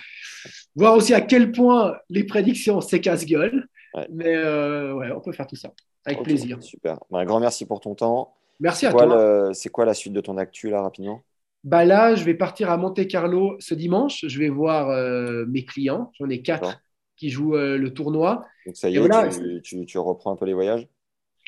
[0.78, 3.68] Voir aussi à quel point les prédictions, c'est casse-gueule.
[3.96, 4.08] Ouais.
[4.14, 5.74] Mais euh, ouais, on peut faire tout ça
[6.06, 6.58] avec plaisir.
[6.64, 7.00] Super.
[7.12, 8.34] Ben, un grand merci pour ton temps.
[8.62, 9.48] Merci à quoi, toi.
[9.50, 11.22] le- c'est quoi la suite de ton actu là rapidement?
[11.66, 14.24] Bah là, je vais partir à Monte Carlo ce dimanche.
[14.26, 16.12] Je vais voir euh, mes clients.
[16.20, 16.80] J'en ai quatre.
[17.18, 18.46] Qui jouent euh, le tournoi.
[18.66, 19.30] Donc ça y est, voilà.
[19.30, 20.88] tu, tu- tu reprends un peu les voyages?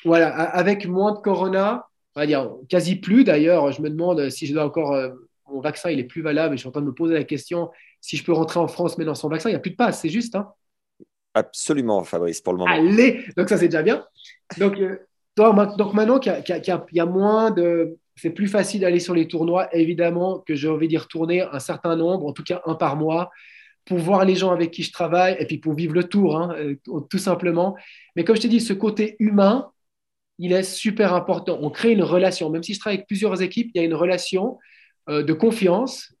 [0.04, 3.72] Voilà, avec moins de corona, on va dire quasi plus d'ailleurs.
[3.72, 4.92] Je me demande si je dois encore.
[4.92, 5.10] euh,
[5.50, 6.56] mon vaccin, il est plus valable.
[6.56, 8.98] Je suis en train de me poser la question si je peux rentrer en France
[8.98, 9.48] maintenant sans vaccin.
[9.48, 10.34] Il n'y a plus de passe, c'est juste.
[10.36, 10.48] Hein.
[11.34, 12.72] Absolument, Fabrice, pour le moment.
[12.72, 14.04] Allez, donc ça c'est déjà bien.
[14.58, 14.98] Donc, euh,
[15.34, 17.96] toi, ma- donc maintenant qu'il y, y a moins de.
[18.16, 21.94] C'est plus facile d'aller sur les tournois, évidemment, que j'ai envie d'y retourner un certain
[21.96, 23.30] nombre, en tout cas un par mois,
[23.88, 26.54] pour voir les gens avec qui je travaille et puis pour vivre le tour, hein,
[26.58, 26.76] euh,
[27.08, 27.74] tout simplement.
[28.14, 29.70] Mais comme je t'ai dit, ce côté humain,
[30.38, 31.58] il est super important.
[31.62, 32.50] On crée une relation.
[32.50, 34.58] Même si je travaille avec plusieurs équipes, il y a une relation
[35.08, 36.14] euh, de confiance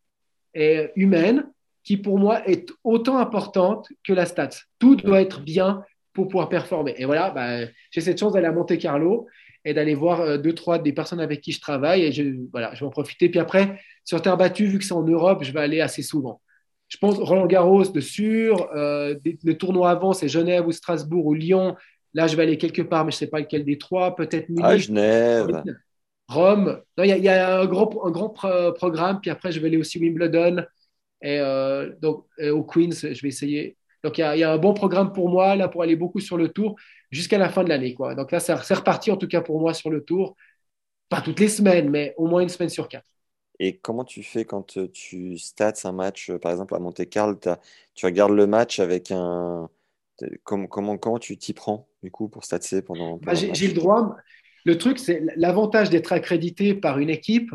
[0.54, 1.44] et humaine
[1.84, 4.48] qui, pour moi, est autant importante que la stat.
[4.78, 5.84] Tout doit être bien
[6.14, 6.94] pour pouvoir performer.
[6.96, 9.26] Et voilà, bah, j'ai cette chance d'aller à Monte Carlo
[9.66, 12.02] et d'aller voir euh, deux, trois des personnes avec qui je travaille.
[12.02, 13.28] Et je, voilà, je vais en profiter.
[13.28, 16.40] Puis après, sur terre battue, vu que c'est en Europe, je vais aller assez souvent.
[16.88, 18.68] Je pense Roland Garros de sûr.
[18.74, 21.76] Euh, des- le tournoi avant, c'est Genève ou Strasbourg ou Lyon.
[22.14, 24.16] Là, je vais aller quelque part, mais je ne sais pas lequel des trois.
[24.16, 24.64] Peut-être Munich.
[25.44, 25.76] À Genève.
[26.28, 26.80] Rome.
[26.98, 29.20] Il y, a- il y a un grand, un grand pro- programme.
[29.20, 30.64] Puis après, je vais aller aussi Wimbledon.
[31.22, 33.76] Et euh, donc, euh, au Queens, je vais essayer.
[34.04, 36.36] Donc, il y, y a un bon programme pour moi, là, pour aller beaucoup sur
[36.36, 36.76] le tour
[37.10, 37.94] jusqu'à la fin de l'année.
[37.94, 38.14] Quoi.
[38.14, 40.36] Donc là, c'est reparti, en tout cas pour moi, sur le tour.
[41.08, 43.06] Pas toutes les semaines, mais au moins une semaine sur quatre.
[43.60, 47.36] Et comment tu fais quand euh, tu stats un match, euh, par exemple à Monte-Carlo,
[47.94, 49.68] tu regardes le match avec un...
[50.42, 53.54] Comment, comment, comment tu t'y prends, du coup, pour statser pendant, Bah, pendant j'ai le
[53.54, 54.16] j'ai le match droit.
[54.64, 57.52] Le truc, c'est l'avantage d'être accrédité par une équipe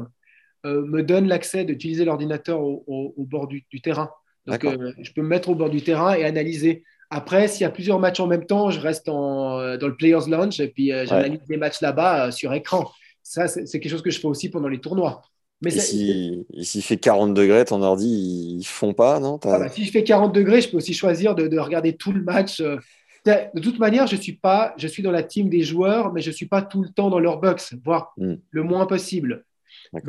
[0.66, 4.10] euh, me donne l'accès d'utiliser l'ordinateur au, au- au bord du, du terrain.
[4.46, 6.84] Donc, euh, je peux me mettre au bord du terrain et analyser.
[7.10, 10.28] Après, s'il y a plusieurs matchs en même temps, je reste en, dans le Players
[10.30, 12.90] Lounge et puis euh, j'analyse les matchs là-bas sur écran.
[13.24, 15.22] Ça, c'est quelque chose que je fais aussi pendant les tournois.
[15.64, 19.40] Mais Et si- s'il fait 40 degrés, ton ordi, ils font pas, non?
[19.72, 22.60] Si je fais 40 degrés, je peux aussi choisir de, de regarder tout le match.
[22.62, 22.78] euh.
[23.26, 26.30] De toute manière, je suis pas, je suis dans la team des joueurs, mais je
[26.32, 28.34] suis pas tout le temps dans leur box, voire Hmm.
[28.52, 29.46] le moins possible.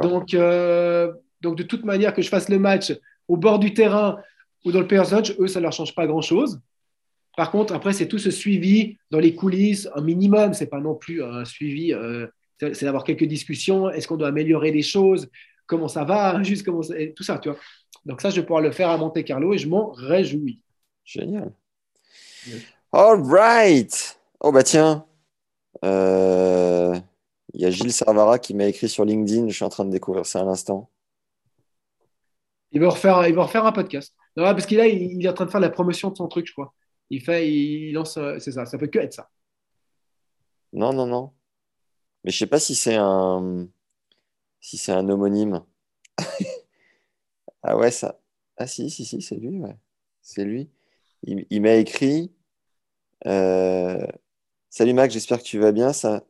[0.02, 2.92] Donc, euh, donc de toute manière, que je fasse le match
[3.28, 4.18] au bord du terrain
[4.64, 6.60] ou dans le Players Lounge, eux, ça leur change pas grand-chose.
[7.36, 10.52] Par contre, après, c'est tout ce suivi dans les coulisses, un minimum.
[10.54, 11.92] C'est pas non plus un suivi.
[11.92, 12.26] euh,
[12.60, 13.90] c'est d'avoir quelques discussions.
[13.90, 15.28] Est-ce qu'on doit améliorer les choses?
[15.66, 16.42] Comment ça va?
[16.42, 17.58] Juste comment ça- tout ça, tu vois.
[18.04, 20.60] Donc ça, je vais pouvoir le faire à Monte Carlo et je m'en réjouis.
[21.04, 21.52] Génial.
[22.92, 24.18] All right.
[24.40, 25.06] Oh bah tiens,
[25.84, 26.94] Euh,
[27.54, 29.48] il y a Gilles Servara qui m'a écrit sur LinkedIn.
[29.48, 30.90] Je suis en train de découvrir ça à l'instant.
[32.72, 34.14] Il va refaire, il va refaire un podcast.
[34.36, 36.52] Non, parce qu'il il est en train de faire la promotion de son truc, je
[36.52, 36.74] crois.
[37.10, 38.66] Il fait, il lance, euh, c'est ça.
[38.66, 39.30] Ça peut que être ça.
[40.72, 41.32] Non, non, non.
[42.24, 43.68] Mais je sais pas si c'est un
[44.60, 45.62] si c'est un homonyme.
[47.62, 48.20] Ah ouais, ça.
[48.56, 49.60] Ah si, si, si, c'est lui.
[50.22, 50.70] C'est lui.
[51.24, 52.32] Il, il m'a écrit
[53.26, 54.06] euh,
[54.70, 55.92] Salut Mac, j'espère que tu vas bien.
[55.94, 56.24] Ça...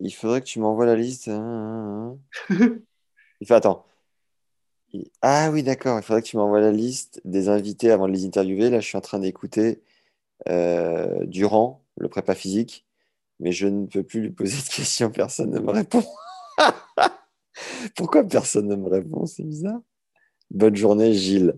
[0.00, 1.28] Il faudrait que tu m'envoies la liste.
[1.28, 2.18] Hein, hein,
[2.50, 2.56] hein.
[3.40, 3.86] Il fait Attends.
[4.92, 5.98] Il- Ah oui, d'accord.
[5.98, 8.70] Il faudrait que tu m'envoies la liste des invités avant de les interviewer.
[8.70, 9.82] Là, je suis en train d'écouter
[10.48, 12.86] euh, Durand, le prépa physique
[13.40, 16.02] mais je ne peux plus lui poser de questions, personne ne me répond.
[17.96, 19.26] Pourquoi personne ne me répond?
[19.26, 19.80] C'est bizarre.
[20.50, 21.54] Bonne journée, Gilles.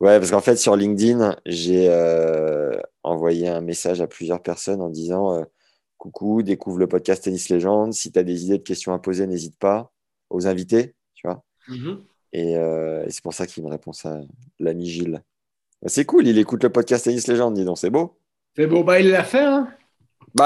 [0.00, 4.90] Ouais, parce qu'en fait, sur LinkedIn, j'ai euh, envoyé un message à plusieurs personnes en
[4.90, 5.44] disant euh,
[5.96, 7.92] Coucou, découvre le podcast Tennis Légende.
[7.92, 9.90] Si tu as des idées de questions à poser, n'hésite pas
[10.30, 11.44] aux invités, tu vois.
[12.32, 14.20] Et, euh, et c'est pour ça qu'il me répond ça,
[14.60, 15.22] l'ami Gilles.
[15.82, 18.20] Bah, C'est cool, il écoute le podcast Tennis Légende, dis donc, c'est beau.
[18.54, 19.68] C'est beau, bah il l'a fait, hein.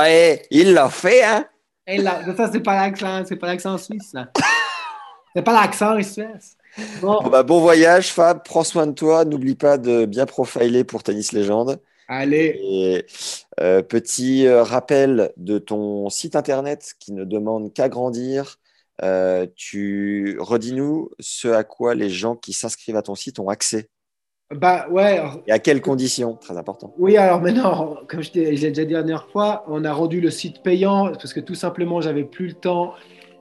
[0.09, 1.47] Eh, il l'a fait, hein?
[1.87, 4.29] Là, ça, c'est pas l'accent, c'est pas l'accent suisse, là.
[5.35, 6.57] C'est pas l'accent suisse.
[7.01, 8.43] Bon, Bon, bah, bon voyage, Fab.
[8.45, 9.25] Prends soin de toi.
[9.25, 11.81] N'oublie pas de bien profiler pour Tennis Légende.
[12.09, 13.07] allez, Et
[13.61, 18.59] euh, petit euh, rappel de ton site internet qui ne demande qu'à grandir.
[19.03, 23.89] Euh, tu redis-nous ce à quoi les gens qui s'inscrivent à ton site ont accès
[24.55, 25.19] bah ouais.
[25.19, 26.35] alors, et à quelles conditions?
[26.35, 26.93] Très important.
[26.99, 30.31] Oui, alors maintenant, comme je l'ai déjà dit la dernière fois, on a rendu le
[30.31, 32.95] site payant parce que tout simplement, j'avais plus le temps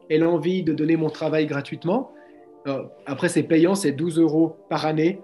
[0.10, 2.12] et l'envie de donner mon travail gratuitement.
[2.66, 5.20] Alors, après, c'est payant, c'est 12 euros par année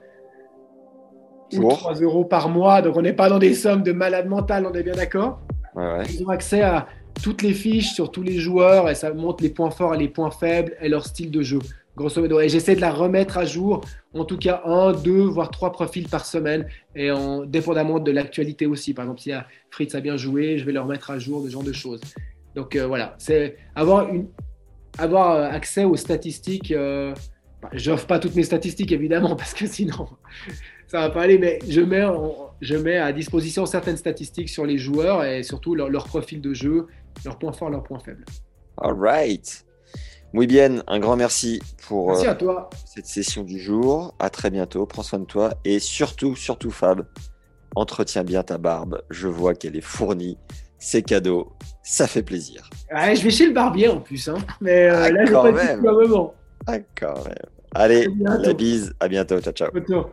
[1.53, 2.81] ou Pour 3 euros par mois.
[2.81, 5.39] Donc, on n'est pas dans des sommes de malade mental, on est bien d'accord?
[5.75, 6.03] Ouais, ouais.
[6.09, 6.87] Ils ont accès à
[7.21, 10.07] toutes les fiches sur tous les joueurs et ça montre les points forts et les
[10.07, 11.59] points faibles et leur style de jeu.
[11.97, 12.39] Grosso modo.
[12.39, 13.83] Et j'essaie de la remettre à jour,
[14.13, 18.67] en tout cas un, deux, voire trois profils par semaine, et en, dépendamment de l'actualité
[18.67, 18.93] aussi.
[18.93, 21.49] Par exemple, si ah, Fritz a bien joué, je vais le remettre à jour, ce
[21.49, 21.99] genre de choses.
[22.55, 24.27] Donc euh, voilà, c'est avoir, une,
[24.99, 26.71] avoir euh, accès aux statistiques.
[26.71, 27.15] Euh,
[27.63, 30.07] bah, J'offre pas toutes mes statistiques évidemment, parce que sinon
[30.87, 32.05] ça va pas aller, mais je mets,
[32.61, 36.53] je mets à disposition certaines statistiques sur les joueurs et surtout leur, leur profil de
[36.53, 36.85] jeu,
[37.25, 38.25] leurs points forts, leurs points faibles.
[38.77, 39.66] All right.
[40.37, 40.83] Muy bien.
[40.85, 42.69] Un grand merci pour Merci euh, à toi.
[42.85, 44.13] cette session du jour.
[44.19, 44.85] À très bientôt.
[44.85, 45.55] Prends soin de toi.
[45.65, 47.07] Et surtout, surtout, Fab,
[47.75, 49.01] entretiens bien ta barbe.
[49.09, 50.37] Je vois qu'elle est fournie.
[50.77, 51.53] C'est cadeau.
[51.81, 52.69] Ça fait plaisir.
[52.93, 54.37] Ouais, je vais chez le barbier en plus, hein.
[54.61, 55.79] mais euh, Ah, là, je pas même.
[55.79, 56.35] un moment.
[56.67, 57.33] Ah, quand même.
[57.73, 58.93] Allez, la bise.
[58.99, 59.39] À bientôt.
[59.39, 59.71] Ciao, ciao.
[59.71, 60.11] Photo.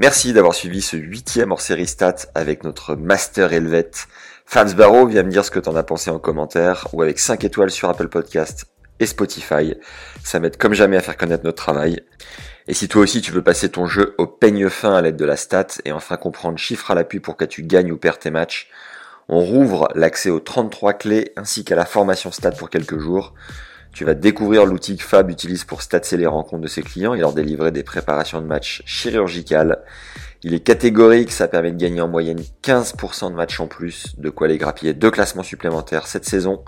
[0.00, 4.06] Merci d'avoir suivi ce huitième hors-série stat avec notre master helvète.
[4.44, 7.42] Fabs Barrow vient me dire ce que t'en as pensé en commentaire ou avec 5
[7.44, 8.66] étoiles sur Apple Podcast
[9.06, 9.74] Spotify.
[10.24, 12.00] Ça m'aide comme jamais à faire connaître notre travail.
[12.68, 15.24] Et si toi aussi tu veux passer ton jeu au peigne fin à l'aide de
[15.24, 18.30] la stat et enfin comprendre chiffre à l'appui pour que tu gagnes ou perds tes
[18.30, 18.70] matchs,
[19.28, 23.34] on rouvre l'accès aux 33 clés ainsi qu'à la formation stat pour quelques jours.
[23.92, 27.18] Tu vas découvrir l'outil que Fab utilise pour statser les rencontres de ses clients et
[27.18, 29.82] leur délivrer des préparations de matchs chirurgicales.
[30.42, 34.30] Il est catégorique, ça permet de gagner en moyenne 15% de matchs en plus, de
[34.30, 36.64] quoi les grappiller deux classements supplémentaires cette saison.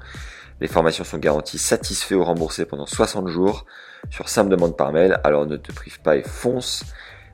[0.60, 3.64] Les formations sont garanties satisfaites ou remboursées pendant 60 jours
[4.10, 6.85] sur simple demande par mail, alors ne te prive pas et fonce.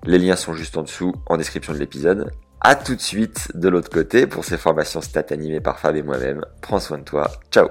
[0.05, 2.31] Les liens sont juste en dessous en description de l'épisode.
[2.61, 6.03] À tout de suite de l'autre côté pour ces formations stats animées par Fab et
[6.03, 6.45] moi-même.
[6.61, 7.31] Prends soin de toi.
[7.51, 7.69] Ciao